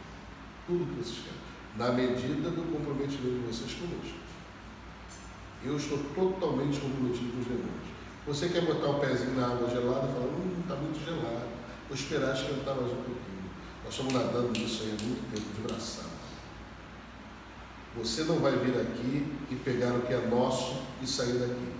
Tudo 0.68 0.90
que 0.92 1.04
vocês 1.04 1.20
querem. 1.26 1.46
Na 1.78 1.92
medida 1.92 2.50
do 2.50 2.72
comprometimento 2.72 3.40
de 3.40 3.48
vocês 3.48 3.74
conosco. 3.74 4.18
Eu 5.64 5.78
estou 5.78 5.98
totalmente 6.16 6.80
comprometido 6.80 7.32
com 7.32 7.40
os 7.40 7.48
demônios. 7.48 7.96
Você 8.28 8.50
quer 8.50 8.66
botar 8.66 8.90
o 8.90 9.00
pezinho 9.00 9.36
na 9.36 9.48
água 9.48 9.70
gelada 9.70 10.08
e 10.08 10.14
falar, 10.14 10.26
hum, 10.26 10.62
está 10.62 10.76
muito 10.76 11.04
gelado. 11.04 11.48
Vou 11.88 11.96
esperar 11.96 12.34
esquentar 12.34 12.76
mais 12.76 12.92
um 12.92 12.96
pouquinho. 12.96 13.50
Nós 13.84 13.94
estamos 13.94 14.14
nadando 14.14 14.52
nisso 14.52 14.84
aí 14.84 14.98
há 15.00 15.04
muito 15.04 15.32
tempo, 15.32 15.54
de 15.54 15.62
braçada. 15.62 16.15
Você 17.98 18.24
não 18.26 18.40
vai 18.40 18.52
vir 18.58 18.76
aqui 18.80 19.26
e 19.50 19.56
pegar 19.56 19.94
o 19.94 20.02
que 20.02 20.14
é 20.14 20.28
nosso 20.28 20.82
e 21.02 21.08
sair 21.08 21.40
daqui. 21.40 21.74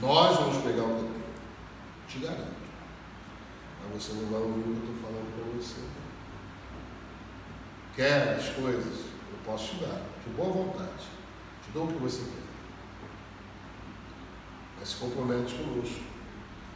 Nós 0.00 0.36
vamos 0.36 0.62
pegar 0.62 0.84
o 0.84 0.94
que 0.94 1.04
é 1.04 1.08
teu. 1.08 1.26
Te 2.08 2.18
garanto. 2.20 2.56
Mas 3.82 4.02
você 4.02 4.12
não 4.12 4.30
vai 4.30 4.40
ouvir 4.42 4.60
o 4.60 4.62
que 4.62 4.68
eu 4.68 4.94
estou 4.94 4.94
falando 5.02 5.34
para 5.34 5.58
você. 5.58 5.80
Quer 7.96 8.36
as 8.36 8.48
coisas? 8.50 9.06
Eu 9.32 9.38
posso 9.44 9.74
te 9.74 9.84
dar, 9.84 10.02
de 10.24 10.30
boa 10.36 10.52
vontade. 10.52 11.06
Te 11.64 11.72
dou 11.72 11.84
o 11.84 11.88
que 11.88 11.98
você 12.00 12.22
quer. 12.22 12.46
Mas 14.78 14.88
se 14.88 14.96
compromete 14.96 15.54
conosco. 15.54 16.00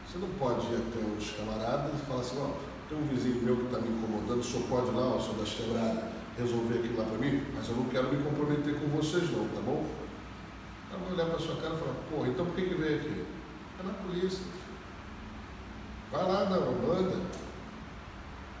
Você 0.05 0.17
não 0.17 0.29
pode 0.31 0.65
ir 0.67 0.75
até 0.75 0.99
os 0.99 1.31
camaradas 1.31 1.93
e 1.93 2.05
falar 2.05 2.19
assim, 2.19 2.37
ó, 2.41 2.51
tem 2.89 2.97
um 2.97 3.07
vizinho 3.07 3.41
meu 3.41 3.55
que 3.55 3.65
está 3.65 3.79
me 3.79 3.87
incomodando, 3.87 4.41
o 4.41 4.43
senhor 4.43 4.67
pode 4.67 4.89
ir 4.89 4.95
lá, 4.95 5.15
o 5.15 5.21
senhor 5.21 5.37
das 5.37 5.53
quebradas 5.53 6.10
resolver 6.37 6.79
aquilo 6.79 6.97
lá 6.97 7.05
para 7.05 7.17
mim, 7.17 7.43
mas 7.53 7.67
eu 7.69 7.75
não 7.75 7.85
quero 7.85 8.13
me 8.13 8.23
comprometer 8.23 8.79
com 8.79 8.87
vocês 8.87 9.29
não, 9.31 9.47
tá 9.49 9.61
bom? 9.61 9.85
Ela 10.89 10.99
vai 10.99 11.13
olhar 11.13 11.25
para 11.25 11.39
sua 11.39 11.55
cara 11.55 11.75
e 11.75 11.79
falar, 11.79 11.95
pô, 12.09 12.25
então 12.25 12.45
por 12.45 12.55
que, 12.55 12.61
que 12.63 12.75
veio 12.75 12.97
aqui? 12.97 13.25
É 13.79 13.83
na 13.83 13.93
polícia. 13.93 14.43
Vai 16.11 16.23
lá 16.23 16.49
na 16.49 16.57
Holanda, 16.57 17.17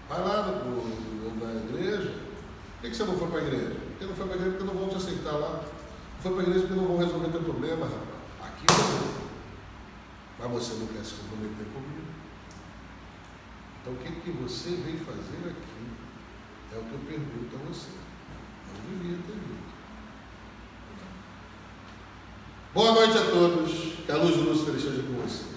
vai 0.07 0.21
lá 0.21 0.63
na 1.41 1.75
igreja. 1.75 2.11
Por 2.11 2.81
que, 2.81 2.89
que 2.89 2.95
você 2.95 3.03
não 3.03 3.17
foi 3.17 3.27
para 3.27 3.39
a 3.39 3.43
igreja? 3.43 3.75
Porque 3.89 4.05
não 4.05 4.15
foi 4.15 4.25
para 4.25 4.33
a 4.33 4.37
igreja 4.37 4.57
porque 4.57 4.73
não 4.73 4.79
vão 4.79 4.89
te 4.89 4.95
aceitar 4.95 5.33
lá. 5.33 5.61
Não 5.61 6.21
foi 6.21 6.31
para 6.31 6.39
a 6.39 6.43
igreja 6.43 6.67
porque 6.67 6.79
não 6.79 6.87
vão 6.87 6.97
resolver 6.97 7.29
teu 7.29 7.41
problema, 7.41 7.85
rapaz. 7.85 8.53
Aqui 8.53 8.65
não. 8.69 9.21
Mas 10.39 10.51
você 10.51 10.73
não 10.79 10.87
quer 10.87 11.03
se 11.03 11.13
comprometer 11.15 11.65
comigo. 11.73 12.07
Então 13.81 13.93
o 13.93 13.97
que, 13.97 14.21
que 14.21 14.31
você 14.31 14.69
veio 14.69 14.99
fazer 14.99 15.49
aqui? 15.49 15.70
É 16.73 16.77
o 16.77 16.83
que 16.83 16.93
eu 16.93 16.99
pergunto 16.99 17.55
a 17.55 17.69
você. 17.69 17.89
Não 18.73 18.97
devia 18.97 19.17
ter 19.17 19.33
vindo. 19.33 19.71
Boa 22.73 22.91
noite 22.93 23.17
a 23.17 23.25
todos. 23.29 23.71
Que 24.05 24.11
a 24.11 24.15
luz 24.15 24.35
do 24.37 24.43
Lúcifer 24.43 24.75
esteja 24.75 25.03
com 25.03 25.21
vocês. 25.21 25.50